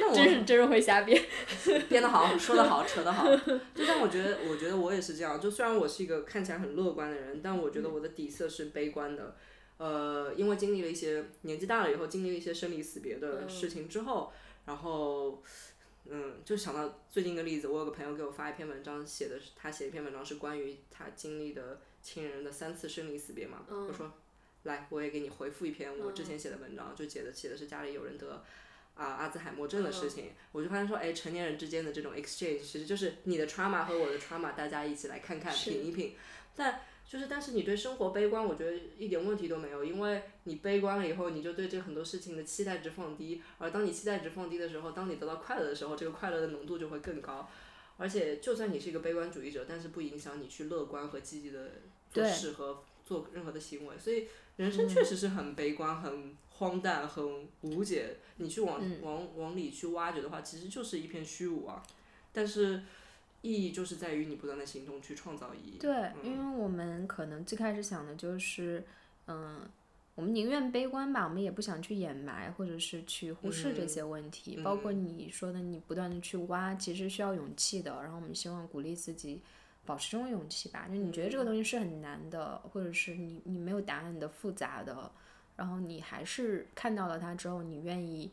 [0.00, 1.20] 那 我真是真是会瞎编。
[1.90, 3.26] 编得好，说的好，扯得好。
[3.74, 5.40] 就像我觉得，我觉得我也是这样。
[5.40, 9.36] 就虽然我是一个看起来很乐观的人，但我觉得我的底色是悲观的。
[9.78, 14.32] 呃，因为经历了一些年纪大了以后，经历了一些生离死别的事情之后，
[14.64, 15.42] 然后，
[16.10, 23.64] 嗯，就想到最近一个例子，我有个朋友给我发一篇文章，写的是他写一篇文章是关于他经历的亲人的三次生离死别嘛。
[23.68, 24.12] 我说，
[24.64, 28.44] 来，我也给你回复一篇我之前写的文章，就写的写的是家里有人得。
[28.94, 36.16] 啊，阿兹海默症的事情，我就发现说，哎，成年人之间的这种 exchange，其实就是你的 trauma 和我的 trauma，大家一起来看看，品一品。
[36.54, 47.48] 但就是，但是你对生活悲观，我觉得一点问题都没有，因为你悲观了以后，你就对这很多事情的期待值放低，而当你期待值放低的时候，当你得到快乐的时候，这个快乐的浓度就会更高。
[47.96, 51.70] 而且，就算你是一个悲观主义者，但是不影响你去乐观和积极的
[52.10, 53.96] 做事和做任何的行为。
[53.96, 54.26] 所以，
[54.56, 58.16] 人生确实是很悲观、很荒诞、很无解。
[58.36, 61.82] 你去往往往里去挖掘的话，其实就是一片虚无啊。
[62.32, 62.82] 但是，
[63.42, 65.78] 意义就是在于你不断的行动去创造意义。
[65.78, 68.84] 对，因为我们可能最开始想的就是，
[69.26, 69.60] 嗯，
[70.14, 74.56] 我们宁愿悲观吧，我们也不想去掩埋或者是去忽视这些问题。
[74.64, 77.92] 包括你说的，你不断的去挖，其实需要勇气的。
[78.02, 79.40] 然后我们希望鼓励自己
[79.84, 80.88] 保持这种勇气吧。
[80.88, 85.10] 就你觉得这个东西是很难的，或者是你你没有答案的复杂的，
[85.54, 88.30] 然后你还是看到了它之后，你愿意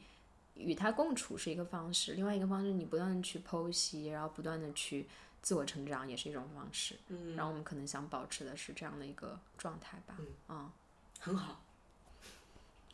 [0.55, 2.13] 与他共处是一个方式。
[2.13, 5.07] 另外一个方式，你不断的去剖析，然后不断的去
[5.41, 6.95] 自我成长，也是一种方式。
[7.07, 10.15] 嗯，然后我们可能想保持的是这样的一个状态吧。
[10.49, 10.69] 嗯，
[11.19, 11.61] 很好。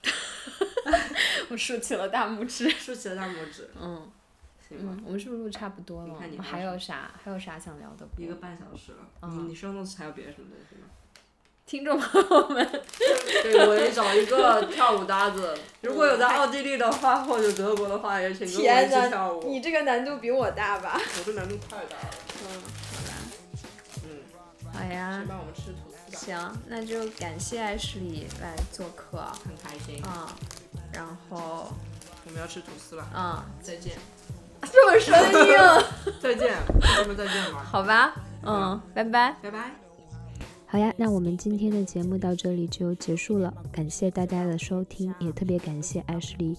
[1.49, 3.69] 我竖起了大拇指， 竖起了大拇指。
[3.79, 4.09] 嗯，
[4.67, 4.97] 行吧。
[5.05, 6.13] 我们是不是录差不多了？
[6.13, 7.11] 你看你还有啥？
[7.21, 8.07] 还有啥想聊的？
[8.17, 9.09] 一个半小时了。
[9.21, 10.87] 嗯，你说的还有别的什么东西吗？
[11.69, 12.67] 听众朋友们，
[13.43, 15.55] 对，我也找一个跳舞搭子。
[15.81, 19.43] 如果有在奥地利的话，或者德国的话，也请跟我一起跳舞。
[19.45, 20.99] 你这个难度比我大吧？
[21.19, 22.09] 我这难度太大了。
[22.41, 23.13] 嗯，好吧。
[24.03, 24.73] 嗯。
[24.73, 25.21] 好呀。
[25.27, 26.17] 我们吃吐司吧。
[26.17, 29.19] 行，那就感谢艾什里来做客。
[29.45, 30.01] 很开心。
[30.07, 30.27] 嗯。
[30.91, 31.71] 然后
[32.25, 33.07] 我们要吃吐司了。
[33.15, 33.93] 嗯，再见。
[34.63, 35.13] 这么生
[35.47, 35.55] 硬。
[36.19, 36.51] 再见，
[36.97, 37.63] 咱们再见吧。
[37.63, 39.88] 好吧，嗯，拜拜，拜拜。
[40.71, 46.55] 好呀，那我们今天的节目到这里就结束了，感谢大家的收听，也特别感谢艾什莉，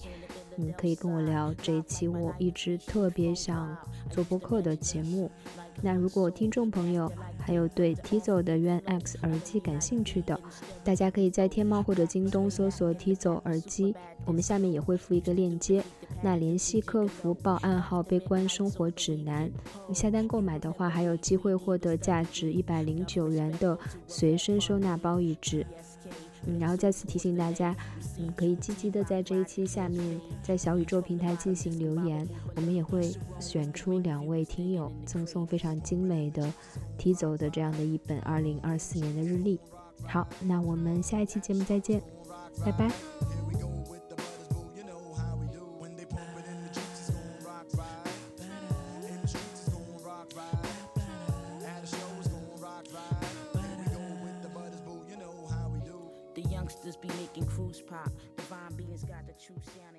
[0.57, 3.75] 嗯，可以跟我聊这一期我一直特别想
[4.09, 5.29] 做播客的节目。
[5.81, 10.39] 那如果听众朋友还有对 Tizo 的 Yuan X 耳机感兴趣的，
[10.83, 13.95] 大家可以在天猫或者京东搜索 Tizo 耳机，
[14.25, 15.83] 我们下面也会附一个链接。
[16.21, 19.49] 那联系客服报暗号“悲观生活指南”，
[19.87, 23.75] 你下单购买的话，还有机会获得价值一百零九元的
[24.05, 25.65] 随身收纳包一只。
[26.45, 27.75] 嗯，然后再次提醒大家，
[28.17, 36.51] 嗯，可以积极的在这一期下面在小宇宙平台进行留言，我们也会选出两位听友赠送非常精美的
[36.97, 39.59] 提走的这样的一本二零二四年的日历。
[40.03, 42.01] 好，那我们下一期节目再见，
[42.65, 42.91] 拜拜。
[56.91, 58.09] Youngsters be making cruise pop.
[58.37, 59.90] Divine beings got the true sound.